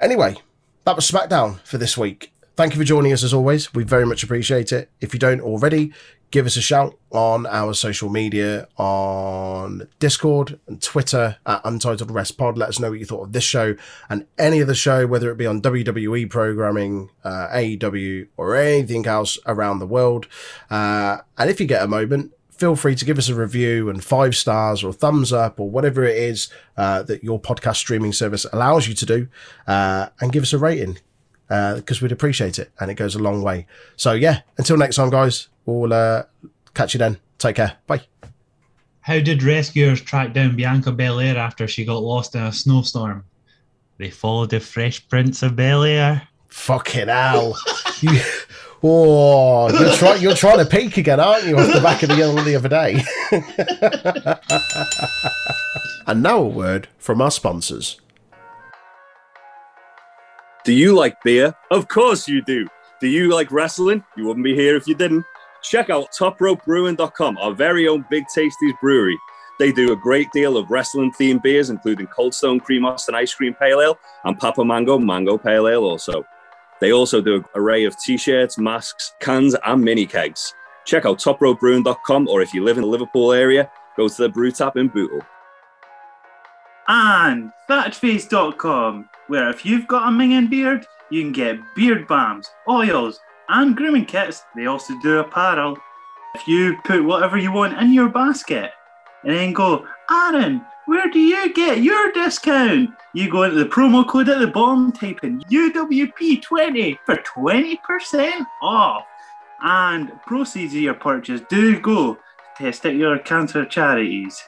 Anyway, 0.00 0.36
that 0.84 0.96
was 0.96 1.10
SmackDown 1.10 1.60
for 1.64 1.78
this 1.78 1.96
week. 1.96 2.32
Thank 2.56 2.72
you 2.74 2.78
for 2.78 2.84
joining 2.84 3.12
us 3.12 3.22
as 3.22 3.34
always. 3.34 3.74
We 3.74 3.84
very 3.84 4.06
much 4.06 4.22
appreciate 4.22 4.72
it. 4.72 4.90
If 5.00 5.12
you 5.12 5.18
don't 5.20 5.40
already, 5.40 5.92
give 6.34 6.46
us 6.46 6.56
a 6.56 6.60
shout 6.60 6.98
on 7.12 7.46
our 7.46 7.72
social 7.72 8.08
media 8.08 8.66
on 8.76 9.86
Discord 10.00 10.58
and 10.66 10.82
Twitter 10.82 11.36
at 11.46 11.60
Untitled 11.64 12.10
Rest 12.10 12.36
Pod. 12.36 12.58
Let 12.58 12.70
us 12.70 12.80
know 12.80 12.90
what 12.90 12.98
you 12.98 13.04
thought 13.04 13.22
of 13.22 13.32
this 13.32 13.44
show 13.44 13.76
and 14.10 14.26
any 14.36 14.60
other 14.60 14.74
show, 14.74 15.06
whether 15.06 15.30
it 15.30 15.36
be 15.36 15.46
on 15.46 15.62
WWE 15.62 16.28
programming, 16.28 17.10
uh, 17.22 17.46
AEW, 17.52 18.26
or 18.36 18.56
anything 18.56 19.06
else 19.06 19.38
around 19.46 19.78
the 19.78 19.86
world. 19.86 20.26
Uh, 20.70 21.18
and 21.38 21.50
if 21.50 21.60
you 21.60 21.66
get 21.66 21.84
a 21.84 21.86
moment, 21.86 22.32
feel 22.50 22.74
free 22.74 22.96
to 22.96 23.04
give 23.04 23.16
us 23.16 23.28
a 23.28 23.34
review 23.36 23.88
and 23.88 24.02
five 24.02 24.34
stars 24.34 24.82
or 24.82 24.92
thumbs 24.92 25.32
up 25.32 25.60
or 25.60 25.70
whatever 25.70 26.02
it 26.02 26.16
is 26.16 26.48
uh, 26.76 27.04
that 27.04 27.22
your 27.22 27.40
podcast 27.40 27.76
streaming 27.76 28.12
service 28.12 28.44
allows 28.52 28.88
you 28.88 28.94
to 28.94 29.06
do, 29.06 29.28
uh, 29.68 30.08
and 30.20 30.32
give 30.32 30.42
us 30.42 30.52
a 30.52 30.58
rating 30.58 30.98
because 31.46 32.02
we'd 32.02 32.10
appreciate 32.10 32.58
it 32.58 32.72
and 32.80 32.90
it 32.90 32.94
goes 32.94 33.14
a 33.14 33.20
long 33.20 33.40
way. 33.40 33.68
So 33.94 34.14
yeah, 34.14 34.40
until 34.58 34.76
next 34.76 34.96
time, 34.96 35.10
guys, 35.10 35.46
we'll 35.66 35.92
uh, 35.92 36.24
catch 36.74 36.94
you 36.94 36.98
then. 36.98 37.18
Take 37.38 37.56
care. 37.56 37.76
Bye. 37.86 38.02
How 39.00 39.20
did 39.20 39.42
rescuers 39.42 40.00
track 40.00 40.32
down 40.32 40.56
Bianca 40.56 40.90
Belair 40.90 41.36
after 41.36 41.68
she 41.68 41.84
got 41.84 42.02
lost 42.02 42.34
in 42.34 42.42
a 42.42 42.52
snowstorm? 42.52 43.24
They 43.98 44.10
followed 44.10 44.50
the 44.50 44.60
Fresh 44.60 45.08
Prince 45.08 45.42
of 45.42 45.56
Bel 45.56 45.84
Air. 45.84 46.26
Fucking 46.48 47.08
hell. 47.08 47.56
you, 48.00 48.20
oh, 48.82 49.70
you're, 49.78 49.94
try, 49.94 50.14
you're 50.16 50.34
trying 50.34 50.58
to 50.58 50.64
peak 50.64 50.96
again, 50.96 51.20
aren't 51.20 51.44
you, 51.44 51.58
off 51.58 51.72
the 51.72 51.80
back 51.80 52.02
of 52.02 52.08
the 52.08 52.16
yellow 52.16 52.42
the 52.42 52.56
other 52.56 52.68
day? 52.68 53.02
and 56.06 56.22
now 56.22 56.38
a 56.38 56.48
word 56.48 56.88
from 56.98 57.20
our 57.20 57.30
sponsors. 57.30 58.00
Do 60.64 60.72
you 60.72 60.94
like 60.94 61.22
beer? 61.22 61.54
Of 61.70 61.88
course 61.88 62.26
you 62.26 62.42
do. 62.42 62.66
Do 63.00 63.06
you 63.06 63.34
like 63.34 63.52
wrestling? 63.52 64.02
You 64.16 64.26
wouldn't 64.26 64.44
be 64.44 64.54
here 64.54 64.76
if 64.76 64.88
you 64.88 64.94
didn't. 64.94 65.26
Check 65.64 65.88
out 65.88 66.12
topropebrewing.com, 66.12 67.38
our 67.38 67.52
very 67.54 67.88
own 67.88 68.04
Big 68.10 68.24
Tasties 68.34 68.78
brewery. 68.80 69.18
They 69.58 69.72
do 69.72 69.92
a 69.92 69.96
great 69.96 70.30
deal 70.32 70.56
of 70.56 70.70
wrestling 70.70 71.12
themed 71.12 71.42
beers, 71.42 71.70
including 71.70 72.06
Cold 72.08 72.34
Stone 72.34 72.60
Cream 72.60 72.84
Austin 72.84 73.14
Ice 73.14 73.32
Cream 73.34 73.54
Pale 73.54 73.80
Ale 73.80 73.98
and 74.24 74.38
Papa 74.38 74.64
Mango 74.64 74.98
Mango 74.98 75.38
Pale 75.38 75.68
Ale 75.68 75.84
also. 75.84 76.24
They 76.80 76.92
also 76.92 77.22
do 77.22 77.36
an 77.36 77.44
array 77.54 77.84
of 77.84 77.98
t-shirts, 77.98 78.58
masks, 78.58 79.14
cans, 79.20 79.56
and 79.64 79.82
mini 79.82 80.06
kegs. 80.06 80.52
Check 80.84 81.06
out 81.06 81.18
topropebrewing.com, 81.18 82.28
or 82.28 82.42
if 82.42 82.52
you 82.52 82.62
live 82.62 82.76
in 82.76 82.82
the 82.82 82.88
Liverpool 82.88 83.32
area, 83.32 83.70
go 83.96 84.06
to 84.08 84.22
the 84.22 84.28
brew 84.28 84.50
tap 84.50 84.76
in 84.76 84.88
Bootle. 84.88 85.22
and 86.88 87.50
thatface.com, 87.70 89.08
where 89.28 89.48
if 89.48 89.64
you've 89.64 89.86
got 89.86 90.08
a 90.08 90.10
minging 90.10 90.50
beard, 90.50 90.86
you 91.10 91.22
can 91.22 91.32
get 91.32 91.58
beard 91.74 92.06
balms, 92.06 92.50
oils, 92.68 93.18
and 93.48 93.76
grooming 93.76 94.06
kits. 94.06 94.44
They 94.54 94.66
also 94.66 94.94
do 95.02 95.18
apparel. 95.18 95.76
If 96.34 96.48
you 96.48 96.76
put 96.84 97.04
whatever 97.04 97.38
you 97.38 97.52
want 97.52 97.78
in 97.78 97.92
your 97.92 98.08
basket 98.08 98.70
and 99.22 99.34
then 99.34 99.52
go, 99.52 99.86
Aaron, 100.10 100.64
where 100.86 101.08
do 101.08 101.18
you 101.18 101.52
get 101.54 101.82
your 101.82 102.12
discount? 102.12 102.90
You 103.14 103.30
go 103.30 103.44
into 103.44 103.56
the 103.56 103.64
promo 103.64 104.06
code 104.06 104.28
at 104.28 104.40
the 104.40 104.46
bottom, 104.46 104.92
type 104.92 105.20
in 105.22 105.40
UWP20 105.42 106.98
for 107.06 107.16
20% 107.16 108.46
off. 108.60 109.04
And 109.62 110.12
proceeds 110.26 110.74
of 110.74 110.80
your 110.80 110.94
purchase 110.94 111.40
do 111.48 111.80
go 111.80 112.18
to 112.58 112.62
testicular 112.62 113.24
cancer 113.24 113.64
charities. 113.64 114.42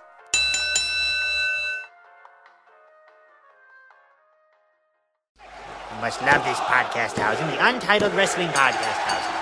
You 5.96 6.02
must 6.02 6.20
love 6.20 6.44
this 6.44 6.58
podcast 6.58 7.16
housing, 7.16 7.46
the 7.46 7.66
Untitled 7.66 8.12
Wrestling 8.12 8.48
Podcast 8.48 8.98
Housing. 9.08 9.35